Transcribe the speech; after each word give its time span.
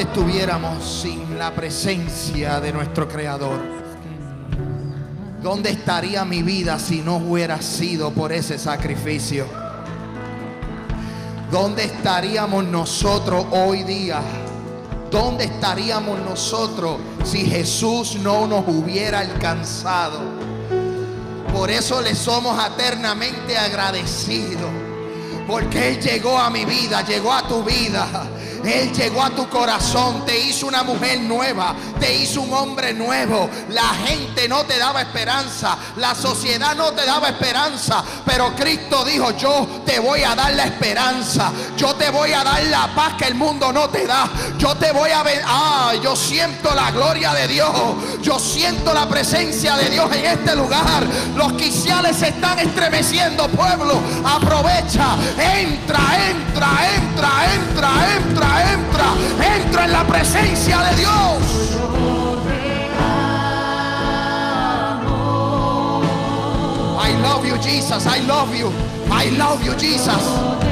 ¿Dónde 0.00 0.12
estuviéramos 0.18 1.02
sin 1.02 1.38
la 1.38 1.54
presencia 1.54 2.58
de 2.58 2.72
nuestro 2.72 3.06
Creador? 3.06 3.60
¿Dónde 5.42 5.68
estaría 5.68 6.24
mi 6.24 6.42
vida 6.42 6.78
si 6.78 7.02
no 7.02 7.16
hubiera 7.16 7.60
sido 7.60 8.10
por 8.10 8.32
ese 8.32 8.58
sacrificio? 8.58 9.44
¿Dónde 11.50 11.84
estaríamos 11.84 12.64
nosotros 12.64 13.44
hoy 13.50 13.82
día? 13.82 14.22
¿Dónde 15.10 15.44
estaríamos 15.44 16.18
nosotros 16.20 16.96
si 17.22 17.44
Jesús 17.44 18.16
no 18.22 18.46
nos 18.46 18.66
hubiera 18.68 19.18
alcanzado? 19.18 20.20
Por 21.52 21.70
eso 21.70 22.00
le 22.00 22.14
somos 22.14 22.58
eternamente 22.72 23.58
agradecidos. 23.58 24.70
Porque 25.46 25.90
Él 25.90 26.00
llegó 26.00 26.38
a 26.38 26.48
mi 26.48 26.64
vida, 26.64 27.04
llegó 27.04 27.34
a 27.34 27.46
tu 27.46 27.62
vida. 27.62 28.08
Él 28.64 28.92
llegó 28.92 29.22
a 29.22 29.30
tu 29.30 29.48
corazón, 29.48 30.24
te 30.26 30.38
hizo 30.38 30.66
una 30.66 30.82
mujer 30.82 31.20
nueva, 31.20 31.74
te 31.98 32.14
hizo 32.14 32.42
un 32.42 32.52
hombre 32.52 32.92
nuevo. 32.92 33.48
La 33.70 33.88
gente 34.06 34.48
no 34.48 34.64
te 34.64 34.78
daba 34.78 35.02
esperanza, 35.02 35.76
la 35.96 36.14
sociedad 36.14 36.74
no 36.74 36.92
te 36.92 37.04
daba 37.04 37.28
esperanza, 37.28 38.04
pero 38.24 38.54
Cristo 38.54 39.04
dijo, 39.04 39.30
yo 39.36 39.82
te 39.84 39.98
voy 39.98 40.22
a 40.22 40.34
dar 40.34 40.52
la 40.54 40.64
esperanza, 40.64 41.50
yo 41.76 41.94
te 41.94 42.10
voy 42.10 42.32
a 42.32 42.44
dar 42.44 42.62
la 42.64 42.94
paz 42.94 43.14
que 43.14 43.26
el 43.26 43.34
mundo 43.34 43.72
no 43.72 43.88
te 43.88 44.06
da. 44.06 44.28
Yo 44.58 44.74
te 44.76 44.92
voy 44.92 45.10
a 45.10 45.22
ver, 45.22 45.42
ah, 45.46 45.92
yo 46.02 46.14
siento 46.14 46.74
la 46.74 46.90
gloria 46.90 47.32
de 47.32 47.48
Dios, 47.48 47.72
yo 48.22 48.38
siento 48.38 48.92
la 48.92 49.08
presencia 49.08 49.76
de 49.76 49.90
Dios 49.90 50.10
en 50.14 50.26
este 50.26 50.54
lugar. 50.54 51.04
Los 51.36 51.54
quiciales 51.54 52.16
se 52.16 52.28
están 52.28 52.58
estremeciendo, 52.58 53.48
pueblo, 53.48 54.00
aprovecha, 54.24 55.16
entra, 55.38 56.00
entra, 56.28 56.68
entra, 56.96 57.39
entra, 58.16 58.72
entra 58.72 58.80
entra, 59.56 59.84
en 59.84 59.92
la 59.92 60.04
presencia 60.04 60.78
de 60.82 60.96
Dios. 60.96 61.80
I 67.02 67.12
love 67.22 67.46
you, 67.46 67.56
Jesus. 67.58 68.06
I 68.06 68.20
love 68.26 68.54
you. 68.54 68.72
I 69.10 69.30
love 69.36 69.64
you, 69.64 69.74
Jesus. 69.76 70.69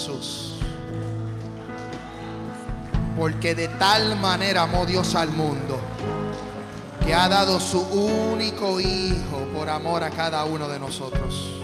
Jesús. 0.00 0.54
Porque 3.16 3.54
de 3.54 3.68
tal 3.68 4.18
manera 4.18 4.62
amó 4.62 4.86
Dios 4.86 5.14
al 5.14 5.30
mundo 5.30 5.78
que 7.04 7.14
ha 7.14 7.28
dado 7.28 7.60
su 7.60 7.80
único 7.80 8.80
Hijo 8.80 9.46
por 9.54 9.68
amor 9.68 10.02
a 10.02 10.10
cada 10.10 10.44
uno 10.44 10.68
de 10.68 10.78
nosotros. 10.78 11.60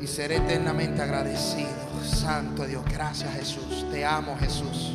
Y 0.00 0.06
seré 0.06 0.36
eternamente 0.36 1.00
agradecido. 1.00 1.70
Santo 2.04 2.66
Dios, 2.66 2.84
gracias 2.84 3.32
Jesús. 3.34 3.86
Te 3.90 4.04
amo 4.04 4.36
Jesús. 4.38 4.92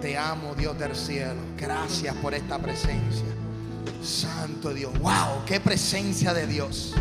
Te 0.00 0.16
amo 0.16 0.54
Dios 0.54 0.78
del 0.78 0.94
cielo. 0.94 1.40
Gracias 1.56 2.14
por 2.16 2.34
esta 2.34 2.58
presencia. 2.58 3.26
Santo 4.02 4.72
Dios. 4.72 4.96
Wow, 5.00 5.44
qué 5.46 5.58
presencia 5.60 6.32
de 6.32 6.46
Dios. 6.46 6.94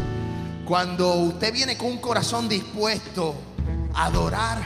Cuando 0.69 1.16
usted 1.16 1.51
viene 1.51 1.80
con 1.80 1.88
un 1.88 1.98
corazón 1.98 2.48
dispuesto 2.48 3.33
a 3.95 4.06
adorar, 4.06 4.60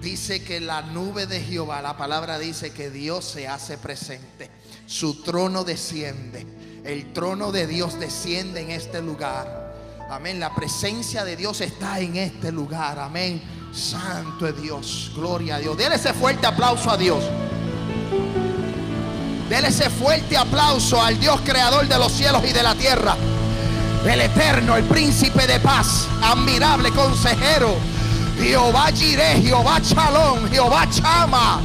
dice 0.00 0.44
que 0.44 0.60
la 0.60 0.80
nube 0.80 1.26
de 1.26 1.40
Jehová, 1.40 1.82
la 1.82 1.96
palabra 1.96 2.38
dice 2.38 2.70
que 2.70 2.88
Dios 2.88 3.24
se 3.24 3.48
hace 3.48 3.76
presente. 3.76 4.48
Su 4.86 5.24
trono 5.24 5.64
desciende. 5.64 6.46
El 6.84 7.12
trono 7.12 7.50
de 7.50 7.66
Dios 7.66 7.98
desciende 7.98 8.60
en 8.60 8.70
este 8.70 9.02
lugar. 9.02 9.74
Amén. 10.08 10.38
La 10.38 10.54
presencia 10.54 11.24
de 11.24 11.34
Dios 11.34 11.60
está 11.62 11.98
en 11.98 12.14
este 12.14 12.52
lugar. 12.52 13.00
Amén. 13.00 13.42
Santo 13.72 14.46
es 14.46 14.62
Dios. 14.62 15.10
Gloria 15.16 15.56
a 15.56 15.58
Dios. 15.58 15.76
Dele 15.76 15.96
ese 15.96 16.12
fuerte 16.12 16.46
aplauso 16.46 16.92
a 16.92 16.96
Dios. 16.96 17.24
Dele 19.48 19.66
ese 19.66 19.90
fuerte 19.90 20.36
aplauso 20.36 21.02
al 21.02 21.18
Dios 21.18 21.40
creador 21.40 21.88
de 21.88 21.98
los 21.98 22.12
cielos 22.12 22.44
y 22.48 22.52
de 22.52 22.62
la 22.62 22.76
tierra. 22.76 23.16
El 24.04 24.22
eterno, 24.22 24.76
el 24.76 24.84
príncipe 24.84 25.46
de 25.46 25.60
paz, 25.60 26.08
admirable 26.22 26.90
consejero. 26.90 27.76
Jehová 28.38 28.90
Jireh, 28.92 29.42
Jehová 29.42 29.78
Chalón, 29.82 30.50
Jehová 30.50 30.88
Chama, 30.90 31.60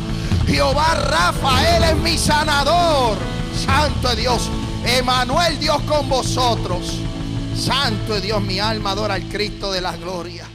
Jehová 0.46 0.96
Rafa, 0.96 1.78
Él 1.78 1.84
es 1.84 1.96
mi 1.96 2.18
sanador. 2.18 3.18
Santo 3.66 4.10
es 4.10 4.18
Dios, 4.18 4.50
Emanuel 4.86 5.58
Dios 5.60 5.82
con 5.84 6.10
vosotros. 6.10 7.00
Santo 7.56 8.18
es 8.18 8.22
Dios, 8.22 8.42
mi 8.42 8.60
alma 8.60 8.92
adora 8.92 9.14
al 9.14 9.30
Cristo 9.30 9.72
de 9.72 9.80
la 9.80 9.96
gloria. 9.96 10.46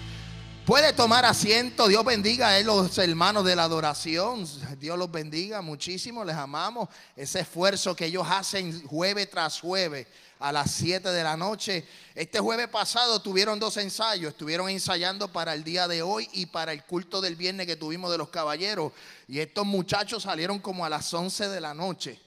Puede 0.66 0.92
tomar 0.92 1.24
asiento. 1.24 1.88
Dios 1.88 2.04
bendiga 2.04 2.54
a 2.54 2.60
los 2.60 2.96
hermanos 2.98 3.44
de 3.44 3.56
la 3.56 3.64
adoración. 3.64 4.46
Dios 4.78 4.98
los 4.98 5.10
bendiga 5.10 5.62
muchísimo. 5.62 6.24
Les 6.24 6.36
amamos. 6.36 6.88
Ese 7.16 7.40
esfuerzo 7.40 7.96
que 7.96 8.04
ellos 8.04 8.26
hacen 8.28 8.86
jueves 8.86 9.30
tras 9.30 9.58
jueves 9.58 10.06
a 10.40 10.50
las 10.50 10.70
7 10.72 11.10
de 11.10 11.22
la 11.22 11.36
noche. 11.36 11.86
Este 12.14 12.40
jueves 12.40 12.68
pasado 12.68 13.20
tuvieron 13.20 13.60
dos 13.60 13.76
ensayos. 13.76 14.32
Estuvieron 14.32 14.68
ensayando 14.70 15.28
para 15.28 15.54
el 15.54 15.62
día 15.62 15.86
de 15.86 16.02
hoy 16.02 16.28
y 16.32 16.46
para 16.46 16.72
el 16.72 16.82
culto 16.84 17.20
del 17.20 17.36
viernes 17.36 17.66
que 17.66 17.76
tuvimos 17.76 18.10
de 18.10 18.18
los 18.18 18.30
caballeros. 18.30 18.92
Y 19.28 19.38
estos 19.38 19.66
muchachos 19.66 20.24
salieron 20.24 20.58
como 20.58 20.84
a 20.84 20.88
las 20.88 21.12
11 21.12 21.48
de 21.48 21.60
la 21.60 21.74
noche. 21.74 22.18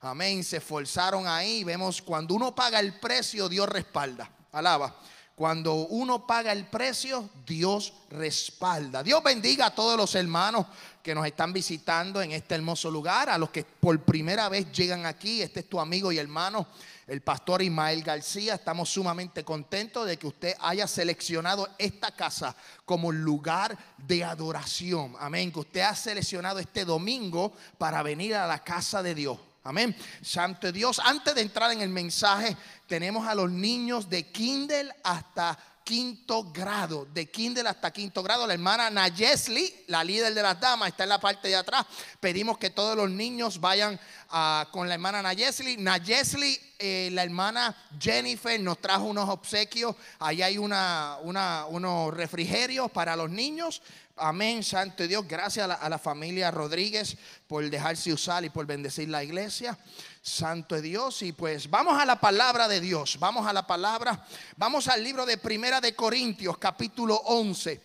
Amén. 0.00 0.42
Se 0.42 0.56
esforzaron 0.56 1.26
ahí. 1.28 1.62
Vemos 1.62 2.00
cuando 2.00 2.34
uno 2.34 2.54
paga 2.54 2.80
el 2.80 2.98
precio, 2.98 3.48
Dios 3.48 3.68
respalda. 3.68 4.30
Alaba. 4.50 4.96
Cuando 5.34 5.74
uno 5.74 6.26
paga 6.26 6.50
el 6.50 6.66
precio, 6.66 7.30
Dios 7.46 7.92
respalda. 8.10 9.04
Dios 9.04 9.22
bendiga 9.22 9.66
a 9.66 9.74
todos 9.74 9.96
los 9.96 10.14
hermanos 10.16 10.66
que 11.08 11.14
nos 11.14 11.26
están 11.26 11.54
visitando 11.54 12.20
en 12.20 12.32
este 12.32 12.54
hermoso 12.54 12.90
lugar, 12.90 13.30
a 13.30 13.38
los 13.38 13.48
que 13.48 13.64
por 13.64 13.98
primera 14.00 14.50
vez 14.50 14.70
llegan 14.72 15.06
aquí. 15.06 15.40
Este 15.40 15.60
es 15.60 15.66
tu 15.66 15.80
amigo 15.80 16.12
y 16.12 16.18
hermano, 16.18 16.66
el 17.06 17.22
pastor 17.22 17.62
Ismael 17.62 18.02
García. 18.02 18.56
Estamos 18.56 18.90
sumamente 18.90 19.42
contentos 19.42 20.06
de 20.06 20.18
que 20.18 20.26
usted 20.26 20.54
haya 20.60 20.86
seleccionado 20.86 21.66
esta 21.78 22.10
casa 22.10 22.54
como 22.84 23.10
lugar 23.10 23.78
de 23.96 24.22
adoración. 24.22 25.16
Amén. 25.18 25.50
Que 25.50 25.60
usted 25.60 25.80
ha 25.80 25.94
seleccionado 25.94 26.58
este 26.58 26.84
domingo 26.84 27.54
para 27.78 28.02
venir 28.02 28.34
a 28.34 28.46
la 28.46 28.62
casa 28.62 29.02
de 29.02 29.14
Dios. 29.14 29.38
Amén. 29.64 29.96
Santo 30.20 30.70
Dios. 30.70 31.00
Antes 31.02 31.34
de 31.34 31.40
entrar 31.40 31.72
en 31.72 31.80
el 31.80 31.88
mensaje, 31.88 32.54
tenemos 32.86 33.26
a 33.26 33.34
los 33.34 33.50
niños 33.50 34.10
de 34.10 34.30
Kindle 34.30 34.94
hasta 35.02 35.58
quinto 35.88 36.44
grado, 36.52 37.06
de 37.14 37.30
Kindle 37.30 37.66
hasta 37.66 37.90
quinto 37.90 38.22
grado. 38.22 38.46
La 38.46 38.52
hermana 38.52 38.90
Nayesli, 38.90 39.74
la 39.86 40.04
líder 40.04 40.34
de 40.34 40.42
las 40.42 40.60
damas, 40.60 40.90
está 40.90 41.04
en 41.04 41.08
la 41.08 41.18
parte 41.18 41.48
de 41.48 41.56
atrás. 41.56 41.86
Pedimos 42.20 42.58
que 42.58 42.68
todos 42.68 42.94
los 42.94 43.08
niños 43.08 43.58
vayan 43.58 43.98
ah, 44.28 44.68
con 44.70 44.86
la 44.86 44.92
hermana 44.94 45.22
Nayesli. 45.22 45.78
Nayesli, 45.78 46.60
eh, 46.78 47.08
la 47.12 47.22
hermana 47.22 47.74
Jennifer 47.98 48.60
nos 48.60 48.82
trajo 48.82 49.04
unos 49.04 49.30
obsequios. 49.30 49.96
Ahí 50.18 50.42
hay 50.42 50.58
una, 50.58 51.16
una- 51.22 51.64
unos 51.64 52.12
refrigerios 52.12 52.90
para 52.90 53.16
los 53.16 53.30
niños. 53.30 53.80
Amén, 54.20 54.62
Santo 54.62 55.06
Dios. 55.08 55.26
Gracias 55.26 55.64
a 55.64 55.68
la, 55.68 55.74
a 55.76 55.88
la 55.88 55.98
familia 55.98 56.50
Rodríguez 56.50 57.16
por 57.46 57.66
dejarse 57.70 58.12
usar 58.12 58.44
y 58.44 58.50
por 58.50 58.66
bendecir 58.66 59.08
la 59.08 59.24
iglesia. 59.24 59.78
Santo 60.22 60.76
es 60.76 60.82
Dios. 60.82 61.22
Y 61.22 61.32
pues 61.32 61.68
vamos 61.70 62.00
a 62.00 62.04
la 62.04 62.20
palabra 62.20 62.68
de 62.68 62.80
Dios. 62.80 63.18
Vamos 63.18 63.46
a 63.46 63.52
la 63.52 63.66
palabra. 63.66 64.26
Vamos 64.56 64.88
al 64.88 65.02
libro 65.02 65.26
de 65.26 65.38
Primera 65.38 65.80
de 65.80 65.94
Corintios, 65.94 66.58
capítulo 66.58 67.16
11. 67.16 67.80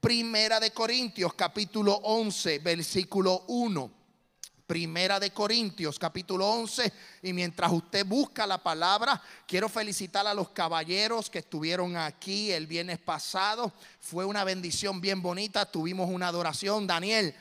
Primera 0.00 0.60
de 0.60 0.70
Corintios, 0.70 1.34
capítulo 1.34 1.94
11, 2.04 2.60
versículo 2.60 3.44
1. 3.48 3.90
Primera 4.66 5.20
de 5.20 5.32
Corintios, 5.32 5.98
capítulo 5.98 6.48
11. 6.48 6.92
Y 7.22 7.32
mientras 7.32 7.70
usted 7.72 8.06
busca 8.06 8.46
la 8.46 8.62
palabra, 8.62 9.20
quiero 9.46 9.68
felicitar 9.68 10.26
a 10.26 10.34
los 10.34 10.50
caballeros 10.50 11.28
que 11.28 11.40
estuvieron 11.40 11.96
aquí 11.96 12.52
el 12.52 12.66
viernes 12.66 12.98
pasado. 12.98 13.72
Fue 14.00 14.24
una 14.24 14.44
bendición 14.44 15.00
bien 15.00 15.20
bonita. 15.20 15.66
Tuvimos 15.66 16.08
una 16.08 16.28
adoración. 16.28 16.86
Daniel, 16.86 17.34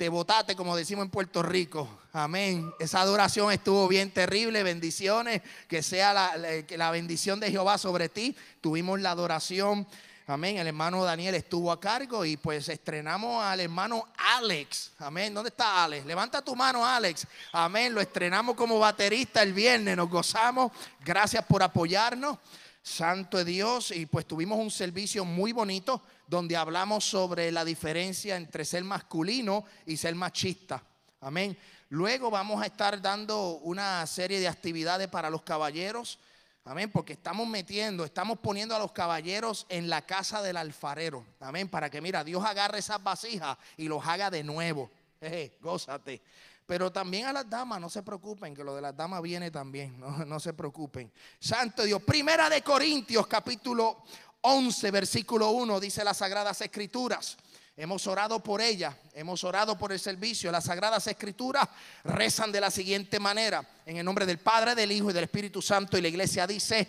te 0.00 0.08
botaste, 0.08 0.56
como 0.56 0.74
decimos 0.74 1.04
en 1.04 1.10
Puerto 1.10 1.42
Rico. 1.42 1.86
Amén. 2.14 2.72
Esa 2.78 3.02
adoración 3.02 3.52
estuvo 3.52 3.86
bien 3.86 4.10
terrible. 4.10 4.62
Bendiciones. 4.62 5.42
Que 5.68 5.82
sea 5.82 6.14
la, 6.14 6.32
la- 6.70 6.90
bendición 6.90 7.38
de 7.38 7.50
Jehová 7.50 7.76
sobre 7.76 8.08
ti. 8.08 8.34
Tuvimos 8.62 8.98
la 8.98 9.10
adoración 9.10 9.86
Amén. 10.26 10.56
El 10.56 10.68
hermano 10.68 11.04
Daniel 11.04 11.34
estuvo 11.34 11.70
a 11.70 11.78
cargo 11.78 12.24
y 12.24 12.38
pues 12.38 12.66
estrenamos 12.70 13.44
al 13.44 13.60
hermano 13.60 14.06
Alex. 14.16 14.92
Amén. 15.00 15.34
¿Dónde 15.34 15.48
está 15.50 15.84
Alex? 15.84 16.06
Levanta 16.06 16.40
tu 16.40 16.56
mano, 16.56 16.86
Alex. 16.86 17.26
Amén. 17.52 17.92
Lo 17.92 18.00
estrenamos 18.00 18.56
como 18.56 18.78
baterista 18.78 19.42
el 19.42 19.52
viernes. 19.52 19.98
Nos 19.98 20.08
gozamos. 20.08 20.72
Gracias 21.04 21.44
por 21.44 21.62
apoyarnos. 21.62 22.38
Santo 22.82 23.36
de 23.36 23.44
Dios. 23.44 23.90
Y 23.90 24.06
pues 24.06 24.24
tuvimos 24.24 24.58
un 24.58 24.70
servicio 24.70 25.26
muy 25.26 25.52
bonito 25.52 26.00
donde 26.30 26.56
hablamos 26.56 27.04
sobre 27.04 27.50
la 27.50 27.64
diferencia 27.64 28.36
entre 28.36 28.64
ser 28.64 28.84
masculino 28.84 29.64
y 29.84 29.96
ser 29.96 30.14
machista. 30.14 30.80
Amén. 31.20 31.58
Luego 31.88 32.30
vamos 32.30 32.62
a 32.62 32.66
estar 32.66 33.02
dando 33.02 33.58
una 33.58 34.06
serie 34.06 34.38
de 34.38 34.46
actividades 34.46 35.08
para 35.08 35.28
los 35.28 35.42
caballeros. 35.42 36.20
Amén, 36.64 36.88
porque 36.92 37.14
estamos 37.14 37.48
metiendo, 37.48 38.04
estamos 38.04 38.38
poniendo 38.38 38.76
a 38.76 38.78
los 38.78 38.92
caballeros 38.92 39.66
en 39.68 39.90
la 39.90 40.02
casa 40.02 40.40
del 40.40 40.56
alfarero. 40.56 41.26
Amén, 41.40 41.68
para 41.68 41.90
que 41.90 42.00
mira, 42.00 42.22
Dios 42.22 42.44
agarre 42.44 42.78
esas 42.78 43.02
vasijas 43.02 43.58
y 43.76 43.88
los 43.88 44.06
haga 44.06 44.30
de 44.30 44.44
nuevo. 44.44 44.88
Jeje, 45.20 45.58
gózate. 45.60 46.22
Pero 46.64 46.92
también 46.92 47.26
a 47.26 47.32
las 47.32 47.50
damas, 47.50 47.80
no 47.80 47.90
se 47.90 48.04
preocupen, 48.04 48.54
que 48.54 48.62
lo 48.62 48.76
de 48.76 48.82
las 48.82 48.96
damas 48.96 49.20
viene 49.20 49.50
también, 49.50 49.98
no, 49.98 50.24
no 50.24 50.38
se 50.38 50.52
preocupen. 50.52 51.10
Santo 51.40 51.82
Dios, 51.82 52.00
primera 52.04 52.48
de 52.48 52.62
Corintios, 52.62 53.26
capítulo 53.26 54.04
11, 54.42 54.90
versículo 54.90 55.50
1, 55.50 55.80
dice 55.80 56.04
las 56.04 56.18
Sagradas 56.18 56.60
Escrituras. 56.60 57.36
Hemos 57.76 58.06
orado 58.06 58.42
por 58.42 58.60
ella, 58.60 58.96
hemos 59.14 59.42
orado 59.44 59.78
por 59.78 59.92
el 59.92 59.98
servicio. 59.98 60.52
Las 60.52 60.64
Sagradas 60.64 61.06
Escrituras 61.06 61.68
rezan 62.04 62.52
de 62.52 62.60
la 62.60 62.70
siguiente 62.70 63.18
manera, 63.18 63.66
en 63.86 63.96
el 63.96 64.04
nombre 64.04 64.26
del 64.26 64.38
Padre, 64.38 64.74
del 64.74 64.92
Hijo 64.92 65.10
y 65.10 65.14
del 65.14 65.24
Espíritu 65.24 65.62
Santo. 65.62 65.96
Y 65.96 66.02
la 66.02 66.08
iglesia 66.08 66.46
dice, 66.46 66.86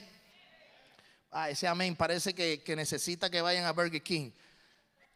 ah, 1.31 1.49
ese 1.49 1.67
amén 1.67 1.95
parece 1.95 2.33
que, 2.33 2.61
que 2.61 2.75
necesita 2.75 3.29
que 3.29 3.41
vayan 3.41 3.65
a 3.65 3.71
Burger 3.71 4.01
King. 4.01 4.31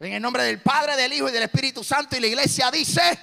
En 0.00 0.12
el 0.12 0.22
nombre 0.22 0.44
del 0.44 0.62
Padre, 0.62 0.96
del 0.96 1.12
Hijo 1.12 1.28
y 1.28 1.32
del 1.32 1.42
Espíritu 1.42 1.84
Santo. 1.84 2.16
Y 2.16 2.20
la 2.20 2.26
iglesia 2.26 2.70
dice, 2.70 3.18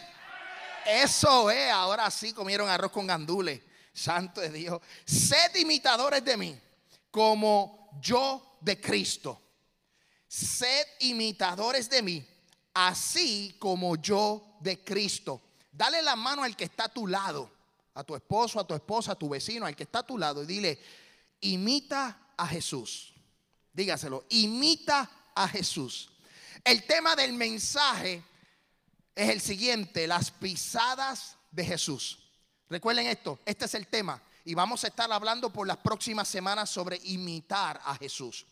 eso 0.86 1.50
es, 1.50 1.72
ahora 1.72 2.10
sí 2.12 2.34
comieron 2.34 2.70
arroz 2.70 2.92
con 2.92 3.08
gandules. 3.08 3.62
Santo 3.94 4.42
de 4.42 4.50
Dios. 4.50 4.82
Sed 5.06 5.56
imitadores 5.56 6.26
de 6.26 6.36
mí, 6.36 6.60
como 7.12 7.90
yo 8.02 8.53
de 8.64 8.80
Cristo. 8.80 9.40
Sed 10.28 10.86
imitadores 11.02 11.90
de 11.90 12.02
mí, 12.02 12.28
así 12.74 13.56
como 13.60 13.96
yo 13.98 14.58
de 14.62 14.84
Cristo. 14.84 15.42
Dale 15.72 16.02
la 16.02 16.16
mano 16.16 16.44
al 16.44 16.56
que 16.56 16.64
está 16.64 16.86
a 16.86 16.94
tu 16.94 17.08
lado, 17.08 17.52
a 17.94 18.04
tu 18.04 18.16
esposo, 18.16 18.60
a 18.60 18.68
tu 18.68 18.74
esposa, 18.74 19.12
a 19.12 19.16
tu 19.16 19.30
vecino, 19.30 19.66
al 19.66 19.76
que 19.76 19.84
está 19.84 20.00
a 20.00 20.08
tu 20.08 20.18
lado 20.18 20.44
y 20.44 20.48
dile, 20.48 20.80
imita 21.42 22.34
a 22.38 22.48
Jesús. 22.48 23.14
Dígaselo, 23.74 24.26
imita 24.30 25.10
a 25.36 25.48
Jesús. 25.48 26.10
El 26.64 26.86
tema 26.86 27.16
del 27.16 27.34
mensaje 27.34 28.24
es 29.16 29.30
el 29.30 29.42
siguiente, 29.42 30.08
las 30.08 30.32
pisadas 30.32 31.36
de 31.52 31.66
Jesús. 31.66 32.20
Recuerden 32.70 33.08
esto, 33.08 33.40
este 33.46 33.66
es 33.66 33.74
el 33.76 33.88
tema 33.88 34.22
y 34.46 34.54
vamos 34.54 34.84
a 34.84 34.88
estar 34.88 35.12
hablando 35.12 35.50
por 35.50 35.68
las 35.68 35.78
próximas 35.78 36.28
semanas 36.28 36.70
sobre 36.70 37.00
imitar 37.04 37.80
a 37.84 37.96
Jesús. 37.96 38.46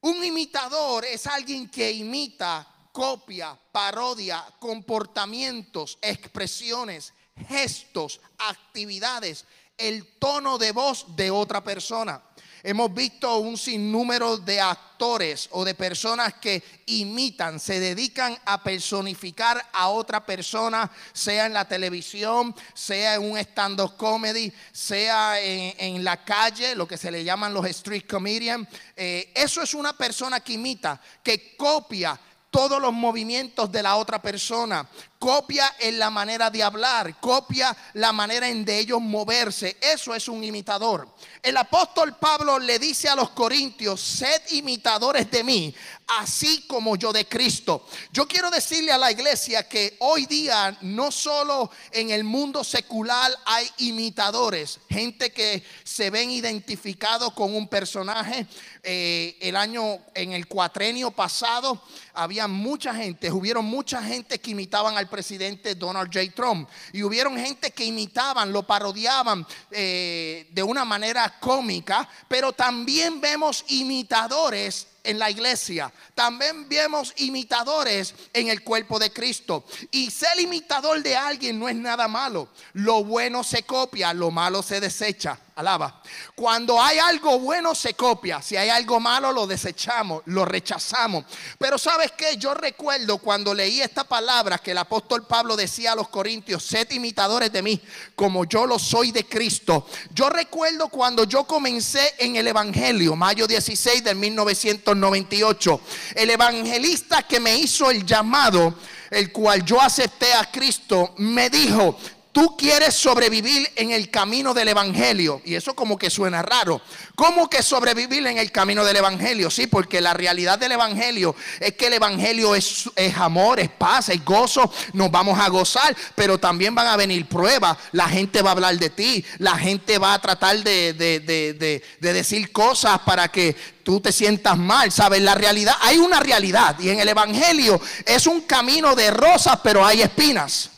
Un 0.00 0.22
imitador 0.24 1.04
es 1.04 1.26
alguien 1.26 1.68
que 1.68 1.90
imita, 1.90 2.66
copia, 2.92 3.58
parodia 3.72 4.44
comportamientos, 4.58 5.98
expresiones, 6.02 7.12
gestos, 7.48 8.20
actividades, 8.38 9.44
el 9.76 10.18
tono 10.18 10.58
de 10.58 10.72
voz 10.72 11.16
de 11.16 11.30
otra 11.30 11.64
persona. 11.64 12.22
Hemos 12.66 12.94
visto 12.94 13.36
un 13.40 13.58
sinnúmero 13.58 14.38
de 14.38 14.58
actores 14.58 15.50
o 15.50 15.66
de 15.66 15.74
personas 15.74 16.32
que 16.40 16.62
imitan, 16.86 17.60
se 17.60 17.78
dedican 17.78 18.38
a 18.46 18.62
personificar 18.62 19.62
a 19.70 19.88
otra 19.88 20.24
persona, 20.24 20.90
sea 21.12 21.44
en 21.44 21.52
la 21.52 21.68
televisión, 21.68 22.54
sea 22.72 23.16
en 23.16 23.32
un 23.32 23.36
stand-up 23.36 23.98
comedy, 23.98 24.50
sea 24.72 25.38
en, 25.42 26.02
la 26.02 26.24
calle, 26.24 26.74
lo 26.74 26.88
que 26.88 26.96
se 26.96 27.10
le 27.10 27.22
llaman 27.22 27.52
los 27.52 27.66
street 27.66 28.06
comedians. 28.08 28.66
Eh, 28.96 29.30
eso 29.34 29.60
es 29.60 29.74
una 29.74 29.94
persona 29.94 30.40
que 30.40 30.54
imita, 30.54 30.98
que 31.22 31.54
copia 31.58 32.18
todos 32.48 32.80
los 32.80 32.94
movimientos 32.94 33.70
de 33.70 33.82
la 33.82 33.96
otra 33.96 34.22
persona, 34.22 34.88
copia 35.24 35.74
en 35.78 35.98
la 35.98 36.10
manera 36.10 36.50
de 36.50 36.62
hablar, 36.62 37.18
copia 37.18 37.74
la 37.94 38.12
manera 38.12 38.46
en 38.46 38.62
de 38.62 38.78
ellos 38.78 39.00
moverse. 39.00 39.78
Eso 39.80 40.14
es 40.14 40.28
un 40.28 40.44
imitador. 40.44 41.08
El 41.42 41.56
apóstol 41.56 42.16
Pablo 42.16 42.58
le 42.58 42.78
dice 42.78 43.08
a 43.08 43.16
los 43.16 43.30
corintios, 43.30 44.02
sed 44.02 44.42
imitadores 44.50 45.30
de 45.30 45.42
mí, 45.42 45.74
así 46.06 46.66
como 46.66 46.96
yo 46.96 47.10
de 47.10 47.26
Cristo. 47.26 47.86
Yo 48.12 48.28
quiero 48.28 48.50
decirle 48.50 48.92
a 48.92 48.98
la 48.98 49.10
iglesia 49.10 49.66
que 49.66 49.96
hoy 50.00 50.26
día 50.26 50.76
no 50.82 51.10
solo 51.10 51.70
en 51.90 52.10
el 52.10 52.24
mundo 52.24 52.62
secular 52.62 53.32
hay 53.46 53.66
imitadores, 53.78 54.80
gente 54.90 55.32
que 55.32 55.62
se 55.84 56.10
ven 56.10 56.30
identificados 56.30 57.32
con 57.32 57.54
un 57.54 57.66
personaje. 57.68 58.46
Eh, 58.82 59.38
el 59.40 59.56
año, 59.56 60.00
en 60.14 60.32
el 60.34 60.46
cuatrenio 60.46 61.10
pasado, 61.10 61.82
había 62.12 62.46
mucha 62.46 62.94
gente, 62.94 63.30
hubieron 63.30 63.64
mucha 63.64 64.02
gente 64.02 64.38
que 64.38 64.50
imitaban 64.50 64.98
al 64.98 65.08
presidente 65.14 65.76
Donald 65.76 66.10
J. 66.12 66.32
Trump. 66.34 66.68
Y 66.92 67.04
hubieron 67.04 67.38
gente 67.38 67.70
que 67.70 67.84
imitaban, 67.84 68.52
lo 68.52 68.64
parodiaban 68.64 69.46
eh, 69.70 70.48
de 70.50 70.62
una 70.64 70.84
manera 70.84 71.38
cómica, 71.38 72.08
pero 72.26 72.52
también 72.52 73.20
vemos 73.20 73.64
imitadores 73.68 74.88
en 75.04 75.20
la 75.20 75.30
iglesia. 75.30 75.92
También 76.16 76.68
vemos 76.68 77.12
imitadores 77.18 78.12
en 78.32 78.48
el 78.48 78.64
cuerpo 78.64 78.98
de 78.98 79.12
Cristo. 79.12 79.64
Y 79.92 80.10
ser 80.10 80.40
imitador 80.40 81.00
de 81.00 81.14
alguien 81.14 81.60
no 81.60 81.68
es 81.68 81.76
nada 81.76 82.08
malo. 82.08 82.48
Lo 82.72 83.04
bueno 83.04 83.44
se 83.44 83.62
copia, 83.62 84.12
lo 84.12 84.32
malo 84.32 84.62
se 84.62 84.80
desecha. 84.80 85.38
Alaba. 85.56 86.02
Cuando 86.34 86.82
hay 86.82 86.98
algo 86.98 87.38
bueno 87.38 87.76
se 87.76 87.94
copia. 87.94 88.42
Si 88.42 88.56
hay 88.56 88.70
algo 88.70 88.98
malo 88.98 89.32
lo 89.32 89.46
desechamos, 89.46 90.22
lo 90.26 90.44
rechazamos. 90.44 91.24
Pero 91.58 91.78
sabes 91.78 92.12
qué? 92.12 92.36
Yo 92.36 92.54
recuerdo 92.54 93.18
cuando 93.18 93.54
leí 93.54 93.80
esta 93.80 94.02
palabra 94.02 94.58
que 94.58 94.72
el 94.72 94.78
apóstol 94.78 95.26
Pablo 95.26 95.56
decía 95.56 95.92
a 95.92 95.94
los 95.94 96.08
corintios, 96.08 96.64
sed 96.64 96.90
imitadores 96.90 97.52
de 97.52 97.62
mí 97.62 97.80
como 98.16 98.44
yo 98.46 98.66
lo 98.66 98.80
soy 98.80 99.12
de 99.12 99.26
Cristo. 99.26 99.86
Yo 100.12 100.28
recuerdo 100.28 100.88
cuando 100.88 101.22
yo 101.22 101.44
comencé 101.44 102.14
en 102.18 102.34
el 102.34 102.48
Evangelio, 102.48 103.14
mayo 103.14 103.46
16 103.46 104.02
de 104.02 104.14
1998. 104.14 105.80
El 106.16 106.30
evangelista 106.30 107.22
que 107.22 107.38
me 107.38 107.56
hizo 107.56 107.90
el 107.90 108.04
llamado, 108.04 108.74
el 109.10 109.30
cual 109.30 109.64
yo 109.64 109.80
acepté 109.80 110.34
a 110.34 110.50
Cristo, 110.50 111.14
me 111.18 111.48
dijo, 111.48 111.96
tú 112.34 112.56
quieres 112.56 112.94
sobrevivir 112.96 113.70
en 113.76 113.92
el 113.92 114.10
camino 114.10 114.52
del 114.52 114.66
Evangelio. 114.66 115.40
Y 115.44 115.54
eso 115.54 115.74
como 115.74 115.96
que 115.96 116.10
suena 116.10 116.42
raro. 116.42 116.82
¿Cómo 117.14 117.48
que 117.48 117.62
sobrevivir 117.62 118.26
en 118.26 118.38
el 118.38 118.50
camino 118.50 118.84
del 118.84 118.96
Evangelio? 118.96 119.50
Sí, 119.50 119.68
porque 119.68 120.00
la 120.00 120.14
realidad 120.14 120.58
del 120.58 120.72
Evangelio 120.72 121.36
es 121.60 121.74
que 121.74 121.86
el 121.86 121.92
Evangelio 121.92 122.56
es, 122.56 122.90
es, 122.96 123.16
amor, 123.16 123.60
es 123.60 123.70
paz, 123.70 124.08
es 124.08 124.22
gozo. 124.24 124.70
Nos 124.94 125.12
vamos 125.12 125.38
a 125.38 125.48
gozar, 125.48 125.96
pero 126.16 126.36
también 126.36 126.74
van 126.74 126.88
a 126.88 126.96
venir 126.96 127.28
pruebas. 127.28 127.78
La 127.92 128.08
gente 128.08 128.42
va 128.42 128.50
a 128.50 128.54
hablar 128.54 128.76
de 128.78 128.90
ti. 128.90 129.24
La 129.38 129.56
gente 129.56 129.98
va 129.98 130.14
a 130.14 130.20
tratar 130.20 130.58
de, 130.64 130.92
de, 130.92 131.20
de, 131.20 131.82
de 132.00 132.12
decir 132.12 132.50
cosas 132.50 132.98
para 133.06 133.28
que 133.28 133.54
tú 133.84 134.00
te 134.00 134.10
sientas 134.10 134.58
mal, 134.58 134.90
¿sabes? 134.90 135.22
La 135.22 135.36
realidad, 135.36 135.76
hay 135.80 135.98
una 135.98 136.18
realidad. 136.18 136.76
Y 136.80 136.88
en 136.88 136.98
el 136.98 137.08
Evangelio 137.08 137.80
es 138.04 138.26
un 138.26 138.40
camino 138.40 138.96
de 138.96 139.12
rosas, 139.12 139.60
pero 139.62 139.86
hay 139.86 140.02
espinas. 140.02 140.73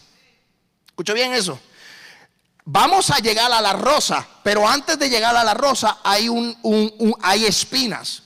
¿Escuchó 0.96 1.12
bien 1.12 1.34
eso? 1.34 1.60
Vamos 2.64 3.10
a 3.10 3.18
llegar 3.18 3.52
a 3.52 3.60
la 3.60 3.74
rosa, 3.74 4.26
pero 4.42 4.66
antes 4.66 4.98
de 4.98 5.10
llegar 5.10 5.36
a 5.36 5.44
la 5.44 5.52
rosa 5.52 5.98
hay, 6.02 6.30
un, 6.30 6.56
un, 6.62 6.90
un, 6.96 7.14
hay 7.20 7.44
espinas. 7.44 8.22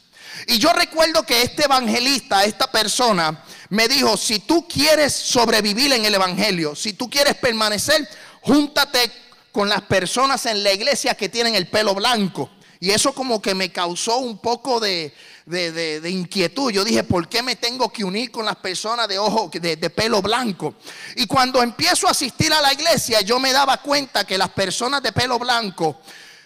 Y 0.46 0.56
yo 0.60 0.72
recuerdo 0.72 1.24
que 1.24 1.42
este 1.42 1.64
evangelista, 1.64 2.44
esta 2.44 2.70
persona, 2.70 3.42
me 3.70 3.88
dijo, 3.88 4.16
si 4.16 4.38
tú 4.38 4.68
quieres 4.68 5.12
sobrevivir 5.12 5.92
en 5.94 6.04
el 6.04 6.14
evangelio, 6.14 6.76
si 6.76 6.92
tú 6.92 7.10
quieres 7.10 7.34
permanecer, 7.34 8.08
júntate 8.40 9.10
con 9.50 9.68
las 9.68 9.82
personas 9.82 10.46
en 10.46 10.62
la 10.62 10.72
iglesia 10.72 11.16
que 11.16 11.28
tienen 11.28 11.56
el 11.56 11.66
pelo 11.66 11.96
blanco. 11.96 12.50
Y 12.82 12.90
eso 12.90 13.12
como 13.12 13.42
que 13.42 13.54
me 13.54 13.70
causó 13.70 14.16
un 14.16 14.38
poco 14.38 14.80
de, 14.80 15.14
de, 15.44 16.00
de, 16.00 16.10
inquietud. 16.10 16.72
Yo 16.72 16.82
dije, 16.82 17.04
¿por 17.04 17.28
qué 17.28 17.42
me 17.42 17.56
tengo 17.56 17.92
que 17.92 18.02
unir 18.02 18.30
con 18.30 18.46
las 18.46 18.56
personas 18.56 19.06
de 19.06 19.18
ojo, 19.18 19.50
de, 19.52 19.76
de, 19.76 19.90
pelo 19.90 20.22
blanco? 20.22 20.76
Y 21.16 21.26
cuando 21.26 21.62
empiezo 21.62 22.08
a 22.08 22.12
asistir 22.12 22.50
a 22.54 22.62
la 22.62 22.72
iglesia, 22.72 23.20
yo 23.20 23.38
me 23.38 23.52
daba 23.52 23.82
cuenta 23.82 24.24
que 24.24 24.38
las 24.38 24.48
personas 24.48 25.02
de 25.02 25.12
pelo 25.12 25.38
blanco, 25.38 26.00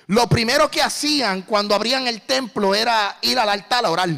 lo 0.08 0.26
primero 0.28 0.68
que 0.68 0.82
hacían 0.82 1.42
cuando 1.42 1.72
abrían 1.72 2.08
el 2.08 2.22
templo 2.22 2.74
era 2.74 3.16
ir 3.22 3.38
al 3.38 3.48
altar 3.48 3.86
a 3.86 3.90
orar. 3.92 4.10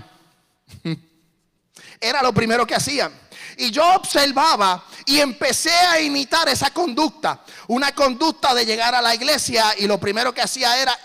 Era 2.00 2.22
lo 2.22 2.32
primero 2.32 2.66
que 2.66 2.74
hacían. 2.74 3.12
Y 3.58 3.70
yo 3.70 3.94
observaba 3.94 4.84
y 5.04 5.20
empecé 5.20 5.70
a 5.70 6.00
imitar 6.00 6.48
esa 6.48 6.70
conducta. 6.70 7.42
Una 7.68 7.94
conducta 7.94 8.54
de 8.54 8.64
llegar 8.64 8.94
a 8.94 9.02
la 9.02 9.14
iglesia 9.14 9.74
y 9.76 9.86
lo 9.86 10.00
primero 10.00 10.32
que 10.32 10.40
hacía 10.40 10.80
era 10.80 10.98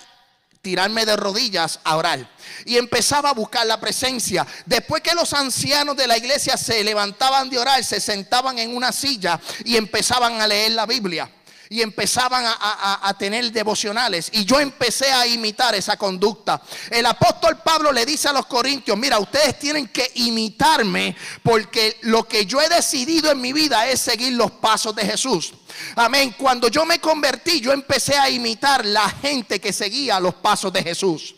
tirarme 0.61 1.05
de 1.05 1.15
rodillas 1.15 1.79
a 1.83 1.97
orar. 1.97 2.29
Y 2.65 2.77
empezaba 2.77 3.31
a 3.31 3.33
buscar 3.33 3.65
la 3.65 3.79
presencia. 3.79 4.45
Después 4.65 5.01
que 5.01 5.15
los 5.15 5.33
ancianos 5.33 5.95
de 5.97 6.07
la 6.07 6.17
iglesia 6.17 6.57
se 6.57 6.83
levantaban 6.83 7.49
de 7.49 7.57
orar, 7.57 7.83
se 7.83 7.99
sentaban 7.99 8.59
en 8.59 8.75
una 8.75 8.91
silla 8.91 9.39
y 9.65 9.75
empezaban 9.77 10.39
a 10.39 10.47
leer 10.47 10.73
la 10.73 10.85
Biblia 10.85 11.29
y 11.71 11.81
empezaban 11.81 12.43
a, 12.45 12.51
a- 12.59 13.07
a 13.07 13.13
tener 13.17 13.49
devocionales. 13.49 14.27
Y 14.33 14.43
yo 14.43 14.59
empecé 14.59 15.09
a 15.09 15.25
imitar 15.25 15.73
esa 15.73 15.95
conducta. 15.95 16.61
El 16.89 17.05
apóstol 17.05 17.59
Pablo 17.63 17.93
le 17.93 18.05
dice 18.05 18.27
a 18.27 18.33
los 18.33 18.45
corintios, 18.45 18.97
mira, 18.97 19.17
ustedes 19.19 19.57
tienen 19.57 19.87
que 19.87 20.11
imitarme 20.15 21.15
porque 21.41 21.97
lo 22.01 22.27
que 22.27 22.45
yo 22.45 22.59
he 22.61 22.67
decidido 22.67 23.31
en 23.31 23.39
mi 23.39 23.53
vida 23.53 23.87
es 23.87 24.01
seguir 24.01 24.33
los 24.33 24.51
pasos 24.51 24.93
de 24.93 25.05
Jesús. 25.05 25.53
Amén. 25.95 26.35
Cuando 26.37 26.67
yo 26.67 26.85
me 26.85 26.99
convertí, 26.99 27.61
yo 27.61 27.71
empecé 27.71 28.15
a 28.17 28.29
imitar 28.29 28.85
la 28.85 29.09
gente 29.09 29.61
que 29.61 29.71
seguía 29.71 30.19
los 30.19 30.33
pasos 30.33 30.73
de 30.73 30.83
Jesús. 30.83 31.35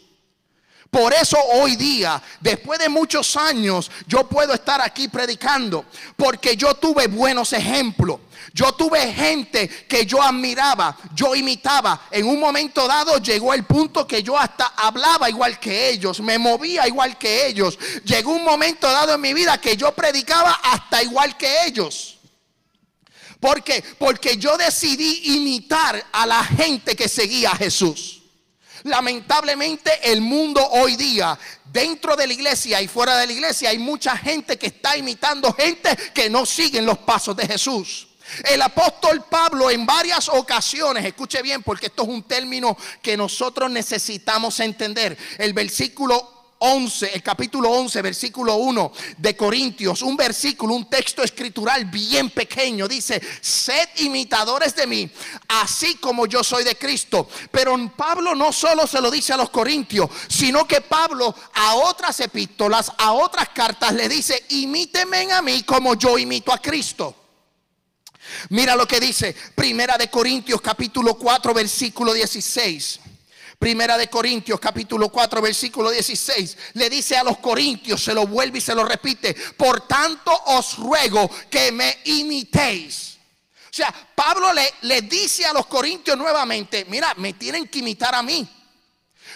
Por 0.90 1.14
eso 1.14 1.38
hoy 1.54 1.76
día, 1.76 2.22
después 2.40 2.80
de 2.80 2.90
muchos 2.90 3.36
años, 3.36 3.90
yo 4.08 4.28
puedo 4.28 4.54
estar 4.54 4.82
aquí 4.82 5.08
predicando. 5.08 5.86
Porque 6.16 6.56
yo 6.58 6.74
tuve 6.74 7.06
buenos 7.08 7.54
ejemplos. 7.54 8.20
Yo 8.56 8.72
tuve 8.74 9.12
gente 9.12 9.68
que 9.68 10.06
yo 10.06 10.22
admiraba, 10.22 10.96
yo 11.16 11.34
imitaba. 11.34 12.08
En 12.12 12.28
un 12.28 12.40
momento 12.40 12.88
dado 12.88 13.18
llegó 13.18 13.52
el 13.52 13.64
punto 13.64 14.06
que 14.06 14.22
yo 14.22 14.38
hasta 14.38 14.74
hablaba 14.78 15.28
igual 15.28 15.60
que 15.60 15.90
ellos, 15.90 16.20
me 16.20 16.38
movía 16.38 16.88
igual 16.88 17.18
que 17.18 17.48
ellos. 17.48 17.80
Llegó 18.06 18.32
un 18.32 18.44
momento 18.44 18.88
dado 18.88 19.16
en 19.16 19.22
mi 19.22 19.34
vida 19.34 19.60
que 19.60 19.76
yo 19.76 19.92
predicaba 19.94 20.52
hasta 20.62 21.02
igual 21.02 21.36
que 21.36 21.66
ellos. 21.66 22.20
¿Por 23.40 23.64
qué? 23.64 23.84
Porque 23.98 24.38
yo 24.38 24.56
decidí 24.56 25.36
imitar 25.36 26.06
a 26.12 26.28
la 26.28 26.44
gente 26.44 26.96
que 26.96 27.10
seguía 27.10 27.50
a 27.50 27.58
Jesús. 27.58 28.22
Lamentablemente 28.84 30.12
el 30.12 30.22
mundo 30.22 30.64
hoy 30.74 30.96
día, 30.96 31.40
dentro 31.72 32.16
de 32.16 32.28
la 32.28 32.34
iglesia 32.34 32.82
y 32.84 32.88
fuera 32.88 33.18
de 33.18 33.26
la 33.26 33.34
iglesia, 33.34 33.70
hay 33.70 33.80
mucha 33.80 34.16
gente 34.16 34.60
que 34.60 34.68
está 34.68 34.96
imitando 34.96 35.52
gente 35.54 35.98
que 36.14 36.30
no 36.30 36.46
siguen 36.46 36.86
los 36.86 37.00
pasos 37.00 37.36
de 37.36 37.48
Jesús. 37.48 38.10
El 38.46 38.62
apóstol 38.62 39.26
Pablo 39.30 39.70
en 39.70 39.86
varias 39.86 40.30
ocasiones, 40.30 41.06
escuche 41.06 41.42
bien 41.42 41.64
porque 41.64 41.88
esto 41.88 42.04
es 42.04 42.10
un 42.10 42.24
término 42.24 42.78
que 43.02 43.18
nosotros 43.18 43.70
necesitamos 43.70 44.60
entender. 44.60 45.18
El 45.38 45.54
versículo 45.54 46.34
11, 46.66 47.12
el 47.14 47.22
capítulo 47.22 47.70
11, 47.70 48.02
versículo 48.02 48.56
1 48.56 48.94
de 49.18 49.36
Corintios, 49.36 50.02
un 50.02 50.16
versículo, 50.16 50.74
un 50.74 50.90
texto 50.90 51.22
escritural 51.22 51.84
bien 51.86 52.30
pequeño, 52.30 52.88
dice, 52.88 53.22
sed 53.42 53.90
imitadores 53.98 54.74
de 54.74 54.88
mí, 54.88 55.12
así 55.50 55.96
como 55.96 56.26
yo 56.26 56.42
soy 56.42 56.64
de 56.64 56.78
Cristo. 56.78 57.28
Pero 57.52 57.76
Pablo 57.98 58.34
no 58.34 58.54
solo 58.54 58.88
se 58.88 59.02
lo 59.02 59.12
dice 59.12 59.34
a 59.34 59.38
los 59.38 59.50
corintios, 59.50 60.10
sino 60.30 60.66
que 60.66 60.80
Pablo 60.80 61.36
a 61.54 61.76
otras 61.76 62.18
epístolas, 62.22 62.94
a 62.98 63.12
otras 63.12 63.50
cartas 63.50 63.92
le 63.94 64.08
dice, 64.08 64.46
imítenme 64.50 65.34
a 65.34 65.42
mí 65.42 65.64
como 65.64 65.96
yo 65.96 66.18
imito 66.18 66.54
a 66.54 66.62
Cristo. 66.62 67.23
Mira 68.50 68.76
lo 68.76 68.88
que 68.88 69.00
dice 69.00 69.36
Primera 69.56 69.98
de 69.98 70.10
Corintios 70.10 70.62
capítulo 70.62 71.16
4 71.16 71.54
versículo 71.54 72.14
16. 72.14 73.00
Primera 73.60 73.98
de 73.98 74.10
Corintios 74.10 74.60
capítulo 74.60 75.10
4 75.10 75.42
versículo 75.42 75.90
16 75.90 76.58
le 76.74 76.90
dice 76.90 77.16
a 77.16 77.24
los 77.24 77.38
corintios, 77.38 78.04
se 78.04 78.14
lo 78.14 78.28
vuelve 78.28 78.58
y 78.58 78.62
se 78.62 78.76
lo 78.76 78.84
repite, 78.84 79.34
por 79.56 79.88
tanto 79.88 80.32
os 80.48 80.78
ruego 80.78 81.30
que 81.50 81.72
me 81.72 82.00
imitéis. 82.06 83.18
O 83.66 83.76
sea, 83.76 83.94
Pablo 84.14 84.54
le, 84.54 84.74
le 84.82 85.02
dice 85.04 85.46
a 85.46 85.54
los 85.54 85.66
corintios 85.66 86.18
nuevamente, 86.18 86.86
mira, 86.90 87.14
me 87.16 87.34
tienen 87.34 87.68
que 87.68 87.80
imitar 87.80 88.14
a 88.14 88.22
mí. 88.22 88.48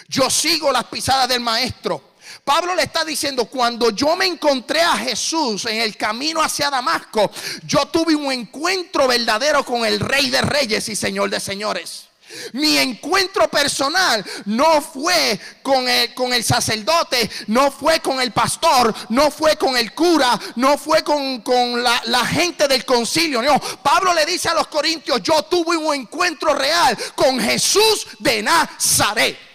Yo 0.06 0.30
sigo 0.30 0.70
las 0.70 0.84
pisadas 0.84 1.28
del 1.28 1.40
maestro. 1.40 2.07
Pablo 2.48 2.74
le 2.74 2.84
está 2.84 3.04
diciendo, 3.04 3.44
cuando 3.44 3.90
yo 3.90 4.16
me 4.16 4.24
encontré 4.24 4.80
a 4.80 4.96
Jesús 4.96 5.66
en 5.66 5.82
el 5.82 5.98
camino 5.98 6.40
hacia 6.40 6.70
Damasco, 6.70 7.30
yo 7.66 7.84
tuve 7.88 8.16
un 8.16 8.32
encuentro 8.32 9.06
verdadero 9.06 9.62
con 9.62 9.84
el 9.84 10.00
Rey 10.00 10.30
de 10.30 10.40
Reyes 10.40 10.88
y 10.88 10.96
Señor 10.96 11.28
de 11.28 11.40
Señores. 11.40 12.06
Mi 12.54 12.78
encuentro 12.78 13.48
personal 13.48 14.24
no 14.46 14.80
fue 14.80 15.38
con 15.62 15.86
el, 15.86 16.14
con 16.14 16.32
el 16.32 16.42
sacerdote, 16.42 17.30
no 17.48 17.70
fue 17.70 18.00
con 18.00 18.18
el 18.18 18.32
pastor, 18.32 18.94
no 19.10 19.30
fue 19.30 19.56
con 19.56 19.76
el 19.76 19.92
cura, 19.92 20.40
no 20.56 20.78
fue 20.78 21.04
con, 21.04 21.42
con 21.42 21.82
la, 21.82 22.00
la 22.06 22.24
gente 22.24 22.66
del 22.66 22.86
concilio. 22.86 23.42
No, 23.42 23.60
Pablo 23.82 24.14
le 24.14 24.24
dice 24.24 24.48
a 24.48 24.54
los 24.54 24.68
corintios, 24.68 25.22
yo 25.22 25.42
tuve 25.42 25.76
un 25.76 25.94
encuentro 25.94 26.54
real 26.54 26.96
con 27.14 27.38
Jesús 27.38 28.06
de 28.20 28.42
Nazaret. 28.42 29.47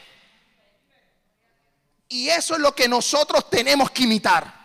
Y 2.13 2.29
eso 2.29 2.53
es 2.53 2.61
lo 2.61 2.75
que 2.75 2.87
nosotros 2.87 3.49
tenemos 3.49 3.89
que 3.89 4.03
imitar. 4.03 4.61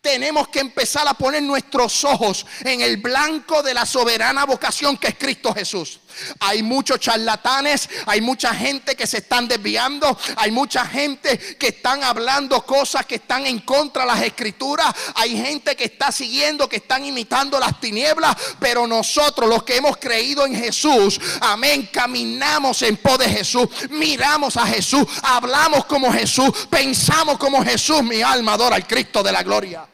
Tenemos 0.00 0.48
que 0.48 0.60
empezar 0.60 1.06
a 1.06 1.12
poner 1.12 1.42
nuestros 1.42 2.02
ojos 2.02 2.46
en 2.64 2.80
el 2.80 2.96
blanco 2.96 3.62
de 3.62 3.74
la 3.74 3.84
soberana 3.84 4.46
vocación 4.46 4.96
que 4.96 5.08
es 5.08 5.18
Cristo 5.18 5.52
Jesús. 5.52 6.00
Hay 6.40 6.62
muchos 6.62 7.00
charlatanes, 7.00 7.88
hay 8.06 8.20
mucha 8.20 8.54
gente 8.54 8.96
que 8.96 9.06
se 9.06 9.18
están 9.18 9.48
desviando, 9.48 10.18
hay 10.36 10.50
mucha 10.50 10.86
gente 10.86 11.38
que 11.38 11.68
están 11.68 12.02
hablando 12.04 12.64
cosas 12.64 13.06
que 13.06 13.16
están 13.16 13.46
en 13.46 13.60
contra 13.60 14.02
de 14.02 14.08
las 14.08 14.22
escrituras, 14.22 14.94
hay 15.14 15.36
gente 15.36 15.76
que 15.76 15.84
está 15.84 16.12
siguiendo, 16.12 16.68
que 16.68 16.76
están 16.76 17.04
imitando 17.04 17.58
las 17.58 17.80
tinieblas, 17.80 18.36
pero 18.58 18.86
nosotros 18.86 19.48
los 19.48 19.62
que 19.62 19.76
hemos 19.76 19.96
creído 19.96 20.46
en 20.46 20.54
Jesús, 20.54 21.20
amén, 21.40 21.88
caminamos 21.92 22.82
en 22.82 22.96
pos 22.96 23.18
de 23.18 23.28
Jesús, 23.28 23.68
miramos 23.90 24.56
a 24.56 24.66
Jesús, 24.66 25.06
hablamos 25.22 25.84
como 25.86 26.12
Jesús, 26.12 26.50
pensamos 26.70 27.38
como 27.38 27.64
Jesús, 27.64 28.02
mi 28.02 28.22
alma 28.22 28.54
adora 28.54 28.76
al 28.76 28.86
Cristo 28.86 29.22
de 29.22 29.32
la 29.32 29.42
gloria. 29.42 29.86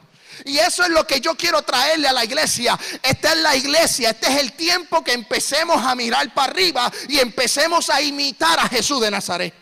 Y 0.45 0.59
eso 0.59 0.83
es 0.83 0.91
lo 0.91 1.07
que 1.07 1.21
yo 1.21 1.35
quiero 1.37 1.63
traerle 1.63 2.09
a 2.09 2.13
la 2.13 2.25
iglesia. 2.25 2.79
Esta 3.03 3.33
es 3.33 3.39
la 3.39 3.57
iglesia, 3.57 4.11
este 4.11 4.29
es 4.29 4.41
el 4.41 4.53
tiempo 4.53 5.03
que 5.03 5.13
empecemos 5.13 5.85
a 5.85 5.95
mirar 5.95 6.33
para 6.35 6.53
arriba 6.53 6.93
y 7.09 7.19
empecemos 7.19 7.89
a 7.89 8.03
imitar 8.03 8.59
a 8.59 8.69
Jesús 8.69 9.01
de 9.01 9.11
Nazaret. 9.11 9.55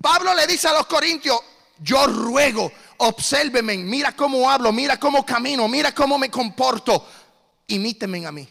Pablo 0.00 0.34
le 0.34 0.46
dice 0.46 0.68
a 0.68 0.72
los 0.72 0.86
corintios, 0.86 1.38
yo 1.78 2.06
ruego, 2.06 2.72
obsérvenme, 2.98 3.76
mira 3.78 4.16
cómo 4.16 4.50
hablo, 4.50 4.72
mira 4.72 4.98
cómo 4.98 5.24
camino, 5.26 5.68
mira 5.68 5.92
cómo 5.94 6.18
me 6.18 6.30
comporto. 6.30 7.06
Imítenme 7.66 8.26
a 8.26 8.32
mí. 8.32 8.48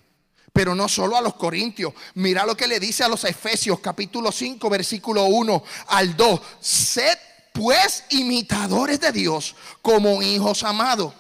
Pero 0.52 0.76
no 0.76 0.88
solo 0.88 1.18
a 1.18 1.22
los 1.22 1.34
corintios. 1.34 1.94
Mira 2.16 2.46
lo 2.46 2.56
que 2.56 2.68
le 2.68 2.80
dice 2.80 3.04
a 3.04 3.08
los 3.08 3.24
efesios 3.24 3.80
capítulo 3.80 4.32
5 4.32 4.70
versículo 4.70 5.26
1 5.26 5.64
al 5.88 6.16
2. 6.16 6.42
Sed 6.60 7.18
pues 7.54 8.04
imitadores 8.10 9.00
de 9.00 9.12
Dios 9.14 9.56
como 9.82 10.22
hijos 10.22 10.64
amados. 10.64 11.14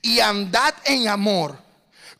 Y 0.00 0.20
andad 0.20 0.74
en 0.84 1.08
amor, 1.08 1.58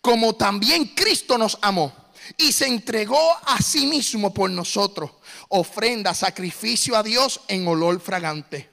como 0.01 0.35
también 0.35 0.87
Cristo 0.87 1.39
nos 1.39 1.59
amó. 1.63 1.95
Y 2.37 2.53
se 2.53 2.67
entregó 2.67 3.21
a 3.45 3.61
sí 3.61 3.87
mismo 3.87 4.33
por 4.33 4.51
nosotros, 4.51 5.11
ofrenda, 5.49 6.15
sacrificio 6.15 6.97
a 6.97 7.03
Dios 7.03 7.41
en 7.49 7.67
olor 7.69 8.01
fragante. 8.01 8.71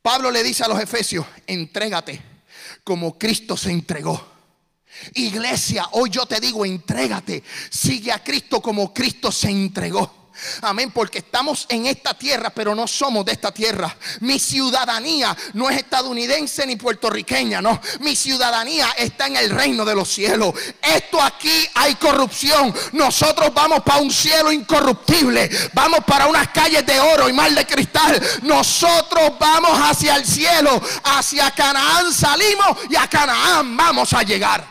Pablo 0.00 0.30
le 0.30 0.42
dice 0.42 0.64
a 0.64 0.68
los 0.68 0.80
efesios, 0.80 1.26
entrégate 1.46 2.22
como 2.84 3.18
Cristo 3.18 3.56
se 3.56 3.70
entregó. 3.70 4.38
Iglesia, 5.14 5.86
hoy 5.92 6.10
yo 6.10 6.26
te 6.26 6.40
digo, 6.40 6.64
entrégate, 6.64 7.42
sigue 7.70 8.10
a 8.12 8.22
Cristo 8.22 8.60
como 8.60 8.94
Cristo 8.94 9.30
se 9.30 9.50
entregó. 9.50 10.17
Amén, 10.62 10.90
porque 10.90 11.18
estamos 11.18 11.66
en 11.68 11.86
esta 11.86 12.14
tierra, 12.14 12.50
pero 12.50 12.74
no 12.74 12.86
somos 12.86 13.24
de 13.24 13.32
esta 13.32 13.52
tierra. 13.52 13.94
Mi 14.20 14.38
ciudadanía 14.38 15.36
no 15.54 15.70
es 15.70 15.78
estadounidense 15.78 16.66
ni 16.66 16.76
puertorriqueña, 16.76 17.60
no. 17.60 17.80
Mi 18.00 18.16
ciudadanía 18.16 18.88
está 18.96 19.26
en 19.26 19.36
el 19.36 19.50
reino 19.50 19.84
de 19.84 19.94
los 19.94 20.08
cielos. 20.08 20.54
Esto 20.82 21.20
aquí 21.22 21.68
hay 21.74 21.94
corrupción. 21.96 22.74
Nosotros 22.92 23.52
vamos 23.52 23.82
para 23.82 24.00
un 24.00 24.10
cielo 24.10 24.52
incorruptible. 24.52 25.50
Vamos 25.72 26.00
para 26.06 26.26
unas 26.26 26.48
calles 26.48 26.84
de 26.84 26.98
oro 27.00 27.28
y 27.28 27.32
mal 27.32 27.54
de 27.54 27.66
cristal. 27.66 28.20
Nosotros 28.42 29.32
vamos 29.38 29.72
hacia 29.72 30.16
el 30.16 30.26
cielo, 30.26 30.80
hacia 31.04 31.50
Canaán 31.50 32.12
salimos 32.12 32.78
y 32.90 32.96
a 32.96 33.08
Canaán 33.08 33.76
vamos 33.76 34.12
a 34.12 34.22
llegar. 34.22 34.64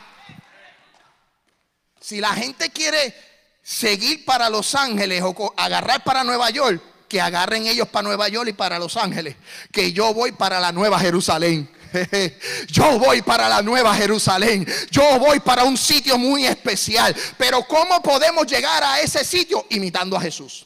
Si 2.00 2.22
la 2.22 2.34
gente 2.34 2.70
quiere 2.70 3.27
seguir 3.68 4.24
para 4.24 4.50
Los 4.50 4.76
Ángeles 4.76 5.22
o 5.22 5.54
agarrar 5.58 6.02
para 6.02 6.24
Nueva 6.24 6.50
York, 6.52 6.82
que 7.10 7.20
agarren 7.20 7.68
ellos 7.68 7.90
para 7.90 8.04
Nueva 8.04 8.30
York 8.30 8.48
y 8.48 8.54
para 8.54 8.80
Los 8.80 8.96
Ángeles, 8.96 9.36
que 9.74 9.92
yo 9.92 10.14
voy 10.14 10.32
para 10.32 10.62
la 10.62 10.72
Nueva 10.72 10.98
Jerusalén. 11.00 11.70
Yo 12.68 13.00
voy 13.00 13.22
para 13.22 13.48
la 13.48 13.62
Nueva 13.62 13.96
Jerusalén. 13.96 14.68
Yo 14.92 15.18
voy 15.20 15.40
para 15.40 15.64
un 15.64 15.78
sitio 15.78 16.18
muy 16.18 16.46
especial. 16.46 17.16
Pero 17.38 17.64
¿cómo 17.64 18.04
podemos 18.04 18.46
llegar 18.46 18.84
a 18.84 19.00
ese 19.00 19.24
sitio? 19.24 19.66
Imitando 19.70 20.18
a 20.18 20.22
Jesús. 20.22 20.66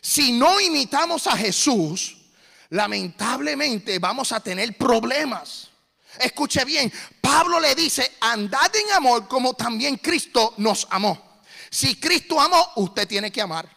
Si 0.00 0.30
no 0.30 0.60
imitamos 0.60 1.26
a 1.26 1.36
Jesús, 1.36 2.18
lamentablemente 2.70 3.98
vamos 3.98 4.30
a 4.30 4.38
tener 4.38 4.76
problemas. 4.76 5.70
Escuche 6.20 6.64
bien, 6.64 6.90
Pablo 7.20 7.58
le 7.58 7.74
dice, 7.74 8.12
andad 8.20 8.74
en 8.76 8.92
amor 8.92 9.26
como 9.26 9.54
también 9.54 9.96
Cristo 9.96 10.54
nos 10.58 10.86
amó. 10.88 11.27
Si 11.70 11.96
Cristo 11.96 12.40
amó, 12.40 12.72
usted 12.76 13.06
tiene 13.06 13.30
que 13.30 13.40
amar. 13.40 13.68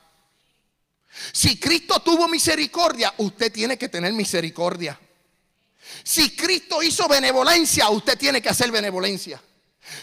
Si 1.33 1.59
Cristo 1.59 1.99
tuvo 1.99 2.27
misericordia, 2.27 3.13
usted 3.17 3.51
tiene 3.51 3.77
que 3.77 3.89
tener 3.89 4.13
misericordia. 4.13 4.99
Si 6.03 6.35
Cristo 6.35 6.81
hizo 6.81 7.07
benevolencia, 7.07 7.89
usted 7.89 8.17
tiene 8.17 8.41
que 8.41 8.49
hacer 8.49 8.71
benevolencia. 8.71 9.41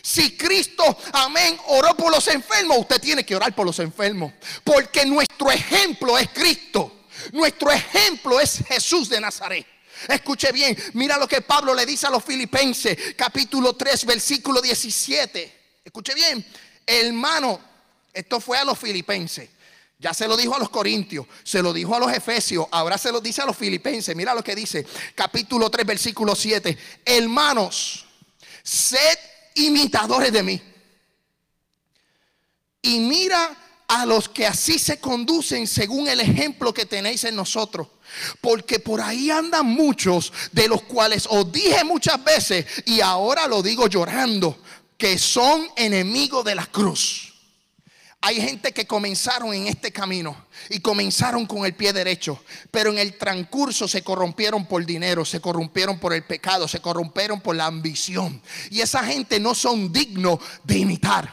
Si 0.03 0.37
Cristo, 0.37 0.99
amén, 1.13 1.59
oró 1.69 1.97
por 1.97 2.13
los 2.13 2.27
enfermos, 2.29 2.79
usted 2.79 3.01
tiene 3.01 3.25
que 3.25 3.35
orar 3.35 3.55
por 3.55 3.65
los 3.67 3.79
enfermos. 3.79 4.33
Porque 4.65 5.07
nuestro 5.07 5.51
ejemplo 5.51 6.19
es 6.19 6.29
Cristo. 6.31 7.07
Nuestro 7.33 7.71
ejemplo 7.71 8.39
es 8.39 8.63
Jesús 8.69 9.09
de 9.09 9.21
Nazaret. 9.21 9.67
Escuche 10.07 10.53
bien, 10.53 10.77
mira 10.93 11.17
lo 11.17 11.27
que 11.27 11.41
Pablo 11.41 11.75
le 11.75 11.85
dice 11.85 12.07
a 12.07 12.11
los 12.11 12.25
filipenses, 12.25 12.97
capítulo 13.17 13.75
3, 13.75 14.05
versículo 14.05 14.61
17. 14.61 15.81
Escuche 15.85 16.15
bien, 16.15 16.45
hermano, 16.87 17.61
esto 18.13 18.41
fue 18.41 18.59
a 18.59 18.65
los 18.65 18.79
filipenses. 18.79 19.49
Ya 20.01 20.15
se 20.15 20.29
lo 20.29 20.37
dijo 20.37 20.55
a 20.55 20.61
los 20.61 20.71
corintios, 20.71 21.27
se 21.43 21.61
lo 21.61 21.73
dijo 21.73 21.95
a 21.95 21.99
los 21.99 22.13
efesios, 22.13 22.67
ahora 22.71 22.97
se 22.97 23.11
lo 23.11 23.21
dice 23.21 23.43
a 23.43 23.47
los 23.47 23.57
filipenses. 23.57 24.15
Mira 24.15 24.33
lo 24.33 24.45
que 24.45 24.55
dice, 24.55 24.87
capítulo 25.15 25.71
3, 25.71 25.85
versículo 25.85 26.37
7. 26.37 26.79
Hermanos, 27.05 28.07
sed 28.63 29.19
imitadores 29.57 30.33
de 30.33 30.43
mí. 30.45 30.63
Y 32.83 33.01
mira 33.01 33.57
a 33.89 34.07
los 34.07 34.29
que 34.29 34.47
así 34.47 34.79
se 34.79 35.01
conducen 35.01 35.67
según 35.67 36.09
el 36.09 36.21
ejemplo 36.21 36.73
que 36.73 36.87
tenéis 36.87 37.25
en 37.25 37.35
nosotros. 37.35 37.89
Porque 38.41 38.79
por 38.79 39.01
ahí 39.01 39.31
andan 39.31 39.67
muchos 39.67 40.33
de 40.53 40.69
los 40.69 40.83
cuales 40.83 41.27
os 41.29 41.51
dije 41.51 41.83
muchas 41.85 42.23
veces 42.23 42.67
y 42.87 43.01
ahora 43.01 43.49
lo 43.49 43.63
digo 43.63 43.89
llorando, 43.89 44.59
que 44.97 45.19
son 45.19 45.69
enemigos 45.77 46.45
de 46.45 46.55
la 46.55 46.67
cruz. 46.67 47.28
Hay 48.21 48.41
gente 48.41 48.73
que 48.73 48.87
comenzaron 48.87 49.55
en 49.55 49.69
este 49.69 49.93
camino 49.93 50.37
y 50.71 50.81
comenzaron 50.81 51.47
con 51.47 51.65
el 51.65 51.75
pie 51.75 51.93
derecho, 51.93 52.43
pero 52.71 52.91
en 52.91 52.99
el 52.99 53.17
transcurso 53.17 53.87
se 53.87 54.03
corrompieron 54.03 54.67
por 54.67 54.85
dinero, 54.85 55.25
se 55.25 55.41
corrompieron 55.41 56.01
por 56.01 56.13
el 56.13 56.25
pecado, 56.25 56.67
se 56.67 56.81
corrompieron 56.81 57.41
por 57.41 57.55
la 57.55 57.67
ambición. 57.67 58.43
Y 58.71 58.81
esa 58.81 59.05
gente 59.05 59.39
no 59.39 59.55
son 59.55 59.93
dignos 59.93 60.41
de 60.65 60.79
imitar, 60.79 61.33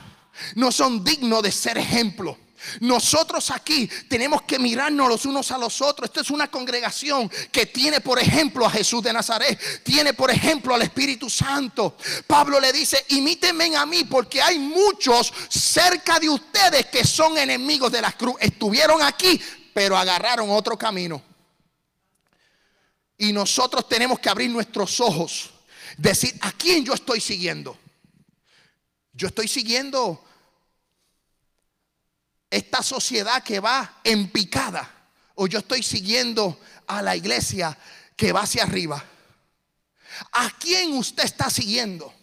no 0.54 0.72
son 0.72 1.04
dignos 1.04 1.42
de 1.42 1.52
ser 1.52 1.80
ejemplo. 1.80 2.38
Nosotros 2.80 3.52
aquí 3.52 3.90
tenemos 4.08 4.44
que 4.44 4.60
mirarnos 4.60 5.10
los 5.10 5.26
unos 5.26 5.52
a 5.52 5.58
los 5.58 5.82
otros. 5.82 6.10
Esto 6.10 6.22
es 6.22 6.30
una 6.30 6.50
congregación 6.50 7.30
que 7.52 7.66
tiene 7.66 8.02
por 8.02 8.20
ejemplo 8.20 8.66
a 8.66 8.70
Jesús 8.70 9.04
de 9.04 9.14
Nazaret, 9.14 9.84
tiene 9.84 10.14
por 10.14 10.32
ejemplo 10.32 10.74
al 10.74 10.82
Espíritu 10.82 11.30
Santo. 11.30 11.98
Pablo 12.28 12.60
le 12.60 12.72
dice, 12.72 13.06
imítenme 13.10 13.76
a 13.76 13.86
mí 13.86 14.04
porque 14.04 14.42
hay 14.42 14.60
muchos 14.60 15.34
cerca 15.50 16.20
de 16.20 16.30
ustedes 16.30 16.86
que 16.88 17.04
son 17.04 17.38
enemigos 17.38 17.92
de 17.92 18.02
la 18.02 18.12
cruz. 18.12 18.36
Estuvieron 18.40 19.02
aquí, 19.02 19.40
pero 19.74 19.98
agarraron 19.98 20.50
otro 20.50 20.78
camino. 20.78 21.22
Y 23.18 23.32
nosotros 23.32 23.88
tenemos 23.88 24.20
que 24.20 24.30
abrir 24.30 24.50
nuestros 24.50 25.00
ojos, 25.00 25.52
decir, 25.98 26.34
¿a 26.42 26.52
quién 26.52 26.84
yo 26.84 26.94
estoy 26.94 27.22
siguiendo? 27.22 27.78
Yo 29.14 29.28
estoy 29.28 29.48
siguiendo 29.48 30.25
esta 32.56 32.82
sociedad 32.82 33.44
que 33.44 33.60
va 33.60 34.00
en 34.04 34.30
picada 34.30 34.90
o 35.36 35.46
yo 35.48 35.60
estoy 35.60 35.84
siguiendo 35.84 36.58
a 36.88 37.02
la 37.02 37.16
iglesia 37.16 37.78
que 38.16 38.32
va 38.32 38.44
hacia 38.44 38.64
arriba. 38.64 39.04
¿A 40.32 40.50
quién 40.58 40.94
usted 40.94 41.26
está 41.26 41.50
siguiendo? 41.50 42.14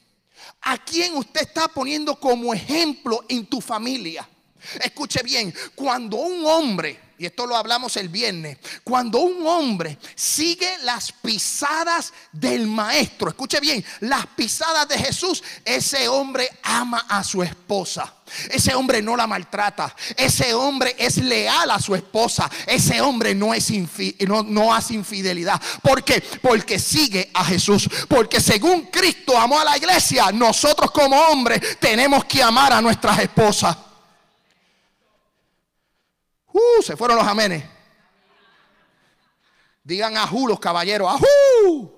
¿A 0.62 0.78
quién 0.78 1.16
usted 1.16 1.42
está 1.42 1.68
poniendo 1.68 2.18
como 2.18 2.54
ejemplo 2.54 3.22
en 3.28 3.44
tu 3.44 3.60
familia? 3.60 4.26
Escuche 4.81 5.22
bien, 5.22 5.55
cuando 5.75 6.16
un 6.16 6.46
hombre 6.46 7.12
y 7.22 7.27
esto 7.27 7.46
lo 7.46 7.57
hablamos 7.57 7.96
el 7.98 8.09
viernes, 8.09 8.59
cuando 8.83 9.20
un 9.20 9.46
hombre 9.46 9.96
sigue 10.16 10.79
las 10.83 11.12
pisadas 11.12 12.12
del 12.33 12.66
maestro, 12.66 13.29
escuche 13.29 13.61
bien, 13.61 13.85
las 14.01 14.27
pisadas 14.27 14.88
de 14.88 14.98
Jesús, 14.98 15.40
ese 15.64 16.09
hombre 16.09 16.51
ama 16.64 17.07
a 17.09 17.22
su 17.22 17.40
esposa. 17.44 18.12
Ese 18.51 18.75
hombre 18.75 19.01
no 19.01 19.16
la 19.16 19.29
maltrata. 19.29 19.94
Ese 20.16 20.53
hombre 20.53 20.96
es 20.98 21.18
leal 21.18 21.70
a 21.70 21.79
su 21.79 21.94
esposa. 21.94 22.51
Ese 22.66 23.01
hombre 23.01 23.37
no, 23.37 23.55
es 23.55 23.70
no, 24.27 24.42
no 24.42 24.75
hace 24.75 24.94
infidelidad. 24.94 25.62
¿Por 25.81 26.03
qué? 26.03 26.20
Porque 26.40 26.81
sigue 26.81 27.31
a 27.35 27.44
Jesús. 27.44 27.88
Porque 28.09 28.40
según 28.40 28.87
Cristo 28.87 29.38
amó 29.38 29.61
a 29.61 29.64
la 29.64 29.77
iglesia, 29.77 30.33
nosotros 30.33 30.90
como 30.90 31.16
hombres 31.20 31.79
tenemos 31.79 32.25
que 32.25 32.42
amar 32.42 32.72
a 32.72 32.81
nuestras 32.81 33.20
esposas. 33.20 33.77
Uh, 36.52 36.82
se 36.82 36.96
fueron 36.96 37.16
los 37.16 37.26
amenes. 37.26 37.64
Digan 39.82 40.16
ajú 40.16 40.46
los 40.46 40.60
caballeros. 40.60 41.08
Ajú. 41.12 41.92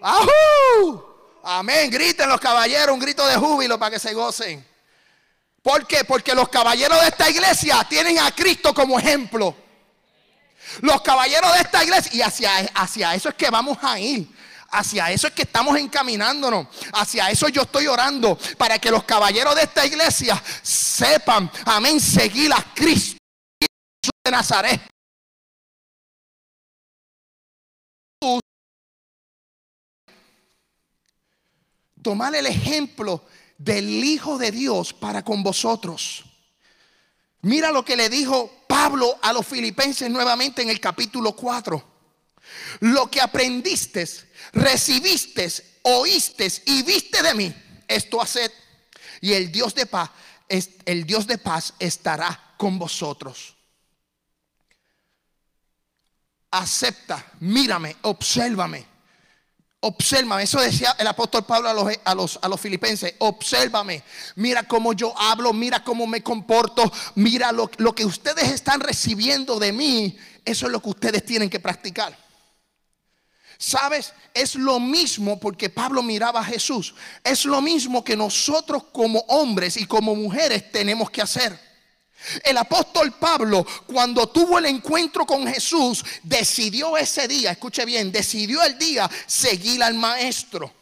Ajú. 0.00 1.04
Amén. 1.42 1.90
Griten 1.90 2.28
los 2.28 2.40
caballeros 2.40 2.94
un 2.94 3.00
grito 3.00 3.26
de 3.26 3.36
júbilo 3.36 3.78
para 3.78 3.92
que 3.92 3.98
se 3.98 4.12
gocen. 4.12 4.66
¿Por 5.62 5.86
qué? 5.86 6.04
Porque 6.04 6.34
los 6.34 6.48
caballeros 6.48 7.00
de 7.00 7.08
esta 7.08 7.30
iglesia 7.30 7.84
tienen 7.88 8.18
a 8.18 8.32
Cristo 8.32 8.74
como 8.74 8.98
ejemplo. 8.98 9.54
Los 10.80 11.02
caballeros 11.02 11.52
de 11.54 11.60
esta 11.60 11.84
iglesia, 11.84 12.10
y 12.14 12.22
hacia, 12.22 12.56
hacia 12.74 13.14
eso 13.14 13.28
es 13.28 13.34
que 13.34 13.48
vamos 13.50 13.78
a 13.80 13.98
ir. 13.98 14.28
Hacia 14.70 15.10
eso 15.10 15.26
es 15.26 15.34
que 15.34 15.42
estamos 15.42 15.76
encaminándonos. 15.78 16.66
Hacia 16.94 17.30
eso 17.30 17.48
yo 17.48 17.62
estoy 17.62 17.86
orando. 17.86 18.38
Para 18.56 18.78
que 18.78 18.90
los 18.90 19.04
caballeros 19.04 19.54
de 19.54 19.62
esta 19.62 19.86
iglesia 19.86 20.42
sepan, 20.62 21.50
amén, 21.66 22.00
seguir 22.00 22.52
a 22.52 22.64
Cristo 22.74 23.21
de 24.24 24.30
Nazaret. 24.30 24.80
Tomar 32.00 32.34
el 32.34 32.46
ejemplo 32.46 33.24
del 33.58 34.02
Hijo 34.04 34.38
de 34.38 34.50
Dios 34.50 34.92
para 34.92 35.24
con 35.24 35.42
vosotros. 35.42 36.24
Mira 37.42 37.70
lo 37.70 37.84
que 37.84 37.96
le 37.96 38.08
dijo 38.08 38.64
Pablo 38.68 39.18
a 39.22 39.32
los 39.32 39.46
filipenses 39.46 40.10
nuevamente 40.10 40.62
en 40.62 40.70
el 40.70 40.80
capítulo 40.80 41.34
4. 41.34 41.90
Lo 42.80 43.08
que 43.08 43.20
aprendiste, 43.20 44.06
recibiste, 44.52 45.48
oíste 45.82 46.48
y 46.66 46.82
viste 46.82 47.22
de 47.22 47.34
mí, 47.34 47.54
esto 47.86 48.20
haced. 48.20 48.50
Y 49.20 49.32
el 49.32 49.52
Dios 49.52 49.74
de 49.74 49.86
paz, 49.86 50.10
el 50.48 51.04
Dios 51.04 51.26
de 51.26 51.38
paz 51.38 51.74
estará 51.78 52.54
con 52.56 52.78
vosotros 52.78 53.56
acepta, 56.52 57.24
mírame, 57.40 57.96
obsérvame. 58.02 58.86
Obsérvame, 59.80 60.44
eso 60.44 60.60
decía 60.60 60.94
el 60.96 61.08
apóstol 61.08 61.44
Pablo 61.44 61.68
a 61.68 61.72
los, 61.72 61.92
a, 62.04 62.14
los, 62.14 62.38
a 62.40 62.48
los 62.48 62.60
filipenses, 62.60 63.16
obsérvame, 63.18 64.04
mira 64.36 64.62
cómo 64.62 64.92
yo 64.92 65.12
hablo, 65.18 65.52
mira 65.52 65.82
cómo 65.82 66.06
me 66.06 66.22
comporto, 66.22 66.92
mira 67.16 67.50
lo, 67.50 67.68
lo 67.78 67.92
que 67.92 68.04
ustedes 68.04 68.48
están 68.52 68.78
recibiendo 68.78 69.58
de 69.58 69.72
mí, 69.72 70.16
eso 70.44 70.66
es 70.66 70.72
lo 70.72 70.80
que 70.80 70.90
ustedes 70.90 71.26
tienen 71.26 71.50
que 71.50 71.58
practicar. 71.58 72.16
¿Sabes? 73.58 74.12
Es 74.34 74.54
lo 74.54 74.78
mismo 74.78 75.38
porque 75.40 75.70
Pablo 75.70 76.02
miraba 76.02 76.40
a 76.40 76.44
Jesús. 76.44 76.94
Es 77.22 77.44
lo 77.44 77.62
mismo 77.62 78.02
que 78.02 78.16
nosotros 78.16 78.84
como 78.92 79.20
hombres 79.28 79.76
y 79.76 79.86
como 79.86 80.16
mujeres 80.16 80.72
tenemos 80.72 81.10
que 81.10 81.22
hacer. 81.22 81.71
El 82.42 82.56
apóstol 82.56 83.12
Pablo, 83.12 83.66
cuando 83.86 84.28
tuvo 84.28 84.58
el 84.58 84.66
encuentro 84.66 85.26
con 85.26 85.46
Jesús, 85.46 86.04
decidió 86.22 86.96
ese 86.96 87.26
día, 87.28 87.52
escuche 87.52 87.84
bien, 87.84 88.12
decidió 88.12 88.62
el 88.62 88.78
día 88.78 89.10
seguir 89.26 89.82
al 89.82 89.94
maestro. 89.94 90.72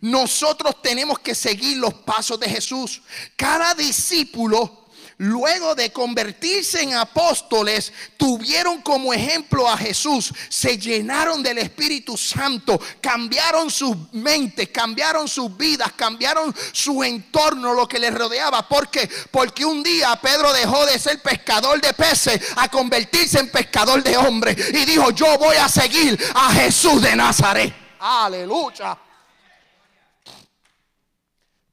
Nosotros 0.00 0.80
tenemos 0.82 1.18
que 1.18 1.34
seguir 1.34 1.76
los 1.76 1.92
pasos 1.92 2.40
de 2.40 2.48
Jesús. 2.48 3.02
Cada 3.36 3.74
discípulo 3.74 4.79
luego 5.20 5.74
de 5.74 5.92
convertirse 5.92 6.82
en 6.82 6.94
apóstoles, 6.94 7.92
tuvieron 8.16 8.80
como 8.80 9.12
ejemplo 9.12 9.68
a 9.68 9.76
Jesús, 9.76 10.32
se 10.48 10.78
llenaron 10.78 11.42
del 11.42 11.58
Espíritu 11.58 12.16
Santo, 12.16 12.80
cambiaron 13.02 13.70
sus 13.70 13.94
mentes, 14.12 14.70
cambiaron 14.70 15.28
sus 15.28 15.54
vidas, 15.56 15.92
cambiaron 15.94 16.54
su 16.72 17.04
entorno, 17.04 17.74
lo 17.74 17.86
que 17.86 17.98
les 17.98 18.14
rodeaba. 18.14 18.66
¿Por 18.66 18.88
qué? 18.88 19.10
Porque 19.30 19.64
un 19.64 19.82
día 19.82 20.18
Pedro 20.22 20.54
dejó 20.54 20.86
de 20.86 20.98
ser 20.98 21.20
pescador 21.20 21.80
de 21.82 21.92
peces 21.92 22.40
a 22.56 22.70
convertirse 22.70 23.40
en 23.40 23.50
pescador 23.50 24.02
de 24.02 24.16
hombres 24.16 24.56
y 24.70 24.86
dijo, 24.86 25.10
yo 25.10 25.36
voy 25.36 25.56
a 25.56 25.68
seguir 25.68 26.18
a 26.34 26.50
Jesús 26.54 27.02
de 27.02 27.14
Nazaret. 27.14 27.74
Aleluya. 27.98 28.96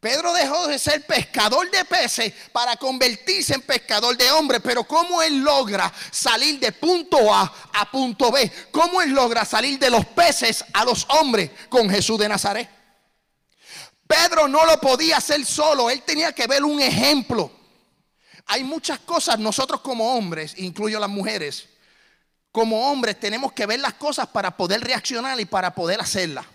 Pedro 0.08 0.32
dejó 0.32 0.68
de 0.68 0.80
ser 0.80 1.06
pescador 1.06 1.70
de 1.70 1.84
peces 1.84 2.32
para 2.54 2.78
convertirse 2.78 3.56
en 3.56 3.62
pescador 3.62 4.16
de 4.16 4.32
hombres. 4.32 4.62
Pero 4.64 4.86
¿cómo 4.86 5.22
él 5.22 5.40
logra 5.40 5.94
salir 6.12 6.62
de 6.62 6.72
punto 6.72 7.34
A 7.34 7.54
a 7.74 7.92
punto 7.92 8.32
B? 8.32 8.50
¿Cómo 8.72 9.02
él 9.02 9.10
logra 9.10 9.44
salir 9.44 9.78
de 9.78 9.90
los 9.90 10.06
peces 10.06 10.64
a 10.72 10.86
los 10.86 11.06
hombres 11.10 11.52
con 11.68 11.90
Jesús 11.90 12.18
de 12.20 12.30
Nazaret? 12.30 12.70
Pedro 14.08 14.48
no 14.48 14.66
lo 14.66 14.80
podía 14.80 15.18
hacer 15.18 15.46
solo. 15.46 15.90
Él 15.90 16.02
tenía 16.04 16.32
que 16.32 16.48
ver 16.48 16.64
un 16.64 16.80
ejemplo. 16.80 17.52
Hay 18.46 18.64
muchas 18.64 19.00
cosas 19.00 19.38
nosotros 19.38 19.82
como 19.82 20.16
hombres, 20.16 20.54
incluyo 20.56 21.02
las 21.02 21.10
mujeres, 21.10 21.68
como 22.54 22.90
hombres 22.90 23.20
tenemos 23.20 23.52
que 23.52 23.66
ver 23.66 23.82
las 23.82 23.96
cosas 23.96 24.28
para 24.28 24.56
poder 24.56 24.80
reaccionar 24.80 25.38
y 25.38 25.44
para 25.44 25.76
poder 25.76 26.00
hacerlas. 26.00 26.46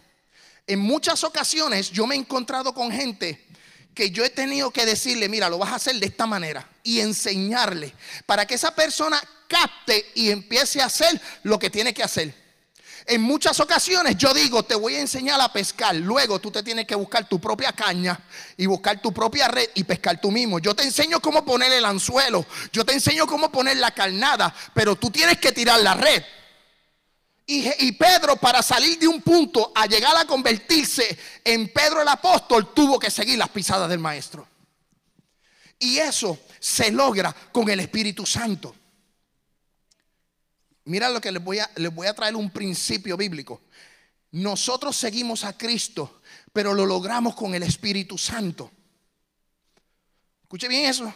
En 0.66 0.78
muchas 0.78 1.24
ocasiones 1.24 1.90
yo 1.90 2.06
me 2.06 2.14
he 2.14 2.18
encontrado 2.18 2.72
con 2.72 2.90
gente 2.90 3.46
que 3.94 4.10
yo 4.10 4.24
he 4.24 4.30
tenido 4.30 4.70
que 4.70 4.86
decirle, 4.86 5.28
mira, 5.28 5.48
lo 5.48 5.58
vas 5.58 5.72
a 5.72 5.76
hacer 5.76 5.96
de 5.96 6.06
esta 6.06 6.26
manera 6.26 6.66
y 6.82 7.00
enseñarle 7.00 7.94
para 8.26 8.46
que 8.46 8.54
esa 8.54 8.74
persona 8.74 9.20
capte 9.48 10.12
y 10.14 10.30
empiece 10.30 10.80
a 10.80 10.86
hacer 10.86 11.20
lo 11.42 11.58
que 11.58 11.68
tiene 11.68 11.92
que 11.92 12.02
hacer. 12.02 12.42
En 13.06 13.20
muchas 13.20 13.58
ocasiones 13.58 14.16
yo 14.16 14.32
digo, 14.32 14.62
te 14.62 14.76
voy 14.76 14.94
a 14.94 15.00
enseñar 15.00 15.40
a 15.40 15.52
pescar. 15.52 15.94
Luego 15.96 16.38
tú 16.38 16.50
te 16.50 16.62
tienes 16.62 16.86
que 16.86 16.94
buscar 16.94 17.28
tu 17.28 17.40
propia 17.40 17.72
caña 17.72 18.18
y 18.56 18.66
buscar 18.66 19.02
tu 19.02 19.12
propia 19.12 19.48
red 19.48 19.68
y 19.74 19.84
pescar 19.84 20.20
tú 20.20 20.30
mismo. 20.30 20.60
Yo 20.60 20.74
te 20.74 20.84
enseño 20.84 21.20
cómo 21.20 21.44
poner 21.44 21.72
el 21.72 21.84
anzuelo. 21.84 22.46
Yo 22.72 22.84
te 22.84 22.92
enseño 22.92 23.26
cómo 23.26 23.50
poner 23.50 23.78
la 23.78 23.90
carnada. 23.90 24.54
Pero 24.72 24.94
tú 24.94 25.10
tienes 25.10 25.38
que 25.38 25.50
tirar 25.50 25.80
la 25.80 25.94
red. 25.94 26.22
Y, 27.44 27.92
Pedro 27.92 28.36
para 28.36 28.62
salir 28.62 28.98
de 28.98 29.08
un 29.08 29.20
punto 29.20 29.72
a 29.74 29.86
llegar 29.86 30.16
a 30.16 30.24
convertirse 30.24 31.18
en 31.44 31.72
Pedro 31.72 32.00
el 32.00 32.08
apóstol 32.08 32.72
tuvo 32.72 32.98
que 32.98 33.10
seguir 33.10 33.36
las 33.36 33.48
pisadas 33.48 33.88
del 33.90 33.98
maestro. 33.98 34.46
Y 35.78 35.98
eso 35.98 36.38
se 36.60 36.92
logra 36.92 37.34
con 37.50 37.68
el 37.68 37.80
Espíritu 37.80 38.24
Santo. 38.24 38.74
Mira 40.84 41.10
lo 41.10 41.20
que 41.20 41.32
les 41.32 41.42
voy 41.42 41.58
a, 41.58 41.70
les 41.76 41.92
voy 41.92 42.06
a 42.06 42.14
traer 42.14 42.36
un 42.36 42.50
principio 42.50 43.16
bíblico. 43.16 43.60
Nosotros 44.30 44.96
seguimos 44.96 45.44
a 45.44 45.58
Cristo, 45.58 46.22
pero 46.52 46.72
lo 46.72 46.86
logramos 46.86 47.34
con 47.34 47.54
el 47.54 47.64
Espíritu 47.64 48.16
Santo. 48.16 48.70
Escuche 50.42 50.68
bien 50.68 50.86
eso. 50.86 51.12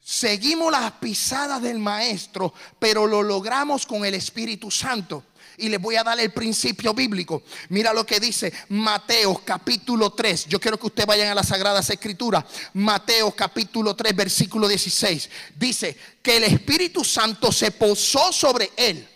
Seguimos 0.00 0.70
las 0.70 0.92
pisadas 0.92 1.60
del 1.62 1.78
Maestro, 1.78 2.54
pero 2.78 3.06
lo 3.06 3.22
logramos 3.22 3.86
con 3.86 4.04
el 4.04 4.14
Espíritu 4.14 4.70
Santo. 4.70 5.24
Y 5.58 5.68
les 5.68 5.80
voy 5.80 5.96
a 5.96 6.04
dar 6.04 6.18
el 6.20 6.30
principio 6.32 6.92
bíblico. 6.94 7.42
Mira 7.68 7.92
lo 7.92 8.04
que 8.04 8.20
dice 8.20 8.52
Mateo 8.68 9.42
capítulo 9.44 10.10
3. 10.10 10.46
Yo 10.46 10.60
quiero 10.60 10.78
que 10.78 10.86
ustedes 10.86 11.06
vayan 11.06 11.28
a 11.28 11.34
las 11.34 11.48
Sagradas 11.48 11.88
Escrituras. 11.90 12.44
Mateo 12.74 13.32
capítulo 13.32 13.96
3, 13.96 14.14
versículo 14.14 14.68
16. 14.68 15.30
Dice 15.58 15.96
que 16.22 16.36
el 16.36 16.44
Espíritu 16.44 17.04
Santo 17.04 17.50
se 17.52 17.70
posó 17.70 18.32
sobre 18.32 18.70
él. 18.76 19.08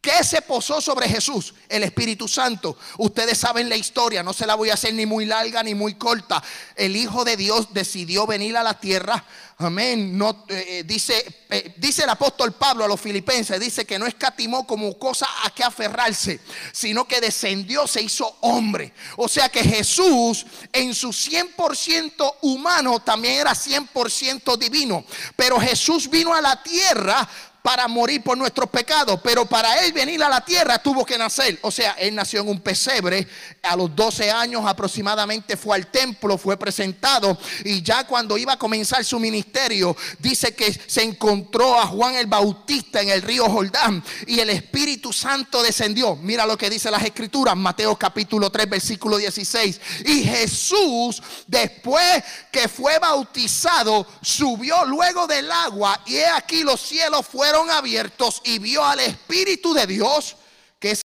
¿Qué 0.00 0.24
se 0.24 0.40
posó 0.40 0.80
sobre 0.80 1.06
Jesús? 1.08 1.52
El 1.68 1.82
Espíritu 1.82 2.26
Santo. 2.26 2.78
Ustedes 2.96 3.36
saben 3.36 3.68
la 3.68 3.76
historia, 3.76 4.22
no 4.22 4.32
se 4.32 4.46
la 4.46 4.54
voy 4.54 4.70
a 4.70 4.74
hacer 4.74 4.94
ni 4.94 5.04
muy 5.04 5.26
larga 5.26 5.62
ni 5.62 5.74
muy 5.74 5.94
corta. 5.94 6.42
El 6.74 6.96
Hijo 6.96 7.22
de 7.22 7.36
Dios 7.36 7.74
decidió 7.74 8.26
venir 8.26 8.56
a 8.56 8.62
la 8.62 8.80
tierra. 8.80 9.22
Amén. 9.58 10.16
No, 10.16 10.46
eh, 10.48 10.64
eh, 10.68 10.84
dice, 10.86 11.44
eh, 11.50 11.74
dice 11.76 12.04
el 12.04 12.08
apóstol 12.08 12.52
Pablo 12.52 12.82
a 12.82 12.88
los 12.88 12.98
filipenses, 12.98 13.60
dice 13.60 13.84
que 13.84 13.98
no 13.98 14.06
escatimó 14.06 14.66
como 14.66 14.98
cosa 14.98 15.28
a 15.44 15.50
que 15.50 15.62
aferrarse, 15.62 16.40
sino 16.72 17.06
que 17.06 17.20
descendió, 17.20 17.86
se 17.86 18.00
hizo 18.00 18.38
hombre. 18.40 18.94
O 19.16 19.28
sea 19.28 19.50
que 19.50 19.62
Jesús 19.62 20.46
en 20.72 20.94
su 20.94 21.08
100% 21.08 22.36
humano 22.40 23.00
también 23.00 23.34
era 23.34 23.52
100% 23.52 24.56
divino. 24.56 25.04
Pero 25.36 25.60
Jesús 25.60 26.08
vino 26.08 26.32
a 26.32 26.40
la 26.40 26.62
tierra 26.62 27.28
para 27.62 27.88
morir 27.88 28.22
por 28.22 28.36
nuestros 28.38 28.70
pecados, 28.70 29.20
pero 29.22 29.46
para 29.46 29.84
él 29.84 29.92
venir 29.92 30.22
a 30.22 30.28
la 30.28 30.44
tierra 30.44 30.78
tuvo 30.78 31.04
que 31.04 31.18
nacer. 31.18 31.58
O 31.62 31.70
sea, 31.70 31.92
él 31.92 32.14
nació 32.14 32.40
en 32.40 32.48
un 32.48 32.60
pesebre, 32.60 33.26
a 33.62 33.76
los 33.76 33.94
12 33.94 34.30
años 34.30 34.62
aproximadamente 34.66 35.56
fue 35.56 35.76
al 35.76 35.86
templo, 35.88 36.38
fue 36.38 36.56
presentado 36.56 37.38
y 37.64 37.82
ya 37.82 38.06
cuando 38.06 38.38
iba 38.38 38.54
a 38.54 38.58
comenzar 38.58 39.04
su 39.04 39.18
ministerio, 39.18 39.96
dice 40.18 40.54
que 40.54 40.72
se 40.72 41.02
encontró 41.02 41.78
a 41.78 41.86
Juan 41.86 42.14
el 42.14 42.26
Bautista 42.26 43.00
en 43.00 43.10
el 43.10 43.22
río 43.22 43.48
Jordán 43.48 44.02
y 44.26 44.40
el 44.40 44.50
Espíritu 44.50 45.12
Santo 45.12 45.62
descendió. 45.62 46.16
Mira 46.16 46.46
lo 46.46 46.56
que 46.56 46.70
dice 46.70 46.90
las 46.90 47.04
escrituras, 47.04 47.56
Mateo 47.56 47.96
capítulo 47.96 48.50
3, 48.50 48.68
versículo 48.70 49.18
16. 49.18 49.80
Y 50.06 50.24
Jesús, 50.24 51.22
después 51.46 52.22
que 52.50 52.68
fue 52.68 52.98
bautizado, 52.98 54.06
subió 54.22 54.84
luego 54.84 55.26
del 55.26 55.50
agua 55.50 56.00
y 56.06 56.16
he 56.16 56.26
aquí 56.26 56.62
los 56.62 56.80
cielos 56.80 57.26
fueron 57.26 57.49
abiertos 57.54 58.40
y 58.44 58.58
vio 58.58 58.84
al 58.84 59.00
Espíritu 59.00 59.74
de 59.74 59.86
Dios 59.86 60.36
que 60.78 60.92
es 60.92 61.02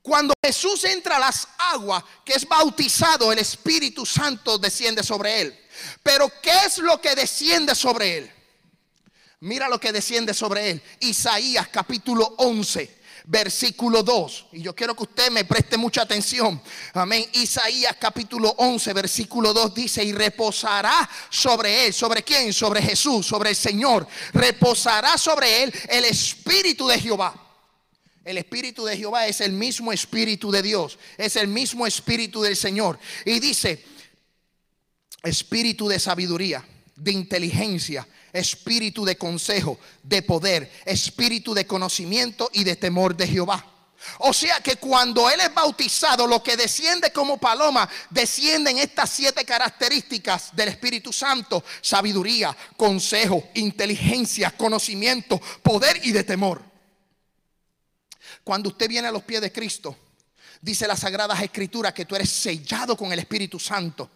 Cuando 0.00 0.34
Jesús 0.44 0.82
entra 0.82 1.14
a 1.16 1.20
las 1.20 1.46
aguas, 1.58 2.02
que 2.24 2.32
es 2.32 2.48
bautizado, 2.48 3.30
el 3.30 3.38
Espíritu 3.38 4.04
Santo 4.04 4.58
desciende 4.58 5.04
sobre 5.04 5.42
él. 5.42 5.60
Pero 6.02 6.28
¿qué 6.42 6.50
es 6.66 6.78
lo 6.78 7.00
que 7.00 7.14
desciende 7.14 7.76
sobre 7.76 8.18
él? 8.18 8.32
Mira 9.38 9.68
lo 9.68 9.78
que 9.78 9.92
desciende 9.92 10.34
sobre 10.34 10.70
él. 10.70 10.82
Isaías 10.98 11.68
capítulo 11.68 12.34
11 12.38 13.01
versículo 13.24 14.02
2. 14.02 14.46
Y 14.52 14.62
yo 14.62 14.74
quiero 14.74 14.94
que 14.94 15.04
usted 15.04 15.30
me 15.30 15.44
preste 15.44 15.76
mucha 15.76 16.02
atención. 16.02 16.60
Amén. 16.94 17.24
Isaías 17.34 17.96
capítulo 17.98 18.54
11, 18.58 18.92
versículo 18.92 19.52
2 19.52 19.74
dice, 19.74 20.04
y 20.04 20.12
reposará 20.12 21.08
sobre 21.30 21.86
él. 21.86 21.94
¿Sobre 21.94 22.22
quién? 22.22 22.52
Sobre 22.52 22.82
Jesús, 22.82 23.26
sobre 23.26 23.50
el 23.50 23.56
Señor. 23.56 24.06
Reposará 24.32 25.16
sobre 25.18 25.64
él 25.64 25.74
el 25.88 26.04
Espíritu 26.04 26.86
de 26.88 26.98
Jehová. 26.98 27.34
El 28.24 28.38
Espíritu 28.38 28.84
de 28.84 28.96
Jehová 28.96 29.26
es 29.26 29.40
el 29.40 29.52
mismo 29.52 29.92
Espíritu 29.92 30.50
de 30.50 30.62
Dios. 30.62 30.98
Es 31.18 31.36
el 31.36 31.48
mismo 31.48 31.86
Espíritu 31.86 32.42
del 32.42 32.56
Señor. 32.56 32.98
Y 33.24 33.40
dice, 33.40 33.84
Espíritu 35.22 35.88
de 35.88 35.98
sabiduría, 35.98 36.64
de 36.96 37.12
inteligencia 37.12 38.06
espíritu 38.32 39.04
de 39.04 39.16
consejo, 39.16 39.78
de 40.02 40.22
poder, 40.22 40.70
espíritu 40.84 41.54
de 41.54 41.66
conocimiento 41.66 42.50
y 42.52 42.64
de 42.64 42.76
temor 42.76 43.16
de 43.16 43.26
Jehová. 43.26 43.66
O 44.18 44.32
sea 44.32 44.60
que 44.60 44.76
cuando 44.76 45.30
Él 45.30 45.40
es 45.40 45.54
bautizado, 45.54 46.26
lo 46.26 46.42
que 46.42 46.56
desciende 46.56 47.12
como 47.12 47.38
paloma, 47.38 47.88
descienden 48.10 48.78
estas 48.78 49.10
siete 49.10 49.44
características 49.44 50.54
del 50.54 50.68
Espíritu 50.68 51.12
Santo. 51.12 51.62
Sabiduría, 51.80 52.56
consejo, 52.76 53.44
inteligencia, 53.54 54.50
conocimiento, 54.50 55.40
poder 55.62 56.00
y 56.04 56.12
de 56.12 56.24
temor. 56.24 56.62
Cuando 58.42 58.70
usted 58.70 58.88
viene 58.88 59.08
a 59.08 59.12
los 59.12 59.22
pies 59.22 59.40
de 59.40 59.52
Cristo, 59.52 59.96
dice 60.60 60.88
las 60.88 61.00
Sagradas 61.00 61.40
Escrituras 61.40 61.92
que 61.92 62.04
tú 62.04 62.16
eres 62.16 62.30
sellado 62.30 62.96
con 62.96 63.12
el 63.12 63.20
Espíritu 63.20 63.60
Santo. 63.60 64.10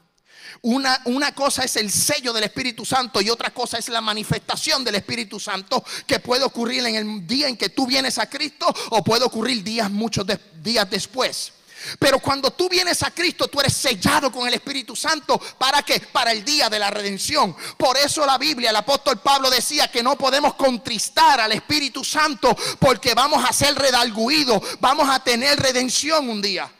Una, 0.62 1.00
una, 1.04 1.34
cosa 1.34 1.64
es 1.64 1.76
el 1.76 1.90
sello 1.90 2.32
del 2.32 2.44
Espíritu 2.44 2.84
Santo 2.84 3.20
y 3.20 3.30
otra 3.30 3.50
cosa 3.50 3.78
es 3.78 3.88
la 3.88 4.00
manifestación 4.00 4.82
del 4.84 4.96
Espíritu 4.96 5.38
Santo 5.38 5.84
que 6.06 6.18
puede 6.18 6.44
ocurrir 6.44 6.84
en 6.86 6.94
el 6.96 7.26
día 7.26 7.48
en 7.48 7.56
que 7.56 7.68
tú 7.68 7.86
vienes 7.86 8.18
a 8.18 8.28
Cristo 8.28 8.66
o 8.90 9.04
puede 9.04 9.24
ocurrir 9.24 9.62
días, 9.62 9.90
muchos 9.90 10.26
días 10.62 10.90
después. 10.90 11.52
Pero 11.98 12.18
cuando 12.18 12.50
tú 12.50 12.68
vienes 12.68 13.02
a 13.02 13.10
Cristo, 13.10 13.48
tú 13.48 13.60
eres 13.60 13.74
sellado 13.74 14.32
con 14.32 14.48
el 14.48 14.54
Espíritu 14.54 14.96
Santo. 14.96 15.38
¿Para 15.58 15.82
qué? 15.82 16.00
Para 16.00 16.32
el 16.32 16.44
día 16.44 16.68
de 16.68 16.78
la 16.78 16.90
redención. 16.90 17.56
Por 17.76 17.96
eso 17.96 18.26
la 18.26 18.38
Biblia, 18.38 18.70
el 18.70 18.76
apóstol 18.76 19.20
Pablo 19.20 19.50
decía 19.50 19.88
que 19.88 20.02
no 20.02 20.16
podemos 20.16 20.54
contristar 20.54 21.40
al 21.40 21.52
Espíritu 21.52 22.02
Santo 22.02 22.56
porque 22.78 23.14
vamos 23.14 23.44
a 23.44 23.52
ser 23.52 23.74
redalguidos, 23.74 24.62
vamos 24.80 25.08
a 25.08 25.22
tener 25.22 25.58
redención 25.58 26.28
un 26.28 26.42
día. 26.42 26.70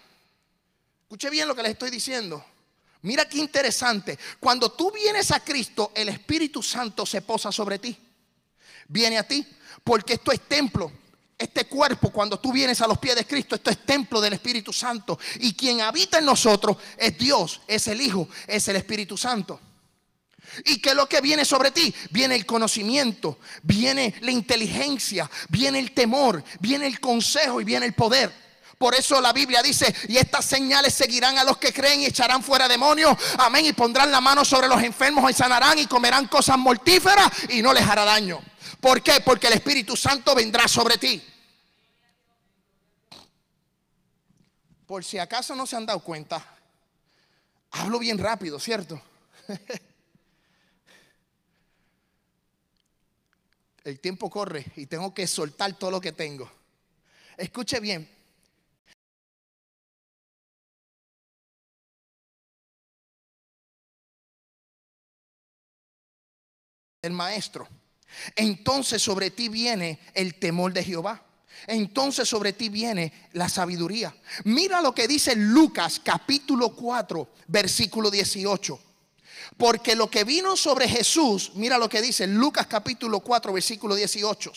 Escuche 1.03 1.31
bien 1.31 1.47
lo 1.47 1.55
que 1.55 1.63
les 1.63 1.73
estoy 1.73 1.91
diciendo. 1.91 2.45
Mira 3.03 3.29
qué 3.29 3.39
interesante. 3.39 4.19
Cuando 4.41 4.73
tú 4.73 4.91
vienes 4.91 5.31
a 5.31 5.41
Cristo, 5.41 5.93
el 5.95 6.09
Espíritu 6.09 6.63
Santo 6.63 7.07
se 7.07 7.23
posa 7.23 7.53
sobre 7.53 7.79
ti. 7.79 7.97
Viene 8.89 9.19
a 9.19 9.27
ti. 9.27 9.47
Porque 9.85 10.15
esto 10.15 10.33
es 10.33 10.41
templo. 10.49 10.91
Este 11.39 11.67
cuerpo, 11.67 12.11
cuando 12.11 12.41
tú 12.41 12.51
vienes 12.51 12.81
a 12.81 12.89
los 12.89 12.99
pies 12.99 13.15
de 13.15 13.27
Cristo, 13.27 13.55
esto 13.55 13.71
es 13.71 13.85
templo 13.85 14.21
del 14.21 14.33
Espíritu 14.33 14.73
Santo. 14.73 15.19
Y 15.41 15.55
quien 15.55 15.83
habita 15.83 16.19
en 16.19 16.25
nosotros 16.25 16.79
es 16.97 17.17
Dios, 17.17 17.61
es 17.69 17.87
el 17.89 18.01
Hijo, 18.01 18.29
es 18.47 18.67
el 18.69 18.77
Espíritu 18.77 19.17
Santo. 19.17 19.61
¿Y 20.65 20.81
qué 20.81 20.91
es 20.91 20.97
lo 20.97 21.09
que 21.09 21.21
viene 21.21 21.45
sobre 21.45 21.71
ti? 21.71 21.95
Viene 22.11 22.35
el 22.35 22.47
conocimiento, 22.47 23.39
viene 23.63 24.15
la 24.23 24.31
inteligencia, 24.31 25.31
viene 25.49 25.79
el 25.79 25.93
temor, 25.93 26.43
viene 26.61 26.87
el 26.87 27.01
consejo 27.01 27.61
y 27.61 27.65
viene 27.65 27.87
el 27.87 27.93
poder. 27.93 28.46
Por 28.79 28.95
eso 28.95 29.21
la 29.21 29.33
Biblia 29.33 29.63
dice, 29.63 29.95
y 30.09 30.19
estas 30.19 30.45
señales 30.45 30.93
seguirán 30.93 31.39
a 31.39 31.45
los 31.45 31.57
que 31.57 31.73
creen 31.73 32.01
y 32.01 32.07
echarán 32.07 32.43
fuera 32.43 32.69
demonios. 32.69 33.17
Amén. 33.39 33.65
Y 33.65 33.73
pondrán 33.73 34.11
la 34.11 34.21
mano 34.21 34.45
sobre 34.45 34.69
los 34.69 34.83
enfermos 34.83 35.31
y 35.31 35.35
sanarán 35.35 35.79
y 35.79 35.87
comerán 35.87 36.29
cosas 36.29 36.59
mortíferas 36.59 37.31
y 37.49 37.63
no 37.63 37.73
les 37.73 37.87
hará 37.87 38.05
daño. 38.05 38.43
¿Por 38.81 39.03
qué? 39.03 39.21
Porque 39.25 39.47
el 39.47 39.55
Espíritu 39.55 39.97
Santo 39.97 40.35
vendrá 40.35 40.69
sobre 40.69 40.99
ti. 40.99 41.23
Por 44.87 45.03
si 45.05 45.19
acaso 45.19 45.57
no 45.57 45.67
se 45.67 45.77
han 45.77 45.87
dado 45.87 46.01
cuenta, 46.01 46.45
hablo 47.71 47.99
bien 47.99 48.19
rápido, 48.19 48.61
¿cierto? 48.61 49.01
El 53.85 54.01
tiempo 54.01 54.29
corre 54.29 54.67
y 54.77 54.87
tengo 54.87 55.15
que 55.15 55.27
soltar 55.29 55.73
todo 55.75 55.93
lo 55.93 56.01
que 56.01 56.11
tengo. 56.11 56.51
Escuche 57.37 57.79
bien, 57.79 58.09
del 67.07 67.13
maestro. 67.13 67.69
Entonces 68.35 69.01
sobre 69.01 69.31
ti 69.31 69.49
viene 69.49 70.01
el 70.13 70.35
temor 70.35 70.73
de 70.73 70.83
Jehová. 70.83 71.23
Entonces 71.69 72.29
sobre 72.29 72.53
ti 72.53 72.69
viene 72.69 73.13
la 73.33 73.49
sabiduría. 73.49 74.15
Mira 74.45 74.81
lo 74.81 74.93
que 74.95 75.07
dice 75.07 75.35
Lucas 75.37 76.01
capítulo 76.03 76.75
4, 76.75 77.29
versículo 77.47 78.11
18. 78.11 78.81
Porque 79.57 79.95
lo 79.95 80.11
que 80.11 80.25
vino 80.25 80.57
sobre 80.57 80.89
Jesús, 80.89 81.53
mira 81.55 81.79
lo 81.79 81.89
que 81.89 82.03
dice 82.03 82.27
Lucas 82.27 82.67
capítulo 82.67 83.21
4, 83.21 83.53
versículo 83.53 83.95
18. 83.95 84.53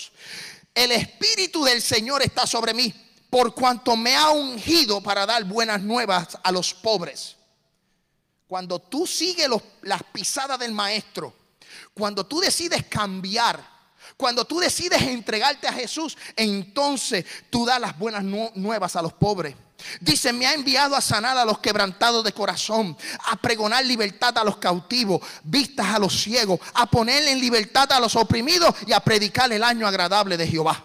El 0.73 0.91
Espíritu 0.91 1.63
del 1.63 1.81
Señor 1.81 2.23
está 2.23 2.47
sobre 2.47 2.73
mí, 2.73 2.93
por 3.29 3.53
cuanto 3.53 3.95
me 3.95 4.15
ha 4.15 4.29
ungido 4.29 5.01
para 5.01 5.25
dar 5.25 5.43
buenas 5.43 5.81
nuevas 5.81 6.38
a 6.43 6.51
los 6.51 6.73
pobres. 6.73 7.35
Cuando 8.47 8.79
tú 8.79 9.05
sigues 9.05 9.47
las 9.83 10.01
pisadas 10.12 10.57
del 10.57 10.71
Maestro, 10.71 11.38
cuando 11.99 12.25
tú 12.25 12.39
decides 12.39 12.85
cambiar, 12.89 13.63
cuando 14.17 14.43
tú 14.45 14.59
decides 14.59 15.01
entregarte 15.03 15.67
a 15.67 15.73
Jesús, 15.73 16.17
entonces 16.35 17.25
tú 17.49 17.65
das 17.65 17.79
las 17.79 17.97
buenas 17.97 18.23
nu- 18.23 18.51
nuevas 18.55 18.95
a 18.95 19.01
los 19.01 19.13
pobres. 19.13 19.55
Dice, 20.01 20.33
me 20.33 20.45
ha 20.45 20.53
enviado 20.53 20.95
a 20.95 20.99
sanar 21.01 21.38
a 21.38 21.45
los 21.45 21.59
quebrantados 21.59 22.23
de 22.25 22.33
corazón, 22.33 22.97
a 23.27 23.38
pregonar 23.38 23.85
libertad 23.85 24.38
a 24.38 24.43
los 24.43 24.57
cautivos, 24.57 25.21
vistas 25.43 25.85
a 25.88 25.99
los 25.99 26.21
ciegos, 26.21 26.59
a 26.73 26.85
poner 26.88 27.25
en 27.27 27.39
libertad 27.39 27.89
a 27.93 27.99
los 27.99 28.15
oprimidos 28.17 28.75
y 28.88 28.91
a 28.91 28.99
predicar 28.99 29.51
el 29.53 29.63
año 29.63 29.88
agradable 29.88 30.35
de 30.35 30.47
Jehová. 30.47 30.83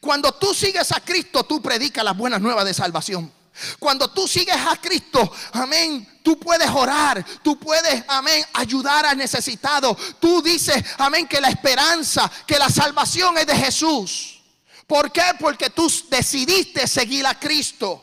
Cuando 0.00 0.32
tú 0.32 0.54
sigues 0.54 0.92
a 0.92 1.00
Cristo, 1.00 1.44
tú 1.44 1.60
predicas 1.60 2.04
las 2.04 2.16
buenas 2.16 2.40
nuevas 2.40 2.64
de 2.64 2.74
salvación. 2.74 3.32
Cuando 3.78 4.10
tú 4.10 4.28
sigues 4.28 4.56
a 4.56 4.76
Cristo, 4.80 5.32
amén, 5.52 6.20
tú 6.22 6.38
puedes 6.38 6.68
orar, 6.68 7.24
tú 7.42 7.58
puedes, 7.58 8.04
amén, 8.08 8.44
ayudar 8.52 9.06
al 9.06 9.16
necesitado. 9.16 9.96
Tú 10.20 10.42
dices, 10.42 10.82
amén, 10.98 11.26
que 11.26 11.40
la 11.40 11.48
esperanza, 11.48 12.30
que 12.46 12.58
la 12.58 12.68
salvación 12.68 13.38
es 13.38 13.46
de 13.46 13.56
Jesús. 13.56 14.42
¿Por 14.86 15.10
qué? 15.10 15.22
Porque 15.38 15.70
tú 15.70 15.90
decidiste 16.08 16.86
seguir 16.86 17.26
a 17.26 17.38
Cristo. 17.38 18.02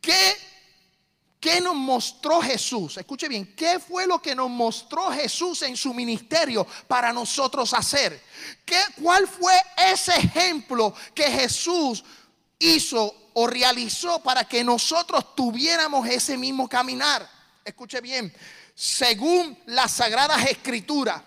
¿Qué, 0.00 0.36
qué 1.40 1.60
nos 1.60 1.74
mostró 1.74 2.42
Jesús? 2.42 2.98
Escuche 2.98 3.28
bien, 3.28 3.54
¿qué 3.56 3.78
fue 3.78 4.06
lo 4.06 4.20
que 4.20 4.34
nos 4.34 4.50
mostró 4.50 5.10
Jesús 5.10 5.62
en 5.62 5.76
su 5.76 5.94
ministerio 5.94 6.66
para 6.86 7.12
nosotros 7.12 7.72
hacer? 7.72 8.22
¿Qué, 8.66 8.78
¿Cuál 9.00 9.26
fue 9.26 9.54
ese 9.76 10.14
ejemplo 10.16 10.94
que 11.14 11.30
Jesús 11.30 12.04
hizo 12.58 13.23
o 13.34 13.46
realizó 13.46 14.22
para 14.22 14.44
que 14.44 14.64
nosotros 14.64 15.34
tuviéramos 15.34 16.08
ese 16.08 16.36
mismo 16.36 16.68
caminar? 16.68 17.28
Escuche 17.64 18.00
bien, 18.00 18.34
según 18.74 19.58
las 19.66 19.92
sagradas 19.92 20.46
escrituras, 20.46 21.22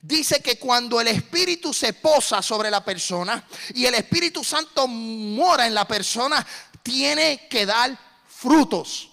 Dice 0.00 0.40
que 0.40 0.58
cuando 0.58 1.00
el 1.00 1.08
Espíritu 1.08 1.74
se 1.74 1.92
posa 1.92 2.40
sobre 2.40 2.70
la 2.70 2.84
persona 2.84 3.44
y 3.74 3.84
el 3.84 3.94
Espíritu 3.94 4.44
Santo 4.44 4.86
mora 4.86 5.66
en 5.66 5.74
la 5.74 5.88
persona, 5.88 6.46
tiene 6.84 7.48
que 7.48 7.66
dar 7.66 7.98
frutos. 8.28 9.10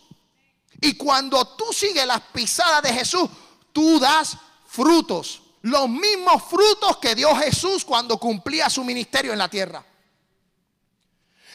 Y 0.80 0.96
cuando 0.96 1.48
tú 1.56 1.74
sigues 1.74 2.06
las 2.06 2.22
pisadas 2.22 2.84
de 2.84 2.94
Jesús, 2.94 3.28
tú 3.74 4.00
das 4.00 4.38
frutos. 4.68 5.42
Los 5.64 5.90
mismos 5.90 6.44
frutos 6.44 6.98
que 6.98 7.16
dio 7.16 7.36
Jesús 7.36 7.84
cuando 7.84 8.20
cumplía 8.20 8.70
su 8.70 8.84
ministerio 8.84 9.34
en 9.34 9.40
la 9.40 9.50
tierra. 9.50 9.84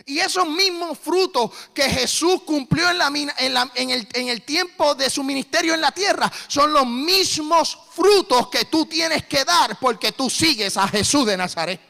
Y 0.07 0.19
esos 0.19 0.49
mismos 0.49 0.99
frutos 0.99 1.51
que 1.75 1.83
Jesús 1.91 2.43
cumplió 2.45 2.91
en, 2.91 2.99
la, 2.99 3.07
en, 3.39 3.55
la- 3.55 3.71
en 3.75 3.91
el, 3.91 4.09
en 4.15 4.29
el 4.29 4.43
tiempo 4.43 4.95
de 4.95 5.11
su 5.11 5.23
ministerio 5.23 5.75
en 5.75 5.81
la 5.81 5.93
tierra 5.93 6.31
son 6.49 6.73
los 6.73 6.87
mismos 6.87 7.79
frutos 7.93 8.49
que 8.49 8.65
tú 8.65 8.87
tienes 8.87 9.27
que 9.27 9.45
dar 9.45 9.79
porque 9.79 10.13
tú 10.13 10.31
sigues 10.31 10.77
a 10.77 10.89
Jesús 10.89 11.27
de 11.27 11.37
Nazaret. 11.37 11.81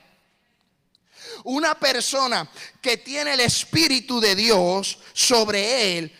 Una 1.44 1.74
persona 1.74 2.48
que 2.82 2.98
tiene 2.98 3.32
el 3.34 3.40
Espíritu 3.40 4.20
de 4.20 4.34
Dios 4.34 4.98
sobre 5.14 5.96
él, 5.98 6.12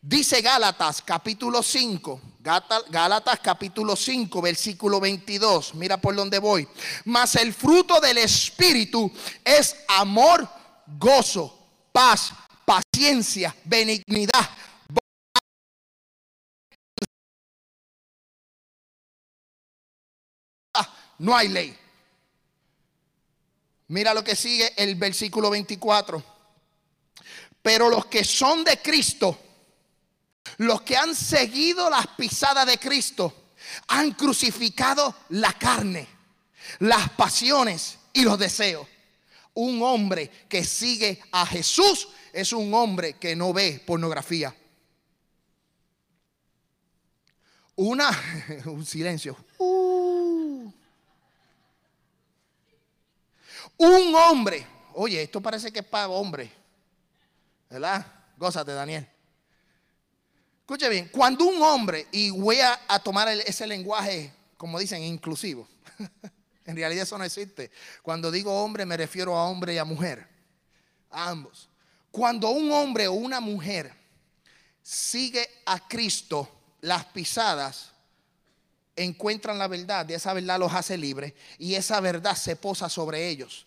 dice 0.00 0.40
Gálatas 0.40 1.02
capítulo 1.02 1.62
5, 1.62 2.20
Gata- 2.40 2.82
Gálatas 2.88 3.38
capítulo 3.40 3.94
5, 3.94 4.40
versículo 4.40 4.98
22, 4.98 5.74
mira 5.74 5.98
por 6.00 6.14
dónde 6.16 6.38
voy. 6.38 6.66
Mas 7.04 7.36
el 7.36 7.52
fruto 7.52 8.00
del 8.00 8.18
Espíritu 8.18 9.12
es 9.44 9.76
amor, 9.88 10.48
gozo, 10.98 11.58
paz, 11.92 12.32
paciencia, 12.64 13.54
benignidad. 13.64 14.48
No 21.18 21.36
hay 21.36 21.48
ley. 21.48 21.78
Mira 23.88 24.12
lo 24.12 24.24
que 24.24 24.34
sigue 24.34 24.72
el 24.76 24.96
versículo 24.96 25.50
24. 25.50 26.20
Pero 27.62 27.88
los 27.88 28.06
que 28.06 28.24
son 28.24 28.64
de 28.64 28.78
Cristo, 28.78 29.38
los 30.56 30.82
que 30.82 30.96
han 30.96 31.14
seguido 31.14 31.88
las 31.88 32.08
pisadas 32.08 32.66
de 32.66 32.76
Cristo, 32.78 33.52
han 33.88 34.12
crucificado 34.12 35.14
la 35.28 35.52
carne, 35.52 36.08
las 36.80 37.10
pasiones 37.10 37.98
y 38.12 38.22
los 38.22 38.36
deseos. 38.36 38.88
Un 39.54 39.82
hombre 39.82 40.30
que 40.48 40.64
sigue 40.64 41.20
a 41.30 41.44
Jesús 41.46 42.08
es 42.32 42.52
un 42.52 42.72
hombre 42.74 43.14
que 43.14 43.36
no 43.36 43.52
ve 43.52 43.82
pornografía. 43.84 44.54
Una, 47.76 48.10
un 48.66 48.84
silencio. 48.84 49.36
Uh. 49.58 50.72
Un 53.78 54.14
hombre, 54.14 54.66
oye, 54.94 55.22
esto 55.22 55.40
parece 55.40 55.72
que 55.72 55.80
es 55.80 55.84
para 55.84 56.08
hombre, 56.08 56.50
¿verdad? 57.68 58.06
Gózate, 58.36 58.72
Daniel. 58.72 59.08
Escuche 60.60 60.88
bien, 60.88 61.08
cuando 61.08 61.44
un 61.44 61.60
hombre, 61.60 62.06
y 62.12 62.30
voy 62.30 62.58
a, 62.60 62.98
tomar 63.00 63.28
ese 63.28 63.66
lenguaje, 63.66 64.32
como 64.56 64.78
dicen, 64.78 65.02
inclusivo, 65.02 65.66
en 66.64 66.76
realidad 66.76 67.02
eso 67.02 67.18
no 67.18 67.24
existe. 67.24 67.70
Cuando 68.02 68.30
digo 68.30 68.62
hombre 68.62 68.86
me 68.86 68.96
refiero 68.96 69.36
a 69.36 69.46
hombre 69.46 69.74
y 69.74 69.78
a 69.78 69.84
mujer, 69.84 70.26
a 71.10 71.28
ambos. 71.30 71.68
Cuando 72.10 72.50
un 72.50 72.70
hombre 72.72 73.08
o 73.08 73.12
una 73.12 73.40
mujer 73.40 73.92
sigue 74.82 75.48
a 75.66 75.86
Cristo, 75.88 76.48
las 76.80 77.04
pisadas 77.06 77.92
encuentran 78.94 79.58
la 79.58 79.68
verdad 79.68 80.08
y 80.08 80.14
esa 80.14 80.34
verdad 80.34 80.58
los 80.58 80.72
hace 80.72 80.98
libres 80.98 81.32
y 81.58 81.74
esa 81.74 82.00
verdad 82.00 82.36
se 82.36 82.56
posa 82.56 82.88
sobre 82.88 83.28
ellos. 83.28 83.66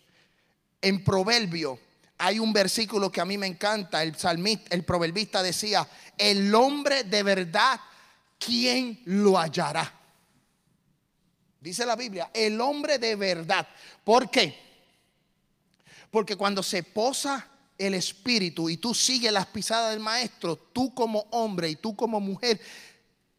En 0.80 1.02
Proverbio 1.02 1.80
hay 2.18 2.38
un 2.38 2.52
versículo 2.52 3.10
que 3.10 3.20
a 3.20 3.24
mí 3.24 3.36
me 3.36 3.46
encanta, 3.46 4.02
el 4.02 4.16
salmista, 4.16 4.74
el 4.74 4.84
proverbista 4.84 5.42
decía, 5.42 5.86
el 6.16 6.54
hombre 6.54 7.04
de 7.04 7.22
verdad, 7.22 7.78
¿quién 8.38 9.00
lo 9.04 9.38
hallará? 9.38 9.92
Dice 11.66 11.84
la 11.84 11.96
Biblia, 11.96 12.30
el 12.32 12.60
hombre 12.60 12.96
de 12.96 13.16
verdad. 13.16 13.66
¿Por 14.04 14.30
qué? 14.30 14.56
Porque 16.12 16.36
cuando 16.36 16.62
se 16.62 16.84
posa 16.84 17.44
el 17.76 17.94
espíritu 17.94 18.70
y 18.70 18.76
tú 18.76 18.94
sigues 18.94 19.32
las 19.32 19.46
pisadas 19.46 19.90
del 19.90 19.98
maestro, 19.98 20.54
tú 20.54 20.94
como 20.94 21.26
hombre 21.32 21.68
y 21.68 21.74
tú 21.74 21.96
como 21.96 22.20
mujer 22.20 22.60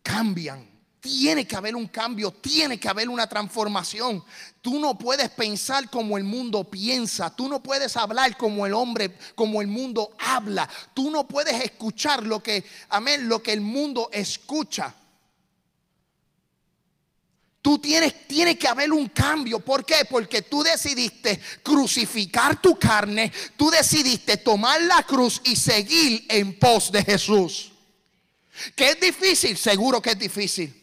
cambian. 0.04 0.70
Tiene 1.00 1.48
que 1.48 1.56
haber 1.56 1.74
un 1.74 1.88
cambio, 1.88 2.32
tiene 2.32 2.78
que 2.78 2.90
haber 2.90 3.08
una 3.08 3.30
transformación. 3.30 4.22
Tú 4.62 4.78
no 4.78 4.98
puedes 4.98 5.30
pensar 5.30 5.90
como 5.90 6.18
el 6.18 6.26
mundo 6.26 6.66
piensa, 6.66 7.34
tú 7.34 7.48
no 7.48 7.64
puedes 7.64 7.96
hablar 7.96 8.36
como 8.36 8.66
el 8.66 8.74
hombre, 8.74 9.18
como 9.36 9.62
el 9.62 9.68
mundo 9.68 10.12
habla. 10.20 10.68
Tú 10.94 11.10
no 11.12 11.26
puedes 11.26 11.64
escuchar 11.64 12.24
lo 12.24 12.44
que, 12.44 12.66
amén, 12.90 13.30
lo 13.30 13.42
que 13.42 13.54
el 13.54 13.62
mundo 13.62 14.10
escucha. 14.12 14.94
Tú 17.68 17.80
tienes, 17.80 18.26
tiene 18.30 18.58
que 18.58 18.66
haber 18.66 18.94
un 18.94 19.10
cambio. 19.10 19.60
¿Por 19.60 19.86
qué? 19.86 20.06
Porque 20.10 20.42
tú 20.42 20.64
decidiste 20.64 21.38
crucificar 21.62 22.62
tu 22.62 22.80
carne, 22.80 23.30
tú 23.58 23.70
decidiste 23.70 24.38
tomar 24.38 24.82
la 24.84 25.04
cruz 25.04 25.42
y 25.44 25.58
seguir 25.58 26.26
en 26.30 26.58
pos 26.58 26.90
de 26.94 27.04
Jesús. 27.04 27.74
¿Que 28.74 28.92
es 28.92 29.02
difícil? 29.02 29.58
Seguro 29.58 30.02
que 30.02 30.12
es 30.12 30.18
difícil. 30.18 30.82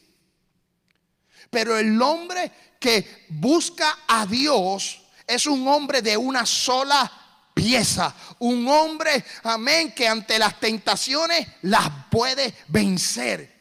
Pero 1.48 1.78
el 1.78 2.02
hombre 2.02 2.52
que 2.78 3.24
busca 3.30 4.00
a 4.06 4.26
Dios 4.26 5.00
es 5.26 5.46
un 5.46 5.66
hombre 5.66 6.02
de 6.02 6.18
una 6.18 6.44
sola 6.44 7.10
pieza. 7.54 8.14
Un 8.40 8.68
hombre, 8.68 9.24
amén, 9.44 9.92
que 9.92 10.06
ante 10.06 10.38
las 10.38 10.60
tentaciones 10.60 11.48
las 11.62 11.88
puede 12.10 12.52
vencer. 12.68 13.53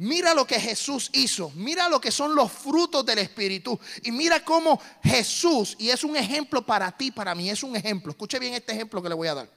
Mira 0.00 0.32
lo 0.32 0.46
que 0.46 0.60
Jesús 0.60 1.10
hizo, 1.12 1.50
mira 1.56 1.88
lo 1.88 2.00
que 2.00 2.12
son 2.12 2.32
los 2.32 2.52
frutos 2.52 3.04
del 3.04 3.18
Espíritu 3.18 3.80
y 4.04 4.12
mira 4.12 4.44
cómo 4.44 4.80
Jesús, 5.02 5.74
y 5.76 5.90
es 5.90 6.04
un 6.04 6.16
ejemplo 6.16 6.64
para 6.64 6.96
ti, 6.96 7.10
para 7.10 7.34
mí, 7.34 7.50
es 7.50 7.64
un 7.64 7.74
ejemplo. 7.74 8.12
Escuche 8.12 8.38
bien 8.38 8.54
este 8.54 8.74
ejemplo 8.74 9.02
que 9.02 9.08
le 9.08 9.16
voy 9.16 9.26
a 9.26 9.34
dar. 9.34 9.50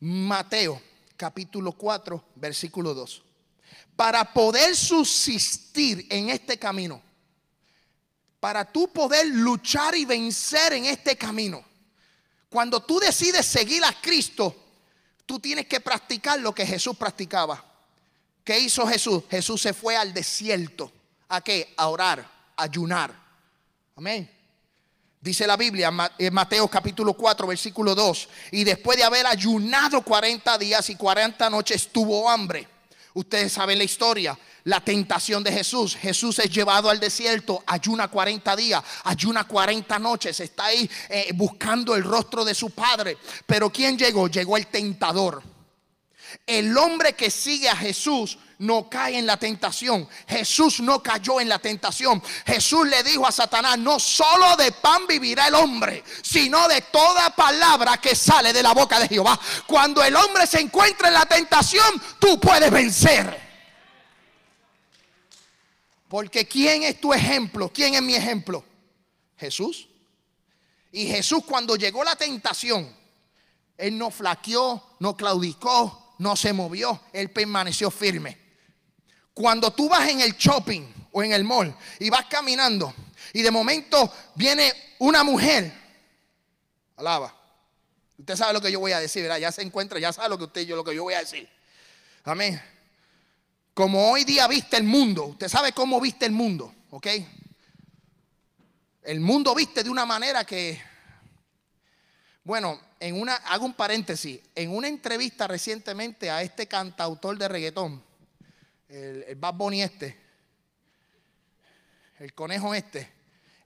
Mateo 0.00 0.80
capítulo 1.14 1.72
4, 1.72 2.24
versículo 2.36 2.94
2. 2.94 3.22
Para 3.96 4.32
poder 4.32 4.74
subsistir 4.74 6.06
en 6.08 6.30
este 6.30 6.58
camino, 6.58 7.02
para 8.40 8.64
tú 8.64 8.88
poder 8.88 9.26
luchar 9.26 9.94
y 9.94 10.06
vencer 10.06 10.72
en 10.72 10.86
este 10.86 11.18
camino, 11.18 11.62
cuando 12.48 12.82
tú 12.82 12.98
decides 12.98 13.44
seguir 13.44 13.84
a 13.84 13.92
Cristo, 14.00 14.56
tú 15.26 15.38
tienes 15.38 15.66
que 15.66 15.80
practicar 15.80 16.40
lo 16.40 16.54
que 16.54 16.64
Jesús 16.64 16.96
practicaba. 16.96 17.73
¿Qué 18.44 18.58
hizo 18.58 18.86
Jesús? 18.86 19.24
Jesús 19.30 19.62
se 19.62 19.72
fue 19.72 19.96
al 19.96 20.12
desierto. 20.12 20.92
¿A 21.28 21.40
qué? 21.40 21.72
A 21.78 21.88
orar, 21.88 22.20
a 22.56 22.62
ayunar. 22.62 23.12
Amén. 23.96 24.30
Dice 25.18 25.46
la 25.46 25.56
Biblia 25.56 25.90
en 26.18 26.34
Mateo 26.34 26.68
capítulo 26.68 27.14
4, 27.14 27.46
versículo 27.46 27.94
2. 27.94 28.28
Y 28.50 28.62
después 28.64 28.98
de 28.98 29.04
haber 29.04 29.26
ayunado 29.26 30.02
40 30.02 30.58
días 30.58 30.90
y 30.90 30.96
40 30.96 31.48
noches 31.48 31.88
tuvo 31.90 32.28
hambre. 32.28 32.68
Ustedes 33.14 33.52
saben 33.52 33.78
la 33.78 33.84
historia, 33.84 34.38
la 34.64 34.80
tentación 34.80 35.42
de 35.42 35.50
Jesús. 35.50 35.96
Jesús 35.96 36.38
es 36.40 36.50
llevado 36.50 36.90
al 36.90 37.00
desierto, 37.00 37.64
ayuna 37.66 38.08
40 38.08 38.54
días, 38.56 38.84
ayuna 39.04 39.44
40 39.44 39.98
noches, 39.98 40.38
está 40.40 40.66
ahí 40.66 40.90
eh, 41.08 41.30
buscando 41.32 41.94
el 41.94 42.04
rostro 42.04 42.44
de 42.44 42.54
su 42.54 42.70
padre. 42.70 43.16
Pero 43.46 43.70
¿quién 43.70 43.96
llegó? 43.96 44.28
Llegó 44.28 44.58
el 44.58 44.66
tentador. 44.66 45.53
El 46.46 46.76
hombre 46.76 47.14
que 47.14 47.30
sigue 47.30 47.68
a 47.68 47.76
Jesús 47.76 48.38
no 48.58 48.88
cae 48.88 49.18
en 49.18 49.26
la 49.26 49.36
tentación. 49.36 50.08
Jesús 50.26 50.80
no 50.80 51.02
cayó 51.02 51.40
en 51.40 51.48
la 51.48 51.58
tentación. 51.58 52.22
Jesús 52.46 52.86
le 52.86 53.02
dijo 53.02 53.26
a 53.26 53.32
Satanás, 53.32 53.78
no 53.78 53.98
solo 53.98 54.56
de 54.56 54.72
pan 54.72 55.06
vivirá 55.06 55.48
el 55.48 55.54
hombre, 55.54 56.04
sino 56.22 56.68
de 56.68 56.82
toda 56.82 57.34
palabra 57.34 57.98
que 57.98 58.14
sale 58.14 58.52
de 58.52 58.62
la 58.62 58.72
boca 58.72 58.98
de 59.00 59.08
Jehová. 59.08 59.38
Cuando 59.66 60.02
el 60.02 60.14
hombre 60.16 60.46
se 60.46 60.60
encuentra 60.60 61.08
en 61.08 61.14
la 61.14 61.26
tentación, 61.26 62.00
tú 62.18 62.38
puedes 62.40 62.70
vencer. 62.70 63.42
Porque 66.08 66.46
¿quién 66.46 66.84
es 66.84 67.00
tu 67.00 67.12
ejemplo? 67.12 67.70
¿Quién 67.72 67.94
es 67.94 68.02
mi 68.02 68.14
ejemplo? 68.14 68.64
Jesús. 69.36 69.88
Y 70.92 71.06
Jesús 71.06 71.42
cuando 71.44 71.74
llegó 71.74 72.04
la 72.04 72.14
tentación, 72.14 72.96
él 73.76 73.98
no 73.98 74.12
flaqueó, 74.12 74.80
no 75.00 75.16
claudicó, 75.16 76.03
no 76.18 76.36
se 76.36 76.52
movió, 76.52 77.00
él 77.12 77.30
permaneció 77.30 77.90
firme. 77.90 78.38
Cuando 79.32 79.72
tú 79.72 79.88
vas 79.88 80.08
en 80.08 80.20
el 80.20 80.32
shopping 80.32 80.82
o 81.12 81.22
en 81.22 81.32
el 81.32 81.44
mall 81.44 81.74
y 81.98 82.10
vas 82.10 82.26
caminando 82.26 82.94
y 83.32 83.42
de 83.42 83.50
momento 83.50 84.12
viene 84.34 84.72
una 84.98 85.24
mujer, 85.24 85.72
alaba. 86.96 87.34
Usted 88.16 88.36
sabe 88.36 88.52
lo 88.52 88.60
que 88.60 88.70
yo 88.70 88.78
voy 88.78 88.92
a 88.92 89.00
decir, 89.00 89.22
¿verdad? 89.22 89.38
Ya 89.38 89.50
se 89.50 89.62
encuentra, 89.62 89.98
ya 89.98 90.12
sabe 90.12 90.28
lo 90.28 90.38
que 90.38 90.44
usted 90.44 90.60
yo 90.62 90.76
lo 90.76 90.84
que 90.84 90.94
yo 90.94 91.02
voy 91.02 91.14
a 91.14 91.18
decir. 91.18 91.48
Amén. 92.24 92.62
Como 93.74 94.10
hoy 94.12 94.24
día 94.24 94.46
viste 94.46 94.76
el 94.76 94.84
mundo, 94.84 95.24
usted 95.24 95.48
sabe 95.48 95.72
cómo 95.72 96.00
viste 96.00 96.26
el 96.26 96.32
mundo, 96.32 96.72
¿ok? 96.90 97.08
El 99.02 99.20
mundo 99.20 99.52
viste 99.54 99.82
de 99.82 99.90
una 99.90 100.06
manera 100.06 100.44
que, 100.44 100.80
bueno, 102.44 102.80
en 103.00 103.20
una, 103.20 103.34
hago 103.36 103.64
un 103.64 103.74
paréntesis, 103.74 104.40
en 104.54 104.70
una 104.70 104.88
entrevista 104.88 105.46
recientemente 105.46 106.30
a 106.30 106.42
este 106.42 106.68
cantautor 106.68 107.36
de 107.38 107.48
reggaetón, 107.48 108.02
el, 108.88 109.24
el 109.26 109.34
Bad 109.34 109.54
Bunny 109.54 109.82
este, 109.82 110.16
el 112.20 112.32
conejo 112.34 112.74
este, 112.74 113.10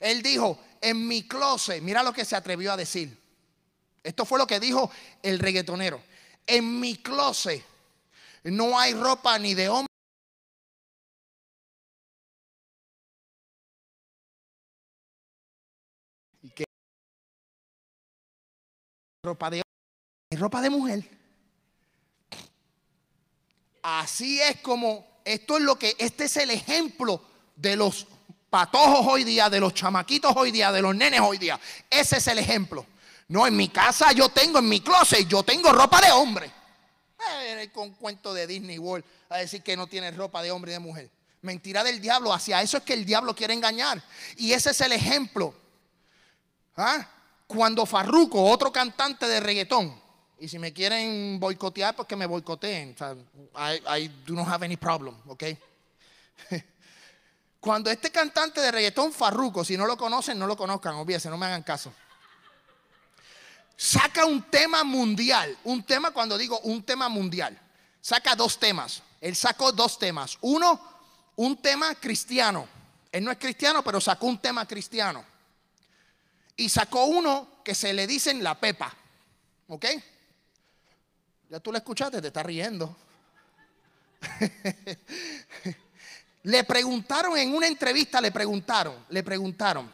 él 0.01 0.23
dijo, 0.23 0.59
en 0.81 1.07
mi 1.07 1.27
closet, 1.27 1.83
mira 1.83 2.03
lo 2.03 2.13
que 2.13 2.25
se 2.25 2.37
atrevió 2.37 2.73
a 2.73 2.77
decir. 2.77 3.17
Esto 4.03 4.25
fue 4.25 4.39
lo 4.39 4.47
que 4.47 4.61
dijo 4.61 4.91
el 5.23 5.39
reggaetonero. 5.39 6.01
En 6.47 6.79
mi 6.79 6.97
closet 6.97 7.65
no 8.45 8.79
hay 8.79 8.95
ropa 8.95 9.39
ni 9.39 9.55
de 9.55 9.69
hombre. 9.69 9.89
Ropa 19.29 19.51
de 19.51 19.57
hombre, 19.57 20.41
ropa 20.41 20.63
de 20.63 20.71
mujer. 20.71 21.19
Así 23.83 24.41
es 24.41 24.57
como, 24.63 25.21
esto 25.23 25.59
es 25.59 25.63
lo 25.65 25.79
que, 25.79 25.95
este 25.99 26.25
es 26.25 26.39
el 26.39 26.51
ejemplo 26.51 27.23
de 27.55 27.77
los 27.77 28.07
patojos 28.49 29.07
hoy 29.07 29.25
día, 29.25 29.51
de 29.51 29.61
los 29.61 29.75
chamaquitos 29.75 30.33
hoy 30.35 30.51
día, 30.51 30.73
de 30.73 30.81
los 30.81 30.97
nenes 30.97 31.21
hoy 31.21 31.37
día. 31.37 31.61
Ese 31.91 32.17
es 32.17 32.27
el 32.29 32.39
ejemplo. 32.39 32.87
No, 33.29 33.47
en 33.47 33.55
mi 33.55 33.69
casa 33.69 34.13
yo 34.13 34.31
tengo, 34.31 34.61
en 34.61 34.69
mi 34.71 34.81
closet, 34.81 35.29
yo 35.29 35.43
tengo 35.43 35.73
ropa 35.73 36.01
de 36.01 36.11
hombre. 36.11 36.51
Eh, 37.43 37.69
con 37.71 37.91
cuento 37.91 38.33
de 38.33 38.47
Disney 38.47 38.79
World 38.79 39.05
a 39.29 39.37
decir 39.37 39.63
que 39.63 39.77
no 39.77 39.89
tiene 39.89 40.11
ropa 40.13 40.41
de 40.41 40.51
hombre 40.53 40.71
y 40.71 40.75
de 40.75 40.79
mujer. 40.79 41.11
Mentira 41.43 41.85
del 41.85 42.01
diablo, 42.01 42.33
hacia 42.33 42.63
eso 42.63 42.79
es 42.79 42.83
que 42.83 42.95
el 42.95 43.05
diablo 43.05 43.37
quiere 43.37 43.53
engañar. 43.53 44.03
Y 44.39 44.53
ese 44.53 44.71
es 44.71 44.81
el 44.81 44.93
ejemplo. 44.93 45.55
¿Ah? 46.79 47.07
Cuando 47.49 47.85
Farruco, 47.85 48.45
otro 48.45 48.71
cantante 48.71 49.27
de 49.27 49.41
reggaetón, 49.41 50.01
y 50.39 50.49
si 50.49 50.59
me 50.59 50.73
quieren 50.73 51.41
boicotear, 51.41 51.97
pues 51.97 52.07
que 52.07 52.15
me 52.15 52.27
boicoteen. 52.27 52.95
O 52.95 52.99
sea, 52.99 53.17
I, 53.73 54.03
I 54.03 54.09
do 54.25 54.35
not 54.35 54.47
have 54.47 54.65
any 54.65 54.77
problem, 54.77 55.17
¿ok? 55.27 55.45
Cuando 57.61 57.91
este 57.91 58.13
cantante 58.13 58.61
de 58.61 58.71
reggaetón 58.71 59.13
Farruco, 59.13 59.65
si 59.65 59.77
no 59.77 59.87
lo 59.87 59.97
conocen, 59.97 60.39
no 60.39 60.47
lo 60.47 60.57
conozcan, 60.57 60.95
obviamente, 60.95 61.29
no 61.29 61.37
me 61.37 61.47
hagan 61.47 61.65
caso. 61.65 61.93
Saca 63.77 64.27
un 64.27 64.43
tema 64.43 64.85
mundial, 64.85 65.57
un 65.65 65.83
tema 65.83 66.11
cuando 66.11 66.37
digo 66.37 66.61
un 66.61 66.83
tema 66.83 67.09
mundial, 67.09 67.59
saca 68.01 68.37
dos 68.37 68.59
temas. 68.59 69.03
Él 69.21 69.35
sacó 69.35 69.73
dos 69.73 69.99
temas. 69.99 70.39
Uno, 70.43 70.81
un 71.37 71.57
tema 71.57 71.95
cristiano. 71.95 72.69
Él 73.11 73.25
no 73.25 73.33
es 73.33 73.39
cristiano, 73.39 73.83
pero 73.83 74.01
sacó 74.01 74.27
un 74.27 74.39
tema 74.39 74.67
cristiano. 74.67 75.25
Y 76.59 76.69
sacó 76.69 77.07
uno 77.07 77.63
que 77.65 77.75
se 77.75 77.93
le 77.93 78.07
dicen 78.07 78.43
la 78.43 78.59
pepa. 78.59 78.95
¿Ok? 79.69 79.87
Ya 81.49 81.61
tú 81.61 81.73
la 81.73 81.79
escuchaste, 81.79 82.21
te 82.21 82.27
está 82.27 82.43
riendo. 82.43 82.95
le 86.43 86.65
preguntaron 86.65 87.39
en 87.39 87.55
una 87.55 87.69
entrevista, 87.69 88.21
le 88.21 88.33
preguntaron, 88.33 89.07
le 89.09 89.23
preguntaron, 89.23 89.89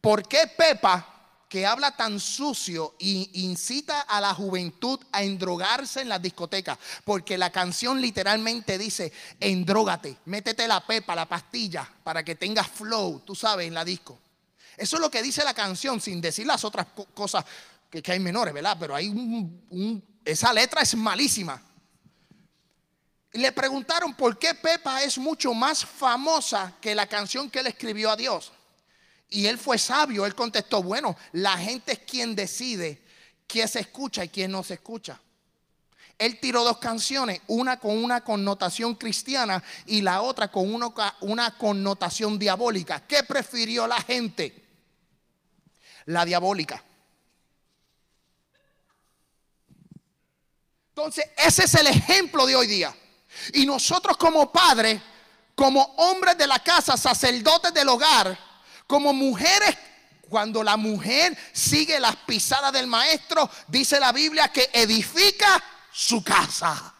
¿por 0.00 0.26
qué 0.26 0.46
Pepa, 0.46 1.14
que 1.48 1.66
habla 1.66 1.96
tan 1.96 2.20
sucio 2.20 2.94
e 3.00 3.28
incita 3.32 4.02
a 4.02 4.20
la 4.20 4.32
juventud 4.34 5.00
a 5.10 5.24
endrogarse 5.24 6.02
en 6.02 6.08
las 6.10 6.22
discotecas? 6.22 6.78
Porque 7.04 7.36
la 7.36 7.50
canción 7.50 8.00
literalmente 8.00 8.78
dice, 8.78 9.12
endrógate, 9.40 10.16
métete 10.26 10.68
la 10.68 10.86
Pepa, 10.86 11.16
la 11.16 11.26
pastilla, 11.26 11.90
para 12.04 12.22
que 12.22 12.36
tengas 12.36 12.68
flow, 12.68 13.20
tú 13.26 13.34
sabes, 13.34 13.66
en 13.66 13.74
la 13.74 13.84
disco. 13.84 14.16
Eso 14.78 14.96
es 14.96 15.02
lo 15.02 15.10
que 15.10 15.22
dice 15.22 15.42
la 15.42 15.54
canción, 15.54 16.00
sin 16.00 16.20
decir 16.20 16.46
las 16.46 16.64
otras 16.64 16.86
cosas 17.12 17.44
que, 17.90 18.02
hay 18.12 18.20
menores, 18.20 18.54
¿verdad? 18.54 18.76
Pero 18.78 18.94
hay 18.94 19.08
un, 19.08 20.02
esa 20.24 20.52
letra 20.52 20.82
es 20.82 20.94
malísima. 20.94 21.60
Le 23.32 23.52
preguntaron 23.52 24.14
por 24.14 24.38
qué 24.38 24.54
Pepa 24.54 25.02
es 25.02 25.18
mucho 25.18 25.52
más 25.52 25.84
famosa 25.84 26.74
que 26.80 26.94
la 26.94 27.06
canción 27.06 27.50
que 27.50 27.58
él 27.58 27.66
escribió 27.66 28.10
a 28.10 28.16
Dios. 28.16 28.52
Y 29.28 29.46
él 29.46 29.58
fue 29.58 29.78
sabio, 29.78 30.24
él 30.24 30.34
contestó, 30.34 30.82
bueno, 30.82 31.16
la 31.32 31.58
gente 31.58 31.92
es 31.92 31.98
quien 31.98 32.34
decide 32.34 33.02
quién 33.46 33.68
se 33.68 33.80
escucha 33.80 34.24
y 34.24 34.28
quién 34.28 34.52
no 34.52 34.62
se 34.62 34.74
escucha. 34.74 35.20
Él 36.16 36.40
tiró 36.40 36.64
dos 36.64 36.78
canciones, 36.78 37.40
una 37.48 37.78
con 37.78 38.02
una 38.02 38.22
connotación 38.22 38.94
cristiana 38.94 39.62
y 39.86 40.02
la 40.02 40.22
otra 40.22 40.50
con 40.50 40.72
una 40.72 41.58
connotación 41.58 42.38
diabólica. 42.38 43.06
¿Qué 43.06 43.22
prefirió 43.22 43.86
la 43.86 44.00
gente? 44.00 44.67
La 46.08 46.24
diabólica. 46.24 46.82
Entonces, 50.88 51.26
ese 51.36 51.64
es 51.64 51.74
el 51.74 51.86
ejemplo 51.86 52.46
de 52.46 52.56
hoy 52.56 52.66
día. 52.66 52.96
Y 53.52 53.66
nosotros 53.66 54.16
como 54.16 54.50
padres, 54.50 55.00
como 55.54 55.82
hombres 55.98 56.38
de 56.38 56.46
la 56.46 56.60
casa, 56.60 56.96
sacerdotes 56.96 57.74
del 57.74 57.90
hogar, 57.90 58.38
como 58.86 59.12
mujeres, 59.12 59.76
cuando 60.30 60.62
la 60.62 60.78
mujer 60.78 61.36
sigue 61.52 62.00
las 62.00 62.16
pisadas 62.16 62.72
del 62.72 62.86
maestro, 62.86 63.50
dice 63.66 64.00
la 64.00 64.10
Biblia 64.10 64.48
que 64.48 64.70
edifica 64.72 65.62
su 65.92 66.24
casa. 66.24 66.94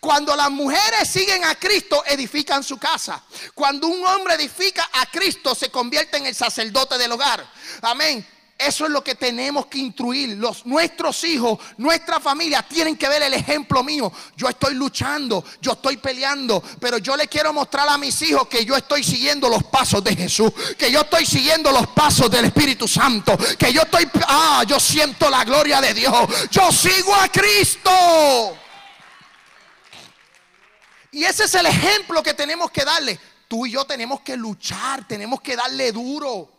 Cuando 0.00 0.34
las 0.36 0.50
mujeres 0.50 1.08
siguen 1.08 1.44
a 1.44 1.54
Cristo, 1.54 2.02
edifican 2.06 2.62
su 2.62 2.78
casa. 2.78 3.22
Cuando 3.54 3.86
un 3.86 4.04
hombre 4.06 4.34
edifica 4.34 4.88
a 4.92 5.06
Cristo, 5.06 5.54
se 5.54 5.70
convierte 5.70 6.16
en 6.16 6.26
el 6.26 6.34
sacerdote 6.34 6.98
del 6.98 7.12
hogar. 7.12 7.44
Amén. 7.82 8.26
Eso 8.56 8.84
es 8.84 8.92
lo 8.92 9.02
que 9.02 9.16
tenemos 9.16 9.66
que 9.66 9.78
instruir. 9.78 10.38
Los, 10.38 10.64
nuestros 10.64 11.24
hijos, 11.24 11.58
nuestra 11.76 12.20
familia 12.20 12.62
tienen 12.62 12.96
que 12.96 13.08
ver 13.08 13.22
el 13.22 13.34
ejemplo 13.34 13.82
mío. 13.82 14.12
Yo 14.36 14.48
estoy 14.48 14.74
luchando, 14.74 15.44
yo 15.60 15.72
estoy 15.72 15.96
peleando, 15.96 16.62
pero 16.78 16.98
yo 16.98 17.16
le 17.16 17.26
quiero 17.26 17.52
mostrar 17.52 17.88
a 17.88 17.98
mis 17.98 18.22
hijos 18.22 18.46
que 18.46 18.64
yo 18.64 18.76
estoy 18.76 19.02
siguiendo 19.02 19.48
los 19.48 19.64
pasos 19.64 20.04
de 20.04 20.14
Jesús, 20.14 20.52
que 20.78 20.90
yo 20.90 21.00
estoy 21.00 21.26
siguiendo 21.26 21.72
los 21.72 21.88
pasos 21.88 22.30
del 22.30 22.44
Espíritu 22.44 22.86
Santo, 22.86 23.36
que 23.58 23.72
yo 23.72 23.82
estoy, 23.82 24.08
ah, 24.28 24.62
yo 24.66 24.78
siento 24.78 25.28
la 25.28 25.44
gloria 25.44 25.80
de 25.80 25.92
Dios. 25.92 26.14
Yo 26.50 26.70
sigo 26.70 27.12
a 27.14 27.28
Cristo. 27.28 27.90
Y 31.14 31.24
ese 31.24 31.44
es 31.44 31.54
el 31.54 31.66
ejemplo 31.66 32.22
que 32.24 32.34
tenemos 32.34 32.70
que 32.72 32.84
darle. 32.84 33.18
Tú 33.46 33.66
y 33.66 33.70
yo 33.70 33.84
tenemos 33.84 34.20
que 34.22 34.36
luchar, 34.36 35.06
tenemos 35.06 35.40
que 35.40 35.54
darle 35.54 35.92
duro. 35.92 36.50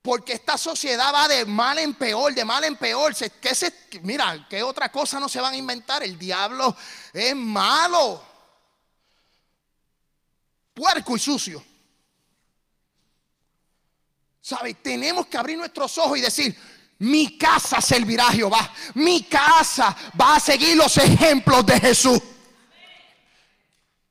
Porque 0.00 0.34
esta 0.34 0.56
sociedad 0.56 1.12
va 1.12 1.26
de 1.26 1.44
mal 1.46 1.78
en 1.80 1.94
peor, 1.94 2.32
de 2.32 2.44
mal 2.44 2.62
en 2.62 2.76
peor. 2.76 3.12
Se- 3.14 3.30
¿qué 3.30 3.54
se- 3.56 3.74
mira, 4.02 4.46
¿qué 4.48 4.62
otra 4.62 4.90
cosa 4.90 5.18
no 5.18 5.28
se 5.28 5.40
van 5.40 5.54
a 5.54 5.56
inventar? 5.56 6.02
El 6.04 6.16
diablo 6.16 6.76
es 7.12 7.34
malo. 7.34 8.22
Puerco 10.74 11.16
y 11.16 11.18
sucio. 11.18 11.64
¿Sabe? 14.40 14.74
Tenemos 14.74 15.26
que 15.26 15.38
abrir 15.38 15.58
nuestros 15.58 15.98
ojos 15.98 16.18
y 16.18 16.20
decir, 16.20 16.56
mi 16.98 17.36
casa 17.36 17.80
servirá 17.80 18.28
a 18.28 18.32
Jehová. 18.32 18.72
Mi 18.94 19.24
casa 19.24 19.96
va 20.20 20.36
a 20.36 20.40
seguir 20.40 20.76
los 20.76 20.96
ejemplos 20.98 21.66
de 21.66 21.80
Jesús. 21.80 22.20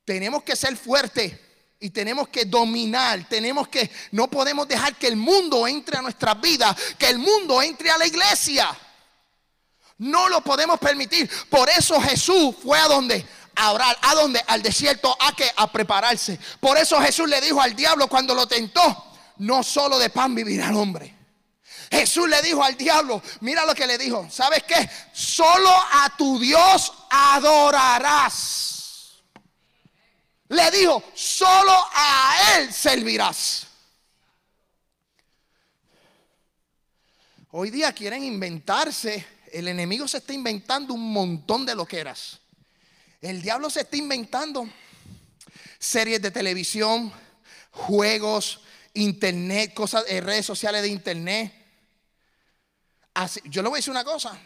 Tenemos 0.05 0.43
que 0.43 0.55
ser 0.55 0.75
fuertes 0.75 1.33
y 1.79 1.89
tenemos 1.89 2.29
que 2.29 2.45
dominar. 2.45 3.27
Tenemos 3.27 3.67
que, 3.67 3.89
no 4.11 4.29
podemos 4.29 4.67
dejar 4.67 4.95
que 4.95 5.07
el 5.07 5.15
mundo 5.15 5.67
entre 5.67 5.97
a 5.97 6.01
nuestras 6.01 6.39
vidas, 6.39 6.75
que 6.97 7.09
el 7.09 7.17
mundo 7.17 7.61
entre 7.61 7.89
a 7.91 7.97
la 7.97 8.05
iglesia. 8.05 8.69
No 9.97 10.29
lo 10.29 10.41
podemos 10.41 10.79
permitir. 10.79 11.29
Por 11.49 11.69
eso 11.69 11.99
Jesús 12.01 12.55
fue 12.63 12.79
a 12.79 12.87
donde? 12.87 13.25
A 13.55 13.71
orar. 13.71 13.97
¿A 14.01 14.15
donde? 14.15 14.43
Al 14.47 14.61
desierto. 14.61 15.15
¿A 15.19 15.35
que 15.35 15.51
A 15.55 15.71
prepararse. 15.71 16.39
Por 16.59 16.77
eso 16.77 16.99
Jesús 17.01 17.27
le 17.27 17.41
dijo 17.41 17.61
al 17.61 17.75
diablo 17.75 18.07
cuando 18.07 18.33
lo 18.33 18.47
tentó, 18.47 19.13
no 19.37 19.63
solo 19.63 19.99
de 19.99 20.09
pan 20.09 20.33
vivirá 20.33 20.69
el 20.69 20.75
hombre. 20.75 21.17
Jesús 21.91 22.29
le 22.29 22.41
dijo 22.41 22.63
al 22.63 22.77
diablo, 22.77 23.21
mira 23.41 23.65
lo 23.65 23.75
que 23.75 23.85
le 23.85 23.97
dijo, 23.97 24.25
¿sabes 24.31 24.63
qué? 24.63 24.89
Solo 25.11 25.69
a 25.69 26.15
tu 26.17 26.39
Dios 26.39 26.93
adorarás. 27.09 28.70
Le 30.51 30.69
dijo, 30.69 31.01
solo 31.13 31.71
a 31.93 32.57
Él 32.57 32.73
servirás. 32.73 33.67
Hoy 37.51 37.69
día 37.69 37.93
quieren 37.93 38.21
inventarse, 38.21 39.25
el 39.53 39.69
enemigo 39.69 40.09
se 40.09 40.17
está 40.17 40.33
inventando 40.33 40.93
un 40.93 41.13
montón 41.13 41.65
de 41.65 41.73
loqueras. 41.73 42.41
El 43.21 43.41
diablo 43.41 43.69
se 43.69 43.81
está 43.81 43.95
inventando 43.95 44.69
series 45.79 46.21
de 46.21 46.31
televisión, 46.31 47.13
juegos, 47.71 48.59
internet, 48.93 49.73
cosas, 49.73 50.03
eh, 50.09 50.19
redes 50.19 50.45
sociales 50.45 50.81
de 50.81 50.89
internet. 50.89 51.53
Yo 53.45 53.61
le 53.61 53.69
voy 53.69 53.77
a 53.77 53.79
decir 53.79 53.91
una 53.91 54.03
cosa. 54.03 54.37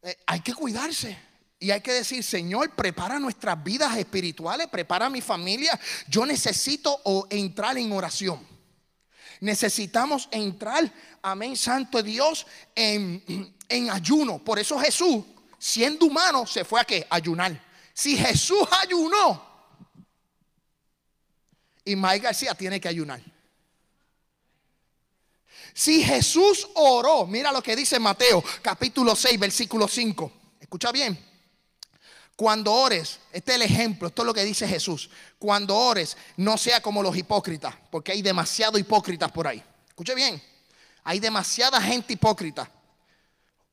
Eh, 0.00 0.16
hay 0.26 0.40
que 0.40 0.54
cuidarse. 0.54 1.27
Y 1.60 1.72
hay 1.72 1.80
que 1.80 1.92
decir, 1.92 2.22
Señor, 2.22 2.70
prepara 2.74 3.18
nuestras 3.18 3.62
vidas 3.62 3.96
espirituales, 3.96 4.68
prepara 4.68 5.10
mi 5.10 5.20
familia. 5.20 5.78
Yo 6.06 6.24
necesito 6.24 7.00
entrar 7.30 7.76
en 7.78 7.90
oración. 7.92 8.46
Necesitamos 9.40 10.28
entrar, 10.30 10.92
amén, 11.22 11.56
Santo 11.56 12.02
Dios, 12.02 12.46
en, 12.74 13.54
en 13.68 13.90
ayuno. 13.90 14.38
Por 14.38 14.58
eso 14.58 14.78
Jesús, 14.78 15.24
siendo 15.58 16.06
humano, 16.06 16.46
se 16.46 16.64
fue 16.64 16.80
a 16.80 16.84
qué? 16.84 17.06
Ayunar. 17.10 17.60
Si 17.92 18.16
Jesús 18.16 18.62
ayunó, 18.82 19.44
Ismael 21.84 22.20
García 22.20 22.54
tiene 22.54 22.80
que 22.80 22.88
ayunar. 22.88 23.20
Si 25.74 26.04
Jesús 26.04 26.68
oró, 26.74 27.26
mira 27.26 27.50
lo 27.50 27.62
que 27.62 27.74
dice 27.74 27.98
Mateo 27.98 28.42
capítulo 28.62 29.16
6, 29.16 29.38
versículo 29.38 29.88
5. 29.88 30.32
Escucha 30.60 30.92
bien. 30.92 31.27
Cuando 32.38 32.72
ores, 32.72 33.18
este 33.32 33.50
es 33.50 33.56
el 33.56 33.62
ejemplo, 33.62 34.06
esto 34.06 34.22
es 34.22 34.26
lo 34.26 34.32
que 34.32 34.44
dice 34.44 34.68
Jesús. 34.68 35.10
Cuando 35.40 35.76
ores, 35.76 36.16
no 36.36 36.56
sea 36.56 36.80
como 36.80 37.02
los 37.02 37.16
hipócritas, 37.16 37.74
porque 37.90 38.12
hay 38.12 38.22
demasiado 38.22 38.78
hipócritas 38.78 39.32
por 39.32 39.48
ahí. 39.48 39.60
Escuche 39.88 40.14
bien, 40.14 40.40
hay 41.02 41.18
demasiada 41.18 41.82
gente 41.82 42.12
hipócrita. 42.12 42.70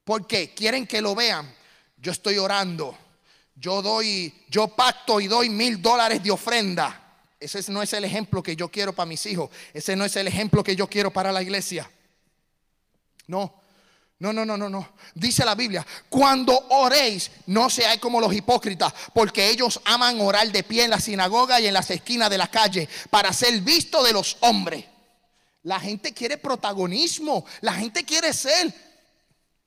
Porque 0.03 0.55
quieren 0.55 0.87
que 0.87 0.99
lo 0.99 1.13
vean. 1.13 1.53
Yo 1.97 2.11
estoy 2.11 2.39
orando, 2.39 2.97
yo 3.53 3.83
doy, 3.83 4.33
yo 4.49 4.69
pacto 4.69 5.19
y 5.21 5.27
doy 5.27 5.47
mil 5.47 5.79
dólares 5.79 6.23
de 6.23 6.31
ofrenda. 6.31 7.19
Ese 7.39 7.71
no 7.71 7.83
es 7.83 7.93
el 7.93 8.03
ejemplo 8.03 8.41
que 8.41 8.55
yo 8.55 8.71
quiero 8.71 8.93
para 8.93 9.05
mis 9.05 9.27
hijos. 9.27 9.51
Ese 9.75 9.95
no 9.95 10.05
es 10.05 10.15
el 10.15 10.27
ejemplo 10.27 10.63
que 10.63 10.75
yo 10.75 10.87
quiero 10.87 11.13
para 11.13 11.31
la 11.31 11.43
iglesia. 11.43 11.87
No. 13.27 13.61
No, 14.19 14.31
no, 14.31 14.45
no, 14.45 14.55
no, 14.55 14.69
no. 14.69 14.93
Dice 15.13 15.43
la 15.43 15.55
Biblia, 15.55 15.85
cuando 16.09 16.57
oréis, 16.69 17.29
no 17.47 17.69
seáis 17.69 17.99
como 17.99 18.21
los 18.21 18.33
hipócritas, 18.33 18.93
porque 19.13 19.49
ellos 19.49 19.81
aman 19.83 20.21
orar 20.21 20.49
de 20.51 20.63
pie 20.63 20.85
en 20.85 20.91
la 20.91 21.01
sinagoga 21.01 21.59
y 21.59 21.67
en 21.67 21.73
las 21.73 21.91
esquinas 21.91 22.29
de 22.29 22.37
la 22.37 22.47
calle 22.47 22.87
para 23.09 23.33
ser 23.33 23.59
visto 23.61 24.03
de 24.03 24.13
los 24.13 24.37
hombres. 24.41 24.85
La 25.63 25.79
gente 25.79 26.13
quiere 26.13 26.37
protagonismo, 26.37 27.45
la 27.61 27.73
gente 27.73 28.05
quiere 28.05 28.31
ser, 28.31 28.73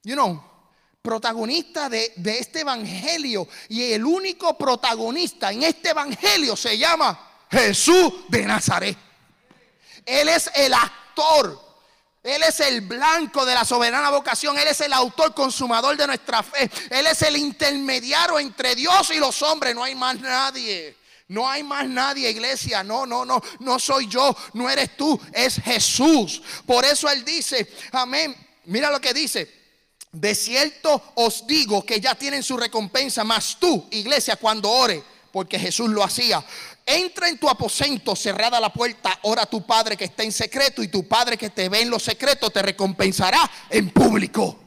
you 0.04 0.14
know, 0.14 0.42
protagonista 1.02 1.90
de, 1.90 2.12
de 2.16 2.38
este 2.38 2.60
evangelio. 2.60 3.48
Y 3.68 3.92
el 3.92 4.04
único 4.04 4.56
protagonista 4.56 5.52
en 5.52 5.64
este 5.64 5.90
evangelio 5.90 6.56
se 6.56 6.78
llama 6.78 7.46
Jesús 7.50 8.12
de 8.28 8.44
Nazaret. 8.44 8.96
Él 10.06 10.28
es 10.30 10.50
el 10.54 10.72
actor. 10.72 11.67
Él 12.28 12.42
es 12.42 12.60
el 12.60 12.82
blanco 12.82 13.46
de 13.46 13.54
la 13.54 13.64
soberana 13.64 14.10
vocación. 14.10 14.58
Él 14.58 14.68
es 14.68 14.80
el 14.82 14.92
autor 14.92 15.34
consumador 15.34 15.96
de 15.96 16.06
nuestra 16.06 16.42
fe. 16.42 16.70
Él 16.90 17.06
es 17.06 17.22
el 17.22 17.38
intermediario 17.38 18.38
entre 18.38 18.74
Dios 18.74 19.10
y 19.10 19.18
los 19.18 19.40
hombres. 19.40 19.74
No 19.74 19.82
hay 19.82 19.94
más 19.94 20.20
nadie. 20.20 20.94
No 21.28 21.48
hay 21.48 21.62
más 21.62 21.88
nadie, 21.88 22.28
iglesia. 22.30 22.84
No, 22.84 23.06
no, 23.06 23.24
no. 23.24 23.40
No 23.60 23.78
soy 23.78 24.08
yo. 24.08 24.36
No 24.52 24.68
eres 24.68 24.94
tú. 24.94 25.18
Es 25.32 25.54
Jesús. 25.56 26.42
Por 26.66 26.84
eso 26.84 27.08
Él 27.08 27.24
dice, 27.24 27.72
amén. 27.92 28.36
Mira 28.66 28.90
lo 28.90 29.00
que 29.00 29.14
dice. 29.14 29.50
De 30.12 30.34
cierto 30.34 31.12
os 31.14 31.46
digo 31.46 31.84
que 31.84 31.98
ya 31.98 32.14
tienen 32.14 32.42
su 32.42 32.58
recompensa. 32.58 33.24
Mas 33.24 33.56
tú, 33.58 33.88
iglesia, 33.90 34.36
cuando 34.36 34.70
ore, 34.70 35.02
porque 35.32 35.58
Jesús 35.58 35.88
lo 35.88 36.04
hacía. 36.04 36.44
Entra 36.90 37.28
en 37.28 37.36
tu 37.36 37.46
aposento, 37.50 38.16
cerrada 38.16 38.58
la 38.58 38.72
puerta, 38.72 39.18
ora 39.24 39.42
a 39.42 39.46
tu 39.46 39.66
Padre 39.66 39.94
que 39.94 40.06
está 40.06 40.22
en 40.22 40.32
secreto 40.32 40.82
y 40.82 40.88
tu 40.88 41.06
Padre 41.06 41.36
que 41.36 41.50
te 41.50 41.68
ve 41.68 41.82
en 41.82 41.90
lo 41.90 41.98
secreto 41.98 42.48
te 42.48 42.62
recompensará 42.62 43.38
en 43.68 43.90
público. 43.90 44.58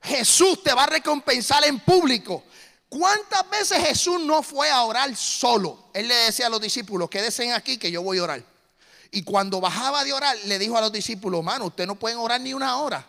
Jesús 0.00 0.62
te 0.62 0.72
va 0.72 0.84
a 0.84 0.86
recompensar 0.86 1.62
en 1.66 1.78
público. 1.80 2.44
¿Cuántas 2.88 3.50
veces 3.50 3.86
Jesús 3.86 4.18
no 4.22 4.42
fue 4.42 4.70
a 4.70 4.82
orar 4.84 5.14
solo? 5.14 5.90
Él 5.92 6.08
le 6.08 6.14
decía 6.14 6.46
a 6.46 6.48
los 6.48 6.62
discípulos, 6.62 7.10
quédense 7.10 7.52
aquí 7.52 7.76
que 7.76 7.90
yo 7.90 8.00
voy 8.00 8.16
a 8.16 8.22
orar. 8.22 8.42
Y 9.10 9.22
cuando 9.22 9.60
bajaba 9.60 10.02
de 10.04 10.14
orar, 10.14 10.34
le 10.46 10.58
dijo 10.58 10.78
a 10.78 10.80
los 10.80 10.90
discípulos, 10.90 11.44
mano, 11.44 11.66
ustedes 11.66 11.86
no 11.86 11.96
pueden 11.96 12.16
orar 12.16 12.40
ni 12.40 12.54
una 12.54 12.78
hora. 12.78 13.06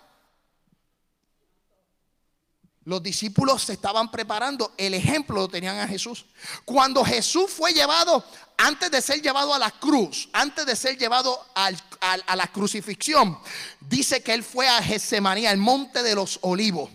Los 2.84 3.03
discípulos 3.03 3.63
se 3.63 3.73
estaban 3.73 4.09
preparando, 4.09 4.73
el 4.75 4.95
ejemplo 4.95 5.36
lo 5.36 5.47
tenían 5.47 5.77
a 5.77 5.88
Jesús. 5.88 6.25
Cuando 6.65 7.05
Jesús 7.05 7.51
fue 7.51 7.73
llevado, 7.73 8.25
antes 8.57 8.89
de 8.89 9.01
ser 9.01 9.21
llevado 9.21 9.53
a 9.53 9.59
la 9.59 9.69
cruz, 9.69 10.29
antes 10.34 10.65
de 10.65 10.75
ser 10.75 10.97
llevado 10.97 11.39
a 11.53 12.36
la 12.36 12.47
crucifixión, 12.47 13.38
dice 13.79 14.23
que 14.23 14.34
él 14.34 14.43
fue 14.43 14.67
a 14.67 14.82
Getsemaní, 14.82 15.45
al 15.45 15.57
monte 15.57 16.01
de 16.01 16.15
los 16.15 16.39
olivos. 16.41 16.89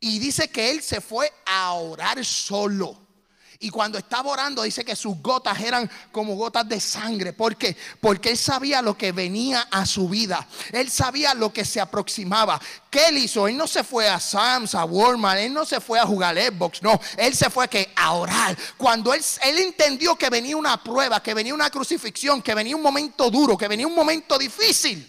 Y 0.00 0.18
dice 0.18 0.48
que 0.48 0.70
él 0.70 0.82
se 0.82 1.00
fue 1.00 1.32
a 1.46 1.74
orar 1.74 2.24
solo. 2.24 2.98
Y 3.62 3.70
cuando 3.70 3.96
estaba 3.96 4.28
orando, 4.28 4.64
dice 4.64 4.84
que 4.84 4.96
sus 4.96 5.18
gotas 5.22 5.60
eran 5.60 5.88
como 6.10 6.34
gotas 6.34 6.68
de 6.68 6.80
sangre. 6.80 7.32
¿Por 7.32 7.56
qué? 7.56 7.76
Porque 8.00 8.30
él 8.30 8.36
sabía 8.36 8.82
lo 8.82 8.98
que 8.98 9.12
venía 9.12 9.68
a 9.70 9.86
su 9.86 10.08
vida. 10.08 10.48
Él 10.72 10.90
sabía 10.90 11.32
lo 11.32 11.52
que 11.52 11.64
se 11.64 11.80
aproximaba. 11.80 12.60
¿Qué 12.90 13.06
él 13.06 13.18
hizo? 13.18 13.46
Él 13.46 13.56
no 13.56 13.68
se 13.68 13.84
fue 13.84 14.08
a 14.08 14.18
Sam's, 14.18 14.74
a 14.74 14.84
Walmart. 14.84 15.38
Él 15.38 15.54
no 15.54 15.64
se 15.64 15.80
fue 15.80 16.00
a 16.00 16.04
jugar 16.04 16.36
Xbox. 16.36 16.82
No, 16.82 17.00
él 17.16 17.36
se 17.36 17.50
fue 17.50 17.68
que 17.68 17.92
a 17.94 18.14
orar. 18.14 18.58
Cuando 18.76 19.14
él, 19.14 19.22
él 19.44 19.58
entendió 19.58 20.16
que 20.16 20.28
venía 20.28 20.56
una 20.56 20.82
prueba, 20.82 21.22
que 21.22 21.32
venía 21.32 21.54
una 21.54 21.70
crucifixión, 21.70 22.42
que 22.42 22.56
venía 22.56 22.74
un 22.74 22.82
momento 22.82 23.30
duro, 23.30 23.56
que 23.56 23.68
venía 23.68 23.86
un 23.86 23.94
momento 23.94 24.38
difícil. 24.38 25.08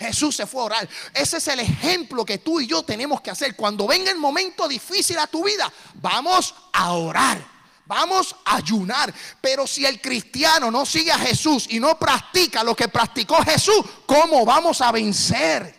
Jesús 0.00 0.34
se 0.34 0.48
fue 0.48 0.62
a 0.62 0.64
orar. 0.64 0.88
Ese 1.14 1.36
es 1.36 1.46
el 1.46 1.60
ejemplo 1.60 2.24
que 2.24 2.38
tú 2.38 2.58
y 2.58 2.66
yo 2.66 2.82
tenemos 2.82 3.20
que 3.20 3.30
hacer. 3.30 3.54
Cuando 3.54 3.86
venga 3.86 4.10
el 4.10 4.18
momento 4.18 4.66
difícil 4.66 5.16
a 5.20 5.28
tu 5.28 5.44
vida, 5.44 5.72
vamos 5.94 6.56
a 6.72 6.92
orar. 6.94 7.57
Vamos 7.88 8.36
a 8.44 8.56
ayunar. 8.56 9.12
Pero 9.40 9.66
si 9.66 9.84
el 9.84 10.00
cristiano 10.00 10.70
no 10.70 10.84
sigue 10.84 11.10
a 11.10 11.18
Jesús 11.18 11.66
y 11.70 11.80
no 11.80 11.98
practica 11.98 12.62
lo 12.62 12.76
que 12.76 12.86
practicó 12.86 13.42
Jesús, 13.42 13.82
¿cómo 14.06 14.44
vamos 14.44 14.80
a 14.82 14.92
vencer? 14.92 15.74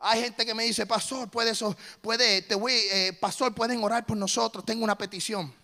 Hay 0.00 0.22
gente 0.22 0.44
que 0.44 0.54
me 0.54 0.64
dice, 0.64 0.86
pastor, 0.86 1.30
puede, 1.30 1.52
eso, 1.52 1.76
puede, 2.02 2.42
te 2.42 2.54
voy, 2.56 2.72
eh, 2.72 3.16
pastor, 3.20 3.54
pueden 3.54 3.82
orar 3.82 4.04
por 4.04 4.16
nosotros. 4.16 4.64
Tengo 4.64 4.82
una 4.82 4.98
petición. 4.98 5.54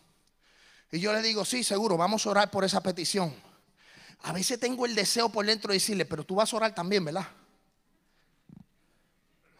Y 0.92 1.00
yo 1.00 1.12
le 1.12 1.20
digo, 1.20 1.44
sí, 1.44 1.64
seguro, 1.64 1.96
vamos 1.96 2.24
a 2.24 2.30
orar 2.30 2.50
por 2.52 2.64
esa 2.64 2.80
petición. 2.80 3.34
A 4.22 4.32
veces 4.32 4.58
tengo 4.60 4.86
el 4.86 4.94
deseo 4.94 5.28
por 5.28 5.44
dentro 5.44 5.68
de 5.68 5.74
decirle, 5.74 6.04
pero 6.04 6.24
tú 6.24 6.36
vas 6.36 6.52
a 6.52 6.56
orar 6.56 6.74
también, 6.74 7.04
¿verdad? 7.04 7.26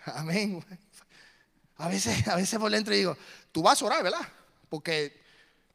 Amén. 0.07 0.65
A 1.77 1.89
veces, 1.89 2.27
a 2.29 2.37
veces 2.37 2.59
por 2.59 2.71
dentro 2.71 2.95
digo, 2.95 3.17
tú 3.55 3.63
vas 3.63 3.81
a 3.81 3.85
orar, 3.85 4.03
¿verdad? 4.03 4.29
Porque 4.69 5.23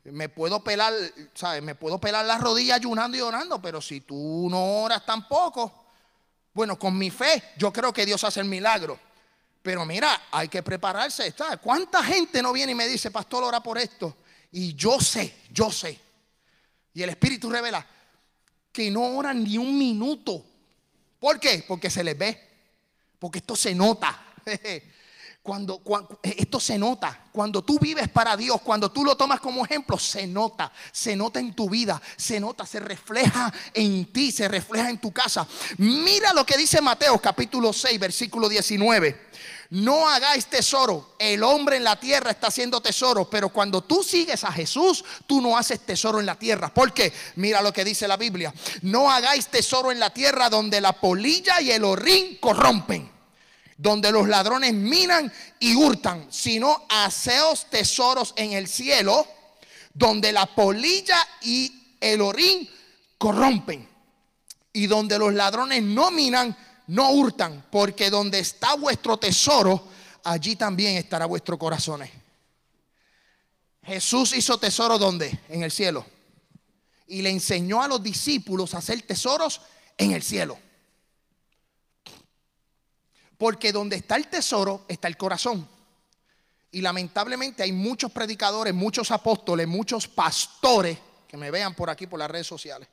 me 0.04 0.28
puedo 0.28 0.62
pelar, 0.62 0.94
¿sabes? 1.34 1.64
Me 1.64 1.76
puedo 1.76 1.98
pelar 1.98 2.26
las 2.26 2.42
rodillas 2.42 2.76
ayunando 2.76 3.16
y 3.16 3.22
orando, 3.22 3.62
pero 3.62 3.82
si 3.82 4.02
tú 4.02 4.50
no 4.52 4.82
oras 4.82 5.06
tampoco, 5.06 5.86
bueno, 6.54 6.78
con 6.78 6.98
mi 6.98 7.10
fe, 7.10 7.42
yo 7.56 7.72
creo 7.72 7.94
que 7.94 8.06
Dios 8.06 8.22
hace 8.26 8.42
el 8.42 8.48
milagro. 8.48 9.00
Pero 9.62 9.86
mira, 9.86 10.24
hay 10.30 10.50
que 10.50 10.62
prepararse. 10.62 11.28
¿está? 11.28 11.56
¿Cuánta 11.56 12.04
gente 12.04 12.42
no 12.42 12.52
viene 12.52 12.74
y 12.74 12.76
me 12.76 12.86
dice, 12.86 13.12
pastor, 13.12 13.46
ora 13.46 13.64
por 13.64 13.78
esto? 13.78 14.18
Y 14.52 14.74
yo 14.74 15.00
sé, 15.00 15.38
yo 15.50 15.72
sé. 15.72 15.98
Y 16.94 17.02
el 17.02 17.12
Espíritu 17.12 17.50
revela 17.50 17.86
que 18.74 18.92
no 18.92 19.04
oran 19.16 19.42
ni 19.42 19.58
un 19.58 19.78
minuto. 19.78 20.46
¿Por 21.18 21.40
qué? 21.40 21.64
Porque 21.66 21.90
se 21.90 22.04
les 22.04 22.18
ve. 22.18 22.50
Porque 23.18 23.40
esto 23.40 23.56
se 23.56 23.74
nota. 23.74 24.22
Cuando, 25.42 25.82
esto 26.22 26.60
se 26.60 26.78
nota, 26.78 27.28
cuando 27.32 27.64
tú 27.64 27.80
vives 27.80 28.10
para 28.10 28.36
Dios, 28.36 28.62
cuando 28.62 28.92
tú 28.92 29.06
lo 29.06 29.16
tomas 29.16 29.40
como 29.40 29.64
ejemplo, 29.64 29.98
se 29.98 30.28
nota, 30.28 30.72
se 30.92 31.16
nota 31.16 31.40
en 31.40 31.56
tu 31.56 31.70
vida, 31.70 32.00
se 32.18 32.40
nota, 32.40 32.66
se 32.66 32.80
refleja 32.80 33.52
en 33.74 34.12
ti, 34.12 34.32
se 34.32 34.48
refleja 34.48 34.90
en 34.90 35.00
tu 35.00 35.12
casa. 35.12 35.48
Mira 35.78 36.34
lo 36.34 36.46
que 36.46 36.58
dice 36.58 36.82
Mateo 36.82 37.18
capítulo 37.20 37.72
6, 37.72 38.00
versículo 38.00 38.50
19. 38.50 39.30
No 39.72 40.10
hagáis 40.10 40.48
tesoro. 40.48 41.16
El 41.18 41.44
hombre 41.44 41.78
en 41.78 41.84
la 41.84 42.00
tierra 42.00 42.32
está 42.32 42.48
haciendo 42.48 42.82
tesoro, 42.82 43.30
pero 43.30 43.50
cuando 43.50 43.82
tú 43.82 44.04
sigues 44.04 44.44
a 44.44 44.52
Jesús, 44.52 45.06
tú 45.26 45.42
no 45.42 45.58
haces 45.58 45.80
tesoro 45.80 46.20
en 46.20 46.26
la 46.26 46.36
tierra. 46.36 46.74
¿Por 46.74 46.92
qué? 46.92 47.14
Mira 47.36 47.62
lo 47.62 47.72
que 47.72 47.86
dice 47.86 48.08
la 48.08 48.18
Biblia. 48.18 48.54
No 48.82 49.10
hagáis 49.10 49.48
tesoro 49.48 49.92
en 49.92 50.00
la 50.00 50.10
tierra 50.10 50.50
donde 50.50 50.82
la 50.82 50.94
polilla 50.94 51.62
y 51.62 51.72
el 51.72 51.86
horrín 51.86 52.38
corrompen 52.42 53.19
donde 53.80 54.12
los 54.12 54.28
ladrones 54.28 54.74
minan 54.74 55.32
y 55.58 55.74
hurtan, 55.74 56.28
sino 56.30 56.86
haceos 56.90 57.70
tesoros 57.70 58.34
en 58.36 58.52
el 58.52 58.68
cielo, 58.68 59.26
donde 59.94 60.34
la 60.34 60.54
polilla 60.54 61.26
y 61.42 61.96
el 62.02 62.20
orín 62.20 62.70
corrompen, 63.18 63.88
y 64.74 64.86
donde 64.86 65.18
los 65.18 65.34
ladrones 65.34 65.82
no 65.82 66.12
minan, 66.12 66.58
no 66.88 67.12
hurtan, 67.12 67.68
porque 67.72 68.10
donde 68.10 68.40
está 68.40 68.76
vuestro 68.76 69.16
tesoro, 69.16 69.88
allí 70.26 70.58
también 70.58 70.98
estará 70.98 71.26
vuestro 71.26 71.58
corazón. 71.58 72.02
Jesús 73.84 74.36
hizo 74.36 74.58
tesoro 74.58 74.98
donde? 74.98 75.40
En 75.48 75.64
el 75.64 75.72
cielo. 75.72 76.06
Y 77.08 77.22
le 77.22 77.30
enseñó 77.30 77.82
a 77.82 77.88
los 77.88 78.04
discípulos 78.04 78.74
a 78.74 78.80
hacer 78.80 79.02
tesoros 79.04 79.62
en 79.98 80.12
el 80.12 80.22
cielo. 80.22 80.60
Porque 83.40 83.72
donde 83.72 83.96
está 83.96 84.18
el 84.18 84.28
tesoro 84.28 84.84
está 84.90 85.08
el 85.08 85.16
corazón. 85.16 85.66
Y 86.72 86.82
lamentablemente 86.82 87.64
hay 87.64 87.72
muchos 87.72 88.12
predicadores, 88.12 88.74
muchos 88.74 89.12
apóstoles, 89.12 89.66
muchos 89.66 90.10
pastores 90.10 90.98
que 91.26 91.38
me 91.38 91.50
vean 91.50 91.74
por 91.74 91.90
aquí 91.90 92.06
por 92.06 92.20
las 92.20 92.30
redes 92.30 92.48
sociales, 92.48 92.90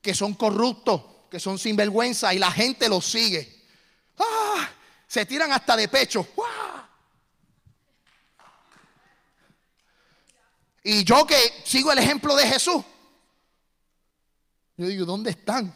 que 0.00 0.14
son 0.14 0.34
corruptos, 0.34 1.02
que 1.28 1.40
son 1.40 1.58
sinvergüenza 1.58 2.32
y 2.32 2.38
la 2.38 2.52
gente 2.52 2.88
los 2.88 3.04
sigue. 3.04 3.66
¡Ah! 4.18 4.70
Se 5.08 5.26
tiran 5.26 5.50
hasta 5.50 5.76
de 5.76 5.88
pecho. 5.88 6.28
Y 10.84 11.02
yo 11.02 11.26
que 11.26 11.36
sigo 11.64 11.90
el 11.90 11.98
ejemplo 11.98 12.36
de 12.36 12.46
Jesús, 12.46 12.84
yo 14.76 14.86
digo, 14.86 15.04
¿dónde 15.04 15.30
están? 15.30 15.74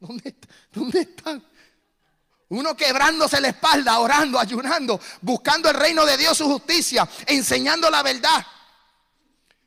¿Dónde, 0.00 0.34
dónde 0.72 1.00
están? 1.02 1.51
Uno 2.52 2.76
quebrándose 2.76 3.40
la 3.40 3.48
espalda, 3.48 3.98
orando, 3.98 4.38
ayunando, 4.38 5.00
buscando 5.22 5.70
el 5.70 5.74
reino 5.74 6.04
de 6.04 6.18
Dios, 6.18 6.36
su 6.36 6.44
justicia, 6.44 7.08
enseñando 7.24 7.88
la 7.88 8.02
verdad, 8.02 8.46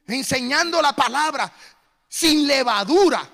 enseñando 0.06 0.80
la 0.84 0.94
palabra, 0.96 1.52
sin 2.08 2.46
levadura. 2.46 3.28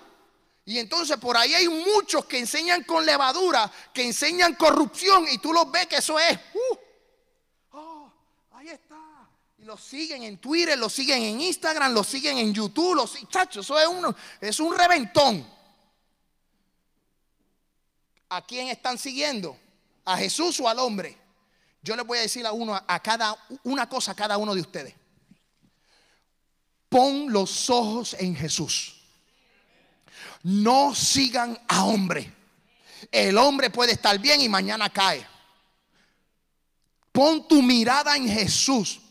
Y 0.64 0.80
entonces 0.80 1.18
por 1.18 1.36
ahí 1.36 1.54
hay 1.54 1.68
muchos 1.68 2.24
que 2.28 2.39
enseñan 2.39 2.86
con 2.86 3.06
levadura, 3.06 3.70
que 3.93 4.06
enseñan 4.06 4.56
corrupción 4.56 5.26
y 5.30 5.39
tú 5.39 5.52
los 5.52 5.70
ves 5.70 5.88
que 5.88 5.97
eso 5.97 6.18
es. 6.18 6.39
Uh, 6.54 6.78
oh, 7.74 8.14
ahí 8.54 8.70
está. 8.70 8.95
Y 9.58 9.66
lo 9.66 9.78
siguen 9.78 10.24
en 10.24 10.38
Twitter, 10.38 10.80
lo 10.80 10.89
siguen 10.89 11.24
en 11.24 11.41
Instagram, 11.41 11.91
lo 11.91 12.06
siguen 12.06 12.38
en 12.38 12.54
YouTube, 12.54 12.95
los 12.95 13.18
chachos, 13.28 13.66
eso 13.66 13.78
es, 13.78 13.88
uno, 13.88 14.16
es 14.39 14.62
un 14.62 14.78
reventón. 14.78 15.45
¿A 18.34 18.41
quién 18.41 18.69
están 18.69 18.97
siguiendo? 18.97 19.59
¿A 20.05 20.15
Jesús 20.15 20.57
o 20.61 20.69
al 20.69 20.79
hombre? 20.79 21.17
Yo 21.84 21.97
les 21.97 22.05
voy 22.07 22.17
a 22.17 22.21
decir 22.21 22.45
a 22.45 22.53
uno, 22.53 22.73
a 22.73 22.99
cada 23.01 23.36
una 23.63 23.89
cosa 23.89 24.13
a 24.13 24.15
cada 24.15 24.38
uno 24.38 24.55
de 24.55 24.61
ustedes. 24.61 24.95
Pon 26.88 27.29
los 27.29 27.69
ojos 27.69 28.15
en 28.17 28.34
Jesús. 28.34 29.01
No 30.43 30.95
sigan 30.95 31.59
a 31.67 31.84
hombre. 31.84 32.34
El 33.11 33.38
hombre 33.38 33.69
puede 33.69 33.91
estar 33.91 34.17
bien 34.17 34.39
y 34.39 34.47
mañana 34.47 34.89
cae. 34.89 35.27
Pon 37.11 37.45
tu 37.49 37.61
mirada 37.61 38.15
en 38.15 38.29
Jesús. 38.29 39.01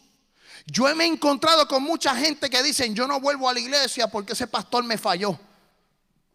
Yo 0.65 0.95
me 0.97 1.05
he 1.05 1.09
encontrado 1.09 1.69
con 1.69 1.83
mucha 1.83 2.17
gente 2.17 2.49
que 2.49 2.63
dicen, 2.63 2.95
yo 2.95 3.07
no 3.07 3.21
vuelvo 3.21 3.51
a 3.51 3.53
la 3.53 3.61
iglesia 3.61 4.09
porque 4.09 4.33
ese 4.33 4.47
pastor 4.47 4.83
me 4.83 4.97
falló. 4.97 5.39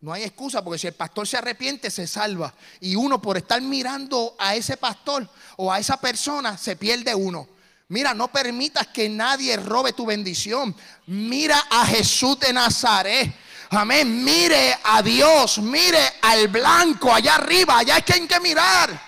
No 0.05 0.13
hay 0.13 0.21
excusa 0.21 0.63
porque 0.63 0.77
si 0.77 0.85
el 0.85 0.93
pastor 0.93 1.27
se 1.27 1.35
arrepiente 1.35 1.89
se 1.89 2.05
salva. 2.05 2.53
Y 2.79 2.95
uno 2.95 3.19
por 3.19 3.37
estar 3.37 3.59
mirando 3.59 4.35
a 4.37 4.53
ese 4.53 4.77
pastor 4.77 5.27
o 5.57 5.73
a 5.73 5.79
esa 5.79 5.99
persona 5.99 6.59
se 6.59 6.75
pierde 6.75 7.15
uno. 7.15 7.47
Mira, 7.87 8.13
no 8.13 8.27
permitas 8.27 8.85
que 8.85 9.09
nadie 9.09 9.57
robe 9.57 9.93
tu 9.93 10.05
bendición. 10.05 10.75
Mira 11.07 11.57
a 11.71 11.87
Jesús 11.87 12.39
de 12.39 12.53
Nazaret. 12.53 13.33
Amén. 13.71 14.23
Mire 14.23 14.77
a 14.83 15.01
Dios. 15.01 15.57
Mire 15.57 16.13
al 16.21 16.49
blanco 16.49 17.11
allá 17.11 17.33
arriba. 17.33 17.79
Allá 17.79 17.95
hay 17.95 18.03
que 18.03 18.13
hay 18.13 18.27
que 18.27 18.39
mirar. 18.39 19.01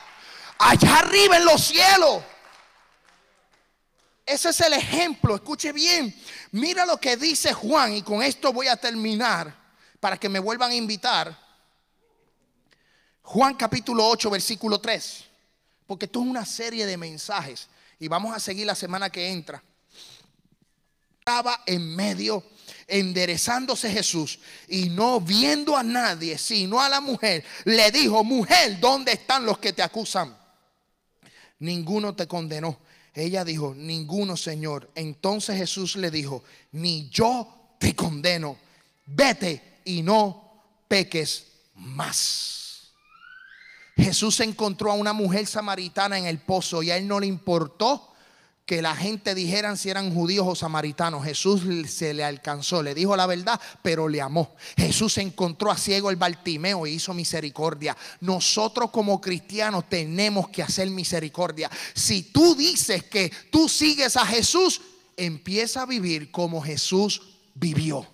Allá 0.57 0.97
arriba 0.97 1.37
en 1.37 1.45
los 1.45 1.63
cielos. 1.63 2.23
Ese 4.25 4.49
es 4.49 4.61
el 4.61 4.73
ejemplo. 4.73 5.35
Escuche 5.35 5.71
bien. 5.71 6.19
Mira 6.53 6.87
lo 6.87 6.99
que 6.99 7.17
dice 7.17 7.53
Juan. 7.53 7.93
Y 7.93 8.01
con 8.01 8.23
esto 8.23 8.51
voy 8.51 8.67
a 8.67 8.77
terminar 8.77 9.66
para 9.99 10.17
que 10.17 10.29
me 10.29 10.39
vuelvan 10.39 10.71
a 10.71 10.75
invitar. 10.75 11.37
Juan 13.23 13.55
capítulo 13.55 14.07
8, 14.07 14.29
versículo 14.29 14.79
3. 14.79 15.25
Porque 15.85 16.05
esto 16.05 16.21
es 16.21 16.27
una 16.27 16.45
serie 16.45 16.85
de 16.85 16.97
mensajes. 16.97 17.67
Y 17.99 18.07
vamos 18.07 18.35
a 18.35 18.39
seguir 18.39 18.65
la 18.65 18.75
semana 18.75 19.09
que 19.09 19.29
entra. 19.29 19.61
Estaba 21.19 21.61
en 21.65 21.95
medio, 21.95 22.43
enderezándose 22.87 23.91
Jesús. 23.91 24.39
Y 24.67 24.89
no 24.89 25.19
viendo 25.19 25.75
a 25.75 25.83
nadie, 25.83 26.37
sino 26.37 26.81
a 26.81 26.89
la 26.89 27.01
mujer. 27.01 27.43
Le 27.65 27.91
dijo, 27.91 28.23
mujer, 28.23 28.79
¿dónde 28.79 29.13
están 29.13 29.45
los 29.45 29.57
que 29.57 29.73
te 29.73 29.81
acusan? 29.81 30.37
Ninguno 31.59 32.15
te 32.15 32.27
condenó. 32.27 32.79
Ella 33.13 33.43
dijo, 33.43 33.73
ninguno, 33.75 34.37
Señor. 34.37 34.91
Entonces 34.93 35.57
Jesús 35.57 35.95
le 35.95 36.11
dijo, 36.11 36.43
ni 36.73 37.09
yo 37.09 37.75
te 37.79 37.95
condeno. 37.95 38.57
Vete 39.07 39.76
y 39.87 40.01
no 40.01 40.63
peques 40.87 41.45
más. 41.75 42.91
Jesús 43.95 44.39
encontró 44.41 44.91
a 44.91 44.95
una 44.95 45.13
mujer 45.13 45.47
samaritana 45.47 46.19
en 46.19 46.25
el 46.25 46.39
pozo 46.39 46.83
y 46.83 46.91
a 46.91 46.97
él 46.97 47.07
no 47.07 47.19
le 47.19 47.25
importó 47.25 48.13
que 48.65 48.81
la 48.81 48.95
gente 48.95 49.33
dijeran 49.33 49.77
si 49.77 49.89
eran 49.89 50.13
judíos 50.13 50.45
o 50.45 50.53
samaritanos. 50.53 51.23
Jesús 51.23 51.61
se 51.89 52.13
le 52.13 52.23
alcanzó, 52.23 52.83
le 52.83 52.93
dijo 52.93 53.15
la 53.15 53.25
verdad, 53.25 53.59
pero 53.81 54.09
le 54.09 54.21
amó. 54.21 54.55
Jesús 54.75 55.17
encontró 55.17 55.71
a 55.71 55.77
ciego 55.77 56.09
el 56.09 56.17
Bartimeo 56.17 56.85
y 56.85 56.91
hizo 56.91 57.13
misericordia. 57.13 57.95
Nosotros 58.19 58.91
como 58.91 59.21
cristianos 59.21 59.87
tenemos 59.89 60.49
que 60.49 60.61
hacer 60.61 60.89
misericordia. 60.89 61.71
Si 61.93 62.23
tú 62.23 62.55
dices 62.55 63.03
que 63.05 63.31
tú 63.49 63.69
sigues 63.69 64.17
a 64.17 64.25
Jesús, 64.25 64.81
empieza 65.15 65.83
a 65.83 65.85
vivir 65.85 66.29
como 66.29 66.61
Jesús 66.61 67.21
vivió 67.55 68.05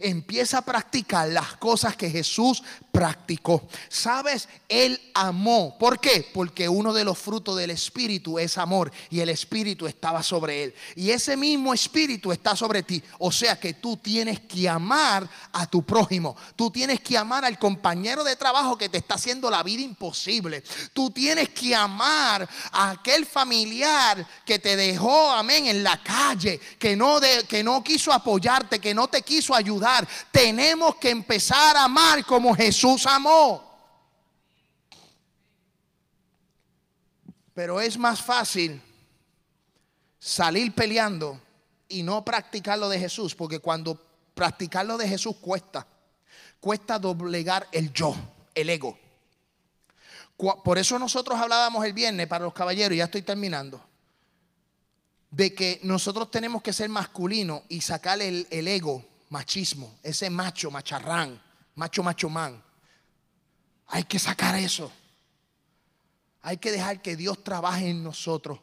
empieza 0.00 0.58
a 0.58 0.62
practicar 0.62 1.28
las 1.28 1.56
cosas 1.56 1.96
que 1.96 2.10
Jesús 2.10 2.62
practicó. 2.90 3.68
¿Sabes? 3.88 4.48
Él 4.68 5.00
amó. 5.14 5.76
¿Por 5.78 6.00
qué? 6.00 6.28
Porque 6.32 6.68
uno 6.68 6.92
de 6.92 7.04
los 7.04 7.18
frutos 7.18 7.56
del 7.56 7.70
Espíritu 7.70 8.38
es 8.38 8.58
amor 8.58 8.90
y 9.10 9.20
el 9.20 9.28
Espíritu 9.28 9.86
estaba 9.86 10.22
sobre 10.22 10.64
él. 10.64 10.74
Y 10.96 11.10
ese 11.10 11.36
mismo 11.36 11.72
Espíritu 11.74 12.32
está 12.32 12.56
sobre 12.56 12.82
ti. 12.82 13.02
O 13.18 13.30
sea 13.30 13.58
que 13.58 13.74
tú 13.74 13.96
tienes 13.96 14.40
que 14.40 14.68
amar 14.68 15.28
a 15.52 15.66
tu 15.66 15.82
prójimo. 15.82 16.36
Tú 16.56 16.70
tienes 16.70 17.00
que 17.00 17.16
amar 17.16 17.44
al 17.44 17.58
compañero 17.58 18.24
de 18.24 18.36
trabajo 18.36 18.76
que 18.76 18.88
te 18.88 18.98
está 18.98 19.14
haciendo 19.14 19.50
la 19.50 19.62
vida 19.62 19.82
imposible. 19.82 20.62
Tú 20.92 21.10
tienes 21.10 21.50
que 21.50 21.74
amar 21.74 22.48
a 22.72 22.90
aquel 22.90 23.26
familiar 23.26 24.26
que 24.44 24.58
te 24.58 24.76
dejó, 24.76 25.30
amén, 25.30 25.66
en 25.66 25.82
la 25.82 26.02
calle, 26.02 26.60
que 26.78 26.96
no, 26.96 27.20
que 27.48 27.62
no 27.62 27.82
quiso 27.84 28.12
apoyarte, 28.12 28.78
que 28.78 28.94
no 28.94 29.08
te 29.08 29.22
quiso 29.22 29.54
ayudar. 29.54 29.89
Tenemos 30.30 30.96
que 30.96 31.10
empezar 31.10 31.76
a 31.76 31.84
amar 31.84 32.24
como 32.24 32.54
Jesús 32.54 33.06
amó. 33.06 33.68
Pero 37.54 37.80
es 37.80 37.98
más 37.98 38.22
fácil 38.22 38.80
salir 40.18 40.74
peleando 40.74 41.40
y 41.88 42.02
no 42.02 42.24
practicar 42.24 42.78
lo 42.78 42.88
de 42.88 42.98
Jesús, 42.98 43.34
porque 43.34 43.58
cuando 43.58 44.00
practicar 44.34 44.86
lo 44.86 44.96
de 44.96 45.08
Jesús 45.08 45.36
cuesta, 45.40 45.86
cuesta 46.60 46.98
doblegar 46.98 47.66
el 47.72 47.92
yo, 47.92 48.14
el 48.54 48.70
ego. 48.70 48.98
Por 50.36 50.78
eso 50.78 50.98
nosotros 50.98 51.38
hablábamos 51.38 51.84
el 51.84 51.92
viernes 51.92 52.26
para 52.26 52.44
los 52.44 52.54
caballeros, 52.54 52.96
ya 52.96 53.04
estoy 53.04 53.22
terminando, 53.22 53.84
de 55.30 55.54
que 55.54 55.80
nosotros 55.82 56.30
tenemos 56.30 56.62
que 56.62 56.72
ser 56.72 56.88
masculinos 56.88 57.62
y 57.68 57.82
sacar 57.82 58.22
el, 58.22 58.46
el 58.50 58.68
ego, 58.68 59.04
machismo, 59.30 59.98
ese 60.02 60.28
macho, 60.28 60.70
macharrán, 60.70 61.40
macho, 61.74 62.02
macho 62.02 62.28
man. 62.28 62.62
Hay 63.86 64.04
que 64.04 64.18
sacar 64.18 64.56
eso. 64.56 64.92
Hay 66.42 66.58
que 66.58 66.70
dejar 66.70 67.02
que 67.02 67.16
Dios 67.16 67.42
trabaje 67.42 67.88
en 67.88 68.02
nosotros. 68.02 68.58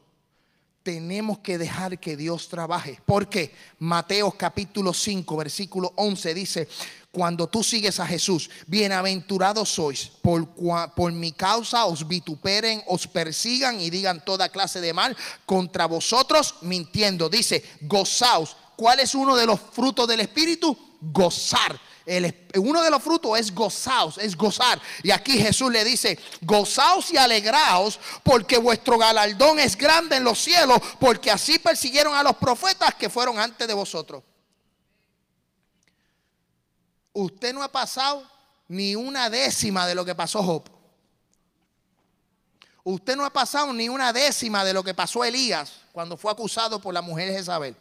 Tenemos 0.83 1.39
que 1.39 1.57
dejar 1.57 1.99
que 1.99 2.15
Dios 2.15 2.47
trabaje. 2.47 2.99
Porque 3.05 3.53
Mateo 3.79 4.31
capítulo 4.31 4.93
5, 4.93 5.37
versículo 5.37 5.93
11 5.95 6.33
dice, 6.33 6.67
cuando 7.11 7.47
tú 7.47 7.63
sigues 7.63 7.99
a 7.99 8.07
Jesús, 8.07 8.49
bienaventurados 8.67 9.69
sois, 9.69 10.07
por, 10.21 10.47
por 10.95 11.11
mi 11.11 11.31
causa 11.31 11.85
os 11.85 12.07
vituperen, 12.07 12.83
os 12.87 13.07
persigan 13.07 13.81
y 13.81 13.89
digan 13.89 14.23
toda 14.23 14.49
clase 14.49 14.79
de 14.81 14.93
mal 14.93 15.15
contra 15.45 15.87
vosotros, 15.87 16.55
mintiendo. 16.61 17.29
Dice, 17.29 17.63
gozaos. 17.81 18.55
¿Cuál 18.77 18.99
es 18.99 19.15
uno 19.15 19.35
de 19.35 19.47
los 19.47 19.59
frutos 19.59 20.07
del 20.07 20.19
Espíritu? 20.19 20.77
Gozar. 21.01 21.77
El 22.05 22.47
uno 22.55 22.81
de 22.83 22.91
los 22.91 23.03
frutos 23.03 23.37
es 23.37 23.53
gozaos, 23.53 24.19
es 24.19 24.37
gozar. 24.37 24.79
Y 25.03 25.09
aquí 25.09 25.39
Jesús 25.39 25.71
le 25.71 25.83
dice, 25.83 26.17
gozaos 26.41 27.11
y 27.11 27.17
alegraos 27.17 27.99
porque 28.23 28.59
vuestro 28.59 28.97
galardón 28.97 29.59
es 29.59 29.75
grande 29.75 30.15
en 30.15 30.23
los 30.23 30.39
cielos, 30.39 30.79
porque 30.99 31.31
así 31.31 31.57
persiguieron 31.57 32.13
a 32.13 32.23
los 32.23 32.37
profetas 32.37 32.93
que 32.93 33.09
fueron 33.09 33.39
antes 33.39 33.67
de 33.67 33.73
vosotros. 33.73 34.23
Usted 37.13 37.53
no 37.53 37.63
ha 37.63 37.71
pasado 37.71 38.29
ni 38.67 38.95
una 38.95 39.29
décima 39.31 39.87
de 39.87 39.95
lo 39.95 40.05
que 40.05 40.13
pasó 40.13 40.43
Job. 40.43 40.69
Usted 42.83 43.15
no 43.17 43.25
ha 43.25 43.33
pasado 43.33 43.73
ni 43.73 43.89
una 43.89 44.13
décima 44.13 44.63
de 44.63 44.73
lo 44.73 44.83
que 44.83 44.93
pasó 44.93 45.25
Elías 45.25 45.73
cuando 45.91 46.15
fue 46.15 46.31
acusado 46.31 46.79
por 46.79 46.93
la 46.93 47.01
mujer 47.01 47.33
Jezabel. 47.33 47.75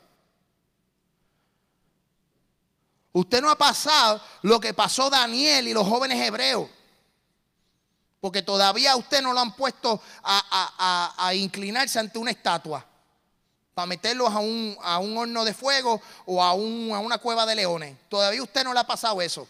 Usted 3.16 3.40
no 3.40 3.48
ha 3.48 3.56
pasado 3.56 4.20
lo 4.42 4.60
que 4.60 4.74
pasó 4.74 5.08
Daniel 5.08 5.66
y 5.66 5.72
los 5.72 5.88
jóvenes 5.88 6.20
hebreos. 6.20 6.68
Porque 8.20 8.42
todavía 8.42 8.94
usted 8.94 9.22
no 9.22 9.32
lo 9.32 9.40
han 9.40 9.56
puesto 9.56 10.02
a, 10.22 11.32
inclinarse 11.34 11.98
ante 11.98 12.18
una 12.18 12.32
estatua. 12.32 12.84
Para 13.72 13.86
meterlos 13.86 14.28
a 14.30 14.40
un, 14.40 14.76
a 14.82 14.98
un 14.98 15.16
horno 15.16 15.46
de 15.46 15.54
fuego 15.54 15.98
o 16.26 16.44
a, 16.44 16.50
a 16.50 16.52
una 16.52 17.16
cueva 17.16 17.46
de 17.46 17.54
leones. 17.54 17.96
Todavía 18.10 18.42
usted 18.42 18.64
no 18.64 18.74
le 18.74 18.80
ha 18.80 18.86
pasado 18.86 19.22
eso. 19.22 19.48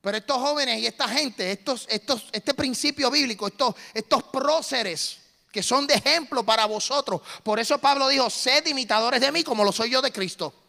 Pero 0.00 0.16
estos 0.16 0.36
jóvenes 0.36 0.78
y 0.78 0.86
esta 0.86 1.08
gente, 1.08 1.50
estos, 1.50 1.84
estos, 1.90 2.28
este 2.30 2.54
principio 2.54 3.10
bíblico, 3.10 3.48
estos, 3.48 3.74
estos 3.92 4.22
próceres 4.22 5.18
que 5.50 5.64
son 5.64 5.84
de 5.84 5.94
ejemplo 5.94 6.44
para 6.44 6.64
vosotros. 6.66 7.22
Por 7.42 7.58
eso 7.58 7.76
Pablo 7.78 8.06
dijo, 8.06 8.30
sed 8.30 8.64
imitadores 8.68 9.20
de 9.20 9.32
mí 9.32 9.42
como 9.42 9.64
lo 9.64 9.72
soy 9.72 9.90
yo 9.90 10.00
de 10.00 10.12
Cristo. 10.12 10.59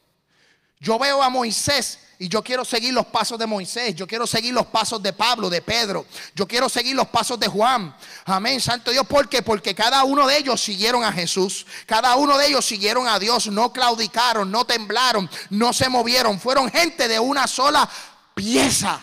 Yo 0.82 0.98
veo 0.98 1.22
a 1.22 1.30
Moisés 1.30 2.00
y 2.18 2.28
yo 2.28 2.44
quiero 2.44 2.66
seguir 2.66 2.92
los 2.92 3.06
pasos 3.06 3.38
de 3.38 3.46
Moisés. 3.46 3.94
Yo 3.94 4.08
quiero 4.08 4.26
seguir 4.26 4.52
los 4.52 4.66
pasos 4.66 5.02
de 5.02 5.14
Pablo, 5.14 5.48
de 5.48 5.62
Pedro. 5.62 6.08
Yo 6.36 6.48
quiero 6.48 6.70
seguir 6.70 6.96
los 6.96 7.08
pasos 7.08 7.40
de 7.40 7.48
Juan. 7.48 7.96
Amén, 8.26 8.60
Santo 8.60 8.90
Dios. 8.90 9.06
¿Por 9.06 9.30
qué? 9.30 9.44
Porque 9.44 9.76
cada 9.76 10.04
uno 10.04 10.26
de 10.26 10.38
ellos 10.38 10.60
siguieron 10.60 11.04
a 11.04 11.12
Jesús. 11.12 11.68
Cada 11.86 12.16
uno 12.16 12.36
de 12.36 12.48
ellos 12.48 12.66
siguieron 12.66 13.08
a 13.08 13.20
Dios. 13.20 13.46
No 13.46 13.72
claudicaron, 13.72 14.50
no 14.50 14.66
temblaron, 14.66 15.30
no 15.52 15.72
se 15.72 15.88
movieron. 15.88 16.40
Fueron 16.40 16.72
gente 16.72 17.08
de 17.08 17.20
una 17.20 17.46
sola 17.46 17.88
pieza. 18.34 19.00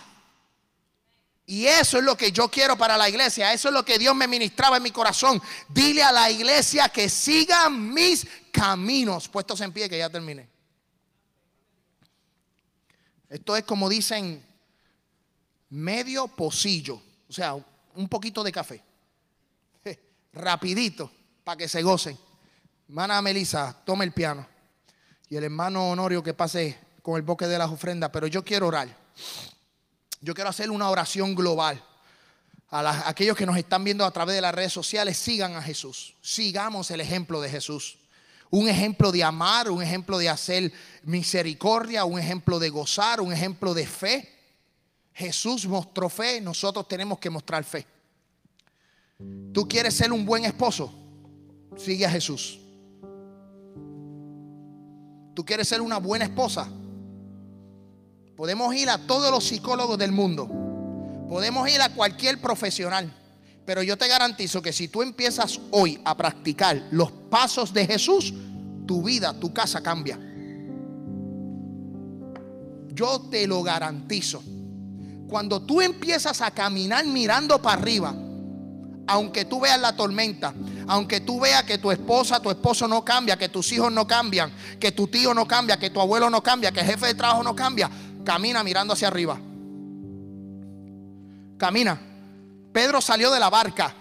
Y 1.46 1.64
eso 1.66 1.98
es 1.98 2.04
lo 2.04 2.16
que 2.16 2.32
yo 2.32 2.48
quiero 2.48 2.76
para 2.76 2.96
la 2.96 3.08
iglesia. 3.08 3.52
Eso 3.52 3.68
es 3.68 3.74
lo 3.74 3.84
que 3.84 3.98
Dios 3.98 4.16
me 4.16 4.26
ministraba 4.26 4.78
en 4.78 4.82
mi 4.82 4.90
corazón. 4.90 5.40
Dile 5.68 6.02
a 6.02 6.10
la 6.10 6.28
iglesia 6.28 6.88
que 6.88 7.08
sigan 7.08 7.94
mis 7.94 8.26
caminos. 8.50 9.28
Puestos 9.28 9.60
en 9.60 9.72
pie, 9.72 9.88
que 9.88 9.98
ya 9.98 10.10
terminé. 10.10 10.57
Esto 13.28 13.56
es 13.56 13.64
como 13.64 13.88
dicen, 13.88 14.44
medio 15.70 16.28
pocillo. 16.28 17.00
O 17.28 17.32
sea, 17.32 17.54
un 17.54 18.08
poquito 18.08 18.42
de 18.42 18.52
café. 18.52 18.82
Rapidito, 20.32 21.10
para 21.44 21.56
que 21.56 21.68
se 21.68 21.82
gocen. 21.82 22.18
Hermana 22.88 23.20
Melissa, 23.20 23.76
tome 23.84 24.04
el 24.04 24.12
piano. 24.12 24.46
Y 25.28 25.36
el 25.36 25.44
hermano 25.44 25.90
Honorio 25.90 26.22
que 26.22 26.32
pase 26.32 26.78
con 27.02 27.16
el 27.16 27.22
boque 27.22 27.46
de 27.46 27.58
las 27.58 27.70
ofrendas. 27.70 28.10
Pero 28.10 28.26
yo 28.26 28.42
quiero 28.44 28.68
orar. 28.68 28.88
Yo 30.20 30.34
quiero 30.34 30.50
hacer 30.50 30.70
una 30.70 30.88
oración 30.88 31.34
global. 31.34 31.82
A 32.70 33.08
aquellos 33.08 33.36
que 33.36 33.46
nos 33.46 33.56
están 33.56 33.82
viendo 33.84 34.04
a 34.04 34.10
través 34.10 34.34
de 34.34 34.40
las 34.42 34.54
redes 34.54 34.72
sociales, 34.72 35.16
sigan 35.16 35.54
a 35.54 35.62
Jesús. 35.62 36.14
Sigamos 36.20 36.90
el 36.90 37.00
ejemplo 37.00 37.40
de 37.40 37.48
Jesús. 37.48 37.98
Un 38.50 38.68
ejemplo 38.68 39.12
de 39.12 39.22
amar, 39.22 39.70
un 39.70 39.82
ejemplo 39.82 40.18
de 40.18 40.28
hacer 40.28 40.72
misericordia, 41.04 42.04
un 42.04 42.18
ejemplo 42.18 42.58
de 42.58 42.70
gozar, 42.70 43.20
un 43.20 43.32
ejemplo 43.32 43.74
de 43.74 43.86
fe. 43.86 44.28
Jesús 45.12 45.66
mostró 45.66 46.08
fe, 46.08 46.40
nosotros 46.40 46.86
tenemos 46.88 47.18
que 47.18 47.28
mostrar 47.28 47.64
fe. 47.64 47.86
¿Tú 49.52 49.68
quieres 49.68 49.94
ser 49.94 50.12
un 50.12 50.24
buen 50.24 50.44
esposo? 50.44 50.92
Sigue 51.76 52.06
a 52.06 52.10
Jesús. 52.10 52.60
¿Tú 55.34 55.44
quieres 55.44 55.68
ser 55.68 55.80
una 55.80 55.98
buena 55.98 56.24
esposa? 56.24 56.68
Podemos 58.36 58.74
ir 58.74 58.88
a 58.88 58.98
todos 58.98 59.30
los 59.30 59.44
psicólogos 59.44 59.98
del 59.98 60.12
mundo. 60.12 60.48
Podemos 61.28 61.68
ir 61.68 61.80
a 61.80 61.92
cualquier 61.92 62.40
profesional. 62.40 63.12
Pero 63.68 63.82
yo 63.82 63.98
te 63.98 64.08
garantizo 64.08 64.62
que 64.62 64.72
si 64.72 64.88
tú 64.88 65.02
empiezas 65.02 65.60
hoy 65.72 66.00
a 66.02 66.16
practicar 66.16 66.84
los 66.90 67.12
pasos 67.12 67.74
de 67.74 67.86
Jesús, 67.86 68.32
tu 68.86 69.02
vida, 69.02 69.38
tu 69.38 69.52
casa 69.52 69.82
cambia. 69.82 70.18
Yo 72.94 73.20
te 73.30 73.46
lo 73.46 73.62
garantizo. 73.62 74.42
Cuando 75.28 75.60
tú 75.60 75.82
empiezas 75.82 76.40
a 76.40 76.50
caminar 76.50 77.04
mirando 77.04 77.60
para 77.60 77.78
arriba, 77.78 78.14
aunque 79.06 79.44
tú 79.44 79.60
veas 79.60 79.78
la 79.78 79.94
tormenta, 79.94 80.54
aunque 80.86 81.20
tú 81.20 81.38
veas 81.38 81.64
que 81.64 81.76
tu 81.76 81.90
esposa, 81.90 82.40
tu 82.40 82.48
esposo 82.48 82.88
no 82.88 83.04
cambia, 83.04 83.36
que 83.36 83.50
tus 83.50 83.70
hijos 83.72 83.92
no 83.92 84.06
cambian, 84.06 84.50
que 84.80 84.92
tu 84.92 85.08
tío 85.08 85.34
no 85.34 85.46
cambia, 85.46 85.78
que 85.78 85.90
tu 85.90 86.00
abuelo 86.00 86.30
no 86.30 86.42
cambia, 86.42 86.72
que 86.72 86.80
el 86.80 86.86
jefe 86.86 87.08
de 87.08 87.14
trabajo 87.14 87.42
no 87.42 87.54
cambia, 87.54 87.90
camina 88.24 88.64
mirando 88.64 88.94
hacia 88.94 89.08
arriba. 89.08 89.38
Camina. 91.58 92.07
Pedro 92.78 93.00
salió 93.00 93.32
de 93.32 93.40
la 93.40 93.50
barca 93.50 93.92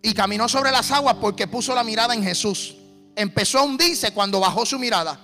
y 0.00 0.14
caminó 0.14 0.48
sobre 0.48 0.70
las 0.70 0.90
aguas 0.92 1.16
porque 1.20 1.46
puso 1.46 1.74
la 1.74 1.84
mirada 1.84 2.14
en 2.14 2.22
Jesús. 2.22 2.74
Empezó 3.14 3.58
a 3.58 3.64
hundirse 3.64 4.14
cuando 4.14 4.40
bajó 4.40 4.64
su 4.64 4.78
mirada. 4.78 5.20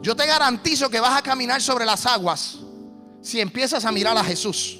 Yo 0.00 0.16
te 0.16 0.24
garantizo 0.24 0.88
que 0.88 0.98
vas 0.98 1.14
a 1.14 1.20
caminar 1.20 1.60
sobre 1.60 1.84
las 1.84 2.06
aguas 2.06 2.56
si 3.20 3.38
empiezas 3.38 3.84
a 3.84 3.92
mirar 3.92 4.16
a 4.16 4.24
Jesús. 4.24 4.78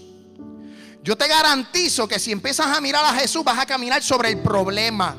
Yo 1.05 1.15
te 1.15 1.29
garantizo 1.29 2.09
que 2.09 2.19
si 2.19 2.33
empiezas 2.33 2.75
a 2.75 2.81
mirar 2.81 3.05
a 3.05 3.13
Jesús 3.13 3.45
vas 3.45 3.59
a 3.59 3.67
caminar 3.67 4.03
sobre 4.03 4.31
el 4.31 4.39
problema. 4.39 5.15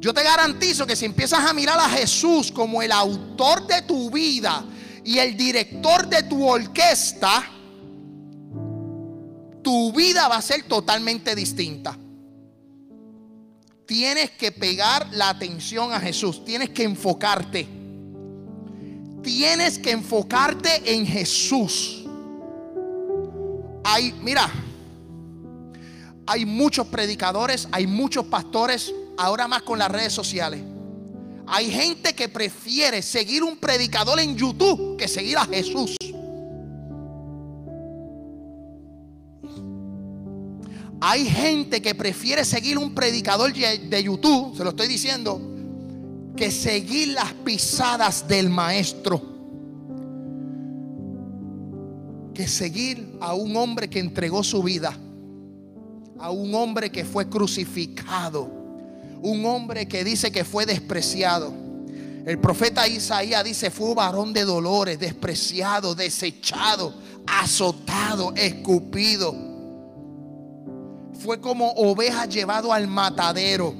Yo 0.00 0.12
te 0.12 0.22
garantizo 0.22 0.86
que 0.86 0.96
si 0.96 1.06
empiezas 1.06 1.42
a 1.46 1.54
mirar 1.54 1.78
a 1.80 1.88
Jesús 1.88 2.52
como 2.52 2.82
el 2.82 2.92
autor 2.92 3.66
de 3.66 3.80
tu 3.80 4.10
vida 4.10 4.62
y 5.02 5.18
el 5.18 5.34
director 5.34 6.06
de 6.06 6.24
tu 6.24 6.46
orquesta, 6.46 7.55
vida 9.96 10.28
va 10.28 10.36
a 10.36 10.42
ser 10.42 10.62
totalmente 10.64 11.34
distinta. 11.34 11.96
Tienes 13.86 14.32
que 14.32 14.52
pegar 14.52 15.08
la 15.12 15.30
atención 15.30 15.92
a 15.92 16.00
Jesús, 16.00 16.44
tienes 16.44 16.70
que 16.70 16.84
enfocarte. 16.84 17.66
Tienes 19.22 19.78
que 19.78 19.90
enfocarte 19.90 20.94
en 20.94 21.04
Jesús. 21.04 22.04
Hay, 23.82 24.12
mira, 24.22 24.48
hay 26.26 26.44
muchos 26.44 26.86
predicadores, 26.88 27.66
hay 27.72 27.86
muchos 27.86 28.26
pastores, 28.26 28.92
ahora 29.16 29.48
más 29.48 29.62
con 29.62 29.78
las 29.78 29.90
redes 29.90 30.12
sociales. 30.12 30.60
Hay 31.48 31.70
gente 31.70 32.14
que 32.14 32.28
prefiere 32.28 33.02
seguir 33.02 33.44
un 33.44 33.56
predicador 33.56 34.18
en 34.18 34.36
YouTube 34.36 34.96
que 34.96 35.06
seguir 35.06 35.38
a 35.38 35.46
Jesús. 35.46 35.96
Hay 41.00 41.26
gente 41.26 41.82
que 41.82 41.94
prefiere 41.94 42.44
seguir 42.44 42.78
un 42.78 42.94
predicador 42.94 43.52
de 43.52 44.02
YouTube, 44.02 44.56
se 44.56 44.64
lo 44.64 44.70
estoy 44.70 44.88
diciendo, 44.88 45.40
que 46.36 46.50
seguir 46.50 47.08
las 47.08 47.32
pisadas 47.32 48.26
del 48.26 48.48
maestro. 48.48 49.22
Que 52.34 52.46
seguir 52.46 53.16
a 53.20 53.34
un 53.34 53.56
hombre 53.56 53.88
que 53.88 53.98
entregó 53.98 54.42
su 54.42 54.62
vida. 54.62 54.96
A 56.18 56.30
un 56.30 56.54
hombre 56.54 56.90
que 56.90 57.04
fue 57.04 57.28
crucificado. 57.28 58.50
Un 59.22 59.44
hombre 59.44 59.88
que 59.88 60.04
dice 60.04 60.30
que 60.30 60.44
fue 60.44 60.66
despreciado. 60.66 61.52
El 62.26 62.38
profeta 62.38 62.88
Isaías 62.88 63.44
dice, 63.44 63.70
fue 63.70 63.94
varón 63.94 64.32
de 64.32 64.44
dolores, 64.44 64.98
despreciado, 64.98 65.94
desechado, 65.94 66.92
azotado, 67.26 68.34
escupido. 68.34 69.55
Fue 71.18 71.40
como 71.40 71.70
oveja 71.72 72.26
llevado 72.26 72.72
al 72.72 72.86
matadero. 72.86 73.74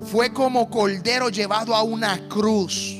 Fue 0.00 0.32
como 0.32 0.68
cordero 0.68 1.28
llevado 1.28 1.74
a 1.74 1.82
una 1.82 2.28
cruz. 2.28 2.96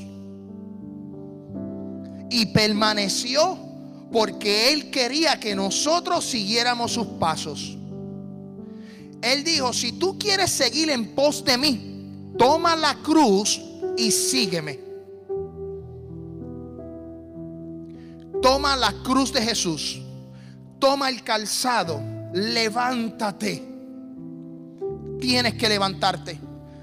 Y 2.30 2.46
permaneció 2.46 3.58
porque 4.12 4.72
él 4.72 4.90
quería 4.90 5.38
que 5.40 5.54
nosotros 5.54 6.24
siguiéramos 6.24 6.92
sus 6.92 7.06
pasos. 7.18 7.76
Él 9.22 9.42
dijo, 9.42 9.72
si 9.72 9.92
tú 9.92 10.18
quieres 10.18 10.50
seguir 10.50 10.90
en 10.90 11.14
pos 11.14 11.44
de 11.44 11.56
mí, 11.56 12.32
toma 12.38 12.76
la 12.76 12.94
cruz 12.96 13.60
y 13.96 14.10
sígueme. 14.10 14.80
Toma 18.42 18.76
la 18.76 18.92
cruz 19.02 19.32
de 19.32 19.40
Jesús. 19.40 20.02
Toma 20.78 21.08
el 21.08 21.24
calzado. 21.24 22.13
Levántate. 22.34 23.62
Tienes 25.20 25.54
que 25.54 25.68
levantarte. 25.68 26.38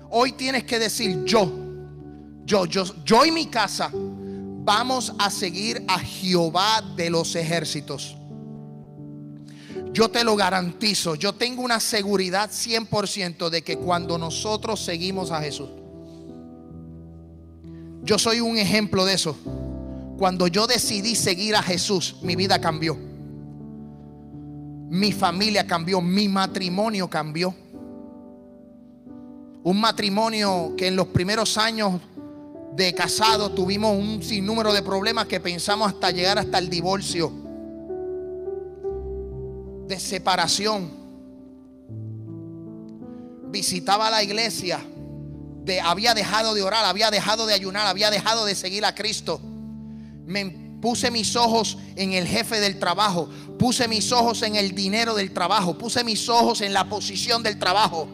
Hoy 0.10 0.32
tienes 0.32 0.64
que 0.64 0.80
decir 0.80 1.24
yo, 1.26 1.52
yo, 2.46 2.66
yo, 2.66 2.84
yo 3.06 3.26
y 3.26 3.32
mi 3.32 3.48
casa 3.48 3.92
vamos 3.94 5.14
a 5.20 5.30
seguir 5.30 5.84
a 5.88 6.00
Jehová 6.00 6.82
de 6.96 7.10
los 7.10 7.36
ejércitos. 7.36 8.16
Yo 9.94 10.10
te 10.10 10.24
lo 10.24 10.38
garantizo, 10.38 11.16
yo 11.16 11.34
tengo 11.34 11.64
una 11.64 11.82
seguridad 11.82 12.50
100% 12.50 13.50
de 13.50 13.62
que 13.62 13.78
cuando 13.78 14.18
nosotros 14.18 14.80
seguimos 14.80 15.32
a 15.32 15.42
Jesús, 15.42 15.70
yo 18.04 18.18
soy 18.18 18.40
un 18.40 18.58
ejemplo 18.58 19.04
de 19.04 19.14
eso. 19.14 19.36
Cuando 20.18 20.48
yo 20.48 20.66
decidí 20.66 21.16
seguir 21.16 21.56
a 21.56 21.64
Jesús, 21.64 22.16
mi 22.22 22.38
vida 22.38 22.60
cambió. 22.62 23.11
Mi 24.92 25.14
familia 25.14 25.66
cambió, 25.66 26.02
mi 26.02 26.28
matrimonio 26.28 27.10
cambió. 27.10 27.56
Un 29.64 29.80
matrimonio 29.80 30.74
que 30.76 30.88
en 30.88 30.98
los 30.98 31.08
primeros 31.08 31.58
años 31.58 32.02
de 32.76 32.94
casado 32.94 33.52
tuvimos 33.52 33.98
un 33.98 34.22
sinnúmero 34.22 34.74
de 34.74 34.82
problemas 34.82 35.28
que 35.28 35.40
pensamos 35.40 35.88
hasta 35.88 36.12
llegar 36.12 36.40
hasta 36.40 36.58
el 36.58 36.70
divorcio, 36.70 37.32
de 39.88 39.98
separación. 39.98 40.92
Visitaba 43.50 44.10
la 44.10 44.22
iglesia, 44.24 44.82
había 45.86 46.14
dejado 46.14 46.54
de 46.54 46.64
orar, 46.64 46.84
había 46.84 47.10
dejado 47.12 47.46
de 47.46 47.54
ayunar, 47.54 47.88
había 47.88 48.12
dejado 48.12 48.44
de 48.44 48.56
seguir 48.56 48.84
a 48.84 48.94
Cristo. 48.94 49.40
Me 50.26 50.61
puse 50.82 51.12
mis 51.12 51.36
ojos 51.36 51.78
en 51.96 52.14
el 52.14 52.28
jefe 52.28 52.60
del 52.60 52.80
trabajo, 52.80 53.30
puse 53.58 53.88
mis 53.88 54.12
ojos 54.12 54.42
en 54.42 54.56
el 54.56 54.74
dinero 54.74 55.14
del 55.14 55.32
trabajo, 55.32 55.78
puse 55.78 56.04
mis 56.04 56.28
ojos 56.28 56.62
en 56.62 56.74
la 56.74 56.90
posición 56.90 57.44
del 57.44 57.60
trabajo. 57.60 58.08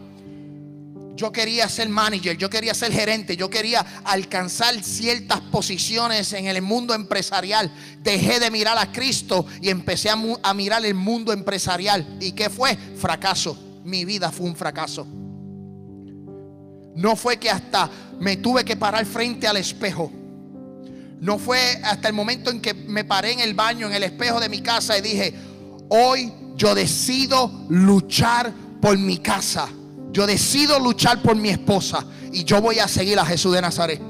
Yo 1.16 1.32
quería 1.32 1.68
ser 1.68 1.90
manager, 1.90 2.38
yo 2.38 2.48
quería 2.48 2.76
ser 2.76 2.92
gerente, 2.92 3.36
yo 3.36 3.50
quería 3.50 3.80
alcanzar 4.04 4.84
ciertas 4.84 5.42
posiciones 5.42 6.32
en 6.34 6.46
el 6.46 6.62
mundo 6.62 6.94
empresarial. 6.94 7.72
Dejé 8.04 8.40
de 8.40 8.52
mirar 8.52 8.78
a 8.78 8.92
Cristo 8.92 9.48
y 9.60 9.70
empecé 9.70 10.12
a, 10.12 10.54
mirar 10.54 10.86
el 10.86 10.94
mundo 10.94 11.34
empresarial. 11.34 12.18
¿Y 12.22 12.34
qué 12.34 12.52
fue? 12.52 12.78
Fracaso. 12.98 13.58
Mi 13.84 14.06
vida 14.06 14.32
fue 14.32 14.46
un 14.46 14.56
fracaso. 14.56 15.08
No 16.96 17.16
fue 17.16 17.38
que 17.38 17.50
hasta 17.50 17.90
me 18.20 18.38
tuve 18.38 18.64
que 18.64 18.76
parar 18.76 19.04
frente 19.06 19.48
al 19.48 19.58
espejo. 19.58 20.12
No 21.20 21.40
fue 21.40 21.80
hasta 21.84 22.08
el 22.08 22.14
momento 22.14 22.52
en 22.52 22.62
que 22.62 22.74
me 22.74 23.04
paré 23.04 23.32
en 23.32 23.40
el 23.40 23.54
baño, 23.54 23.88
en 23.88 23.94
el 23.94 24.04
espejo 24.04 24.40
de 24.40 24.50
mi 24.50 24.62
casa 24.62 24.98
y 24.98 25.02
dije, 25.02 25.34
hoy 25.90 26.32
yo 26.56 26.76
decido 26.76 27.52
luchar 27.70 28.54
por 28.82 28.98
mi 28.98 29.18
casa. 29.18 29.70
Yo 30.12 30.26
decido 30.26 30.80
luchar 30.80 31.22
por 31.22 31.36
mi 31.36 31.50
esposa 31.50 32.06
y 32.32 32.44
yo 32.44 32.62
voy 32.62 32.80
a 32.80 32.88
seguir 32.88 33.20
a 33.20 33.26
Jesús 33.26 33.54
de 33.54 33.62
Nazaret. 33.62 34.02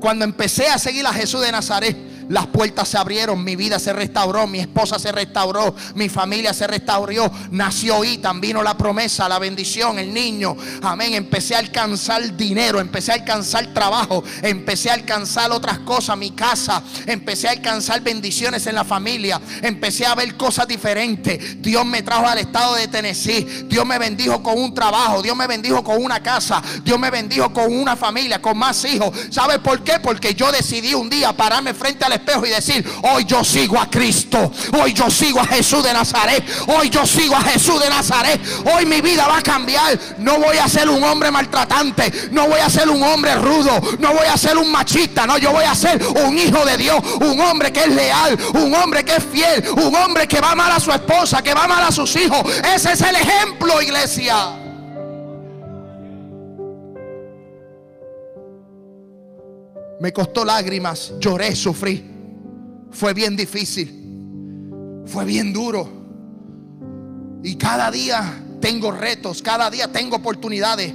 Cuando 0.00 0.24
empecé 0.24 0.68
a 0.68 0.78
seguir 0.78 1.06
a 1.06 1.12
Jesús 1.12 1.40
de 1.40 1.52
Nazaret, 1.52 1.96
las 2.28 2.46
puertas 2.46 2.88
se 2.88 2.98
abrieron, 2.98 3.42
mi 3.42 3.56
vida 3.56 3.78
se 3.78 3.92
restauró, 3.92 4.46
mi 4.46 4.58
esposa 4.58 4.98
se 4.98 5.12
restauró, 5.12 5.74
mi 5.94 6.08
familia 6.08 6.52
se 6.52 6.66
restauró, 6.66 7.30
nació 7.50 8.04
Itan, 8.04 8.40
vino 8.40 8.62
la 8.62 8.76
promesa, 8.76 9.28
la 9.28 9.38
bendición, 9.38 9.98
el 9.98 10.12
niño. 10.12 10.56
Amén. 10.82 11.14
Empecé 11.14 11.54
a 11.54 11.58
alcanzar 11.58 12.36
dinero, 12.36 12.80
empecé 12.80 13.12
a 13.12 13.16
alcanzar 13.16 13.72
trabajo, 13.72 14.24
empecé 14.42 14.90
a 14.90 14.94
alcanzar 14.94 15.50
otras 15.52 15.78
cosas, 15.80 16.16
mi 16.16 16.32
casa, 16.32 16.82
empecé 17.06 17.48
a 17.48 17.52
alcanzar 17.52 18.00
bendiciones 18.00 18.66
en 18.66 18.74
la 18.74 18.84
familia, 18.84 19.40
empecé 19.62 20.06
a 20.06 20.14
ver 20.14 20.36
cosas 20.36 20.66
diferentes. 20.66 21.62
Dios 21.62 21.84
me 21.86 22.02
trajo 22.02 22.26
al 22.26 22.38
estado 22.38 22.74
de 22.74 22.88
Tennessee, 22.88 23.66
Dios 23.68 23.86
me 23.86 23.98
bendijo 23.98 24.42
con 24.42 24.58
un 24.58 24.74
trabajo, 24.74 25.22
Dios 25.22 25.36
me 25.36 25.46
bendijo 25.46 25.82
con 25.84 26.02
una 26.02 26.22
casa, 26.22 26.62
Dios 26.84 26.98
me 26.98 27.10
bendijo 27.10 27.52
con 27.52 27.72
una 27.72 27.96
familia, 27.96 28.42
con 28.42 28.58
más 28.58 28.84
hijos. 28.84 29.12
¿Sabe 29.30 29.58
por 29.58 29.82
qué? 29.82 29.98
Porque 30.00 30.34
yo 30.34 30.50
decidí 30.50 30.94
un 30.94 31.08
día 31.08 31.32
pararme 31.36 31.74
frente 31.74 32.04
al 32.04 32.15
espejo 32.16 32.46
y 32.46 32.50
decir, 32.50 32.84
hoy 33.02 33.24
yo 33.24 33.44
sigo 33.44 33.78
a 33.78 33.88
Cristo, 33.88 34.50
hoy 34.80 34.92
yo 34.92 35.10
sigo 35.10 35.40
a 35.40 35.46
Jesús 35.46 35.84
de 35.84 35.92
Nazaret, 35.92 36.44
hoy 36.66 36.90
yo 36.90 37.06
sigo 37.06 37.36
a 37.36 37.42
Jesús 37.42 37.80
de 37.80 37.88
Nazaret, 37.88 38.40
hoy 38.74 38.86
mi 38.86 39.00
vida 39.00 39.26
va 39.28 39.38
a 39.38 39.42
cambiar, 39.42 39.98
no 40.18 40.38
voy 40.38 40.56
a 40.58 40.68
ser 40.68 40.88
un 40.88 41.02
hombre 41.04 41.30
maltratante, 41.30 42.30
no 42.32 42.48
voy 42.48 42.60
a 42.60 42.70
ser 42.70 42.88
un 42.88 43.02
hombre 43.02 43.34
rudo, 43.36 43.80
no 43.98 44.12
voy 44.12 44.26
a 44.26 44.36
ser 44.36 44.56
un 44.58 44.70
machista, 44.72 45.26
no, 45.26 45.38
yo 45.38 45.52
voy 45.52 45.64
a 45.64 45.74
ser 45.74 46.02
un 46.04 46.36
hijo 46.36 46.64
de 46.64 46.76
Dios, 46.76 46.98
un 47.20 47.40
hombre 47.40 47.72
que 47.72 47.80
es 47.80 47.88
leal, 47.88 48.38
un 48.54 48.74
hombre 48.74 49.04
que 49.04 49.16
es 49.16 49.24
fiel, 49.24 49.64
un 49.76 49.94
hombre 49.94 50.26
que 50.26 50.40
va 50.40 50.48
a 50.48 50.52
amar 50.52 50.72
a 50.72 50.80
su 50.80 50.90
esposa, 50.90 51.42
que 51.42 51.54
va 51.54 51.64
a 51.64 51.76
a 51.84 51.92
sus 51.92 52.16
hijos. 52.16 52.40
Ese 52.74 52.92
es 52.92 53.00
el 53.00 53.16
ejemplo, 53.16 53.82
iglesia. 53.82 54.65
Me 60.06 60.12
costó 60.12 60.44
lágrimas, 60.44 61.14
lloré, 61.18 61.56
sufrí. 61.56 62.04
Fue 62.92 63.12
bien 63.12 63.34
difícil. 63.34 65.02
Fue 65.04 65.24
bien 65.24 65.52
duro. 65.52 65.88
Y 67.42 67.56
cada 67.56 67.90
día 67.90 68.40
tengo 68.60 68.92
retos, 68.92 69.42
cada 69.42 69.68
día 69.68 69.90
tengo 69.90 70.14
oportunidades. 70.14 70.92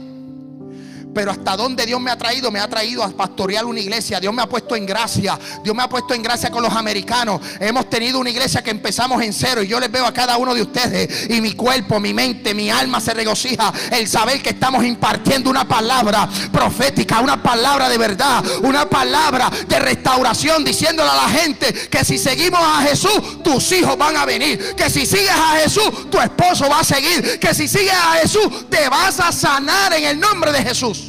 Pero 1.14 1.32
hasta 1.32 1.58
donde 1.58 1.86
Dios 1.86 2.00
me 2.00 2.10
ha 2.10 2.18
traído, 2.18 2.52
me 2.52 2.60
ha 2.60 2.68
traído 2.70 3.04
a 3.04 3.10
pastorear 3.10 3.66
una 3.66 3.80
iglesia. 3.80 4.20
Dios 4.20 4.34
me 4.34 4.42
ha 4.42 4.48
puesto 4.48 4.76
en 4.76 4.86
gracia. 4.86 5.38
Dios 5.64 5.76
me 5.76 5.84
ha 5.84 5.90
puesto 5.90 6.14
en 6.14 6.24
gracia 6.24 6.50
con 6.50 6.64
los 6.64 6.74
americanos. 6.74 7.42
Hemos 7.60 7.90
tenido 7.90 8.20
una 8.20 8.30
iglesia 8.30 8.64
que 8.64 8.72
empezamos 8.72 9.22
en 9.22 9.34
cero. 9.34 9.62
Y 9.62 9.68
yo 9.68 9.80
les 9.80 9.92
veo 9.92 10.06
a 10.06 10.14
cada 10.14 10.38
uno 10.38 10.54
de 10.54 10.62
ustedes. 10.62 11.30
Y 11.30 11.42
mi 11.42 11.54
cuerpo, 11.54 12.00
mi 12.00 12.14
mente, 12.14 12.54
mi 12.54 12.70
alma 12.70 13.02
se 13.02 13.14
regocija. 13.14 13.74
El 13.92 14.08
saber 14.08 14.42
que 14.42 14.52
estamos 14.52 14.86
impartiendo 14.86 15.50
una 15.50 15.68
palabra 15.68 16.30
profética, 16.52 17.20
una 17.20 17.42
palabra 17.42 17.90
de 17.90 17.98
verdad, 17.98 18.44
una 18.62 18.90
palabra 18.90 19.52
de 19.68 19.80
restauración. 19.80 20.64
Diciéndole 20.64 21.10
a 21.10 21.16
la 21.16 21.30
gente 21.30 21.74
que 21.74 22.06
si 22.06 22.18
seguimos 22.18 22.62
a 22.62 22.84
Jesús, 22.84 23.44
tus 23.44 23.72
hijos 23.74 23.98
van 23.98 24.16
a 24.16 24.26
venir. 24.26 24.76
Que 24.76 24.90
si 24.90 25.06
sigues 25.06 25.32
a 25.32 25.60
Jesús, 25.60 26.10
tu 26.10 26.20
esposo 26.20 26.70
va 26.70 26.80
a 26.80 26.84
seguir. 26.86 27.38
Que 27.40 27.54
si 27.54 27.68
sigues 27.68 27.94
a 27.94 28.14
Jesús, 28.22 28.70
te 28.70 28.88
vas 28.88 29.20
a 29.20 29.32
sanar 29.32 29.94
en 29.94 30.06
el 30.06 30.20
nombre 30.20 30.52
de 30.54 30.64
Jesús. 30.64 31.01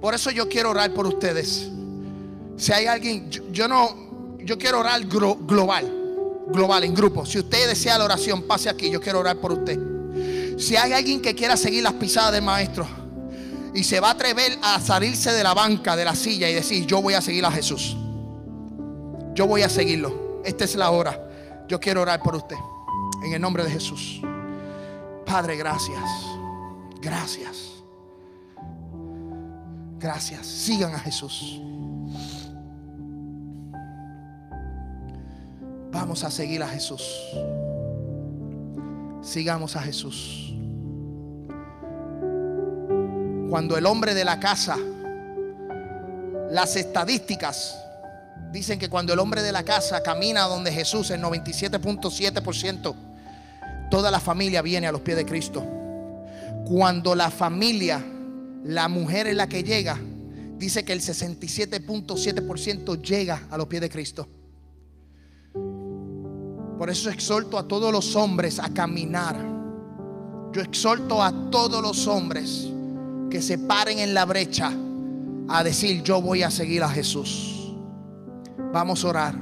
Por 0.00 0.14
eso 0.14 0.30
yo 0.30 0.48
quiero 0.48 0.70
orar 0.70 0.92
por 0.94 1.06
ustedes. 1.06 1.68
Si 2.56 2.72
hay 2.72 2.86
alguien, 2.86 3.30
yo, 3.30 3.68
no, 3.68 4.36
yo 4.38 4.56
quiero 4.58 4.80
orar 4.80 5.02
glo- 5.02 5.38
global, 5.46 5.90
global, 6.48 6.84
en 6.84 6.94
grupo. 6.94 7.24
Si 7.26 7.38
usted 7.38 7.68
desea 7.68 7.98
la 7.98 8.04
oración, 8.04 8.42
pase 8.42 8.68
aquí, 8.68 8.90
yo 8.90 9.00
quiero 9.00 9.20
orar 9.20 9.36
por 9.36 9.52
usted. 9.52 9.78
Si 10.58 10.76
hay 10.76 10.92
alguien 10.92 11.20
que 11.22 11.34
quiera 11.34 11.56
seguir 11.56 11.82
las 11.82 11.94
pisadas 11.94 12.32
del 12.32 12.42
maestro 12.42 12.86
y 13.74 13.82
se 13.84 14.00
va 14.00 14.08
a 14.08 14.12
atrever 14.12 14.58
a 14.62 14.80
salirse 14.80 15.32
de 15.32 15.42
la 15.42 15.54
banca, 15.54 15.96
de 15.96 16.04
la 16.04 16.14
silla 16.14 16.48
y 16.50 16.54
decir, 16.54 16.86
yo 16.86 17.00
voy 17.00 17.14
a 17.14 17.20
seguir 17.20 17.44
a 17.46 17.50
Jesús. 17.50 17.96
Yo 19.34 19.46
voy 19.46 19.62
a 19.62 19.68
seguirlo. 19.68 20.40
Esta 20.44 20.64
es 20.64 20.74
la 20.76 20.90
hora. 20.90 21.18
Yo 21.68 21.78
quiero 21.80 22.02
orar 22.02 22.22
por 22.22 22.34
usted. 22.34 22.56
En 23.24 23.32
el 23.32 23.40
nombre 23.40 23.64
de 23.64 23.70
Jesús. 23.70 24.20
Padre, 25.24 25.56
gracias. 25.56 26.02
Gracias. 27.00 27.69
Gracias. 30.00 30.46
Sigan 30.46 30.94
a 30.94 30.98
Jesús. 30.98 31.60
Vamos 35.92 36.24
a 36.24 36.30
seguir 36.30 36.62
a 36.62 36.68
Jesús. 36.68 37.02
Sigamos 39.20 39.76
a 39.76 39.82
Jesús. 39.82 40.54
Cuando 43.50 43.76
el 43.76 43.84
hombre 43.84 44.14
de 44.14 44.24
la 44.24 44.40
casa, 44.40 44.78
las 46.50 46.76
estadísticas 46.76 47.76
dicen 48.50 48.78
que 48.78 48.88
cuando 48.88 49.12
el 49.12 49.18
hombre 49.18 49.42
de 49.42 49.52
la 49.52 49.64
casa 49.64 50.02
camina 50.02 50.44
donde 50.44 50.72
Jesús, 50.72 51.10
el 51.10 51.20
97.7%, 51.20 52.94
toda 53.90 54.10
la 54.10 54.20
familia 54.20 54.62
viene 54.62 54.86
a 54.86 54.92
los 54.92 55.02
pies 55.02 55.18
de 55.18 55.26
Cristo. 55.26 55.62
Cuando 56.66 57.14
la 57.14 57.30
familia, 57.30 58.02
la 58.64 58.88
mujer 58.88 59.26
es 59.26 59.36
la 59.36 59.48
que 59.48 59.62
llega, 59.62 59.98
dice 60.58 60.84
que 60.84 60.92
el 60.92 61.00
67.7% 61.00 63.00
llega 63.00 63.46
a 63.50 63.56
los 63.56 63.66
pies 63.66 63.80
de 63.80 63.88
Cristo. 63.88 64.28
Por 66.78 66.90
eso 66.90 67.10
exhorto 67.10 67.58
a 67.58 67.68
todos 67.68 67.92
los 67.92 68.16
hombres 68.16 68.58
a 68.58 68.72
caminar. 68.72 69.36
Yo 70.52 70.62
exhorto 70.62 71.22
a 71.22 71.50
todos 71.50 71.82
los 71.82 72.06
hombres 72.06 72.68
que 73.30 73.42
se 73.42 73.58
paren 73.58 73.98
en 73.98 74.14
la 74.14 74.24
brecha 74.24 74.72
a 75.48 75.64
decir, 75.64 76.02
yo 76.02 76.20
voy 76.20 76.42
a 76.42 76.50
seguir 76.50 76.82
a 76.82 76.88
Jesús. 76.88 77.74
Vamos 78.72 79.04
a 79.04 79.08
orar. 79.08 79.34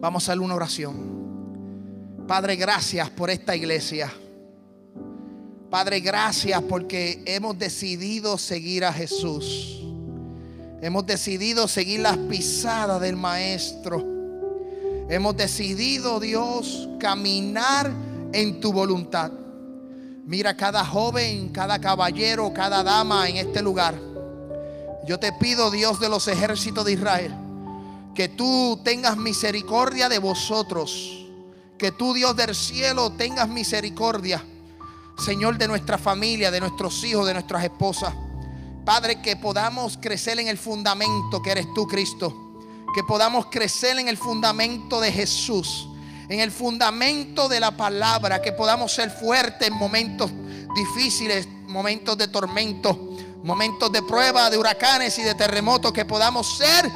Vamos 0.00 0.28
a 0.28 0.32
hacer 0.32 0.42
una 0.42 0.54
oración. 0.54 2.26
Padre, 2.26 2.56
gracias 2.56 3.08
por 3.10 3.30
esta 3.30 3.56
iglesia. 3.56 4.12
Padre, 5.70 6.00
gracias 6.00 6.62
porque 6.62 7.22
hemos 7.26 7.58
decidido 7.58 8.38
seguir 8.38 8.86
a 8.86 8.92
Jesús. 8.92 9.82
Hemos 10.80 11.04
decidido 11.04 11.68
seguir 11.68 12.00
las 12.00 12.16
pisadas 12.16 13.02
del 13.02 13.16
Maestro. 13.16 14.02
Hemos 15.10 15.36
decidido, 15.36 16.20
Dios, 16.20 16.88
caminar 16.98 17.92
en 18.32 18.60
tu 18.60 18.72
voluntad. 18.72 19.30
Mira 20.24 20.56
cada 20.56 20.86
joven, 20.86 21.50
cada 21.50 21.78
caballero, 21.78 22.50
cada 22.54 22.82
dama 22.82 23.28
en 23.28 23.36
este 23.36 23.60
lugar. 23.60 23.94
Yo 25.06 25.18
te 25.18 25.34
pido, 25.34 25.70
Dios 25.70 26.00
de 26.00 26.08
los 26.08 26.28
ejércitos 26.28 26.82
de 26.86 26.92
Israel, 26.94 27.34
que 28.14 28.28
tú 28.28 28.80
tengas 28.82 29.18
misericordia 29.18 30.08
de 30.08 30.18
vosotros. 30.18 31.26
Que 31.76 31.92
tú, 31.92 32.14
Dios 32.14 32.34
del 32.36 32.54
cielo, 32.54 33.12
tengas 33.12 33.50
misericordia 33.50 34.42
Señor, 35.18 35.58
de 35.58 35.66
nuestra 35.66 35.98
familia, 35.98 36.50
de 36.50 36.60
nuestros 36.60 37.02
hijos, 37.04 37.26
de 37.26 37.34
nuestras 37.34 37.64
esposas. 37.64 38.14
Padre, 38.84 39.20
que 39.20 39.36
podamos 39.36 39.98
crecer 40.00 40.38
en 40.38 40.48
el 40.48 40.56
fundamento 40.56 41.42
que 41.42 41.50
eres 41.50 41.66
tú, 41.74 41.86
Cristo. 41.86 42.34
Que 42.94 43.02
podamos 43.02 43.46
crecer 43.46 43.98
en 43.98 44.08
el 44.08 44.16
fundamento 44.16 45.00
de 45.00 45.12
Jesús. 45.12 45.88
En 46.28 46.40
el 46.40 46.52
fundamento 46.52 47.48
de 47.48 47.58
la 47.58 47.76
palabra. 47.76 48.40
Que 48.40 48.52
podamos 48.52 48.92
ser 48.92 49.10
fuertes 49.10 49.68
en 49.68 49.74
momentos 49.74 50.30
difíciles, 50.74 51.48
momentos 51.66 52.16
de 52.16 52.28
tormento, 52.28 53.16
momentos 53.42 53.90
de 53.90 54.02
prueba, 54.02 54.48
de 54.48 54.56
huracanes 54.56 55.18
y 55.18 55.22
de 55.22 55.34
terremotos. 55.34 55.92
Que 55.92 56.04
podamos 56.04 56.56
ser 56.56 56.90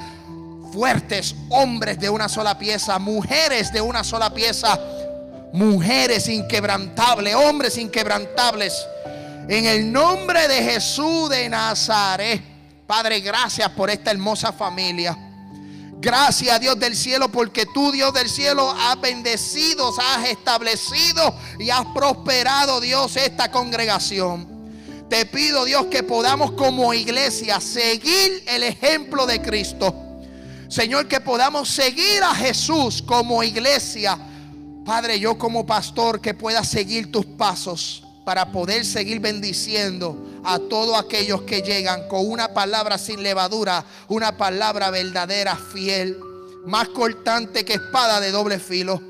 fuertes, 0.73 1.35
hombres 1.51 1.99
de 1.99 2.09
una 2.09 2.29
sola 2.29 2.57
pieza, 2.57 2.99
mujeres 2.99 3.73
de 3.73 3.81
una 3.81 4.05
sola 4.05 4.33
pieza 4.33 4.81
mujeres 5.53 6.29
inquebrantables, 6.29 7.35
hombres 7.35 7.77
inquebrantables. 7.79 8.87
En 9.49 9.67
el 9.67 9.93
nombre 9.93 10.49
de 10.49 10.63
Jesús 10.63 11.29
de 11.29 11.49
Nazaret. 11.49 12.43
Padre, 12.87 13.21
gracias 13.21 13.69
por 13.71 13.91
esta 13.91 14.11
hermosa 14.11 14.53
familia. 14.53 15.17
Gracias 16.01 16.61
Dios 16.61 16.79
del 16.81 16.97
cielo 16.97 17.31
porque 17.31 17.65
tú 17.73 17.93
Dios 17.93 18.13
del 18.13 18.29
cielo 18.29 18.75
has 18.77 19.01
bendecido, 19.01 19.95
has 20.01 20.29
establecido 20.29 21.37
y 21.61 21.71
has 21.71 21.87
prosperado 21.95 22.81
Dios 22.81 23.17
esta 23.17 23.51
congregación. 23.51 24.49
Te 25.09 25.27
pido 25.27 25.65
Dios 25.65 25.87
que 25.87 26.03
podamos 26.03 26.53
como 26.53 26.93
iglesia 26.93 27.61
seguir 27.61 28.43
el 28.49 28.65
ejemplo 28.65 29.27
de 29.27 29.41
Cristo. 29.43 29.95
Señor, 30.69 31.07
que 31.07 31.21
podamos 31.21 31.69
seguir 31.69 32.23
a 32.23 32.35
Jesús 32.35 33.03
como 33.03 33.43
iglesia 33.43 34.19
Padre, 34.85 35.21
yo 35.21 35.39
como 35.39 35.65
pastor 35.65 36.21
que 36.21 36.35
pueda 36.35 36.65
seguir 36.65 37.13
tus 37.13 37.25
pasos 37.25 38.03
para 38.25 38.51
poder 38.51 38.85
seguir 38.85 39.21
bendiciendo 39.21 40.41
a 40.45 40.59
todos 40.59 40.99
aquellos 40.99 41.43
que 41.43 41.63
llegan 41.63 42.09
con 42.09 42.29
una 42.29 42.53
palabra 42.53 42.99
sin 42.99 43.23
levadura, 43.23 43.85
una 44.09 44.37
palabra 44.37 44.91
verdadera, 44.91 45.57
fiel, 45.57 46.19
más 46.67 46.89
cortante 46.89 47.65
que 47.65 47.75
espada 47.75 48.21
de 48.21 48.33
doble 48.33 48.59
filo. 48.59 49.01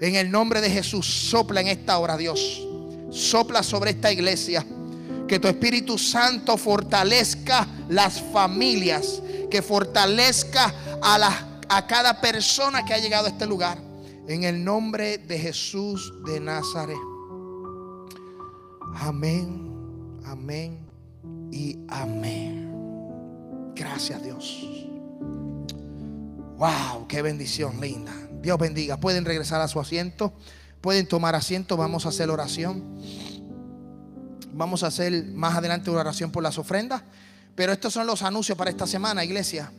En 0.00 0.14
el 0.14 0.30
nombre 0.30 0.60
de 0.60 0.70
Jesús, 0.70 1.06
sopla 1.06 1.60
en 1.60 1.68
esta 1.68 1.98
hora, 1.98 2.16
Dios. 2.16 2.62
Sopla 3.10 3.62
sobre 3.62 3.92
esta 3.92 4.12
iglesia. 4.12 4.64
Que 5.26 5.40
tu 5.40 5.48
Espíritu 5.48 5.98
Santo 5.98 6.56
fortalezca 6.56 7.66
las 7.88 8.20
familias, 8.32 9.20
que 9.50 9.60
fortalezca 9.60 10.72
a, 11.02 11.46
a 11.68 11.86
cada 11.86 12.20
persona 12.20 12.84
que 12.84 12.94
ha 12.94 12.98
llegado 12.98 13.26
a 13.26 13.30
este 13.30 13.46
lugar. 13.46 13.78
En 14.28 14.42
el 14.42 14.64
nombre 14.64 15.18
de 15.18 15.38
Jesús 15.38 16.12
de 16.24 16.40
Nazaret. 16.40 16.98
Amén, 18.96 20.20
amén 20.24 20.80
y 21.52 21.78
amén. 21.88 23.72
Gracias 23.76 24.20
Dios. 24.24 24.64
Wow, 26.58 27.06
qué 27.06 27.22
bendición 27.22 27.80
linda. 27.80 28.12
Dios 28.42 28.58
bendiga. 28.58 28.96
Pueden 28.96 29.24
regresar 29.24 29.60
a 29.60 29.68
su 29.68 29.78
asiento. 29.78 30.32
Pueden 30.80 31.06
tomar 31.06 31.36
asiento. 31.36 31.76
Vamos 31.76 32.04
a 32.04 32.08
hacer 32.08 32.28
oración. 32.28 32.98
Vamos 34.52 34.82
a 34.82 34.88
hacer 34.88 35.24
más 35.26 35.54
adelante 35.54 35.88
una 35.88 36.00
oración 36.00 36.32
por 36.32 36.42
las 36.42 36.58
ofrendas. 36.58 37.02
Pero 37.54 37.72
estos 37.72 37.92
son 37.92 38.08
los 38.08 38.22
anuncios 38.22 38.58
para 38.58 38.70
esta 38.70 38.88
semana, 38.88 39.24
iglesia. 39.24 39.72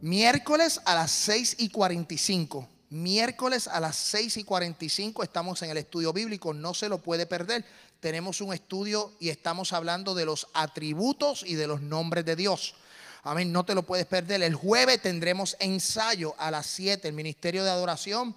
Miércoles 0.00 0.80
a 0.84 0.96
las 0.96 1.12
6 1.12 1.56
y 1.60 1.68
45 1.68 2.75
Miércoles 2.88 3.66
a 3.66 3.80
las 3.80 3.96
6 3.96 4.36
y 4.36 4.44
45 4.44 5.24
estamos 5.24 5.60
en 5.62 5.70
el 5.70 5.76
estudio 5.76 6.12
bíblico, 6.12 6.54
no 6.54 6.72
se 6.72 6.88
lo 6.88 6.98
puede 6.98 7.26
perder. 7.26 7.64
Tenemos 7.98 8.40
un 8.40 8.54
estudio 8.54 9.12
y 9.18 9.30
estamos 9.30 9.72
hablando 9.72 10.14
de 10.14 10.24
los 10.24 10.46
atributos 10.54 11.42
y 11.44 11.54
de 11.54 11.66
los 11.66 11.80
nombres 11.80 12.24
de 12.24 12.36
Dios. 12.36 12.74
Amén, 13.24 13.50
no 13.50 13.64
te 13.64 13.74
lo 13.74 13.82
puedes 13.82 14.06
perder. 14.06 14.40
El 14.42 14.54
jueves 14.54 15.02
tendremos 15.02 15.56
ensayo 15.58 16.36
a 16.38 16.52
las 16.52 16.66
7, 16.66 17.08
el 17.08 17.14
Ministerio 17.14 17.64
de 17.64 17.70
Adoración 17.70 18.36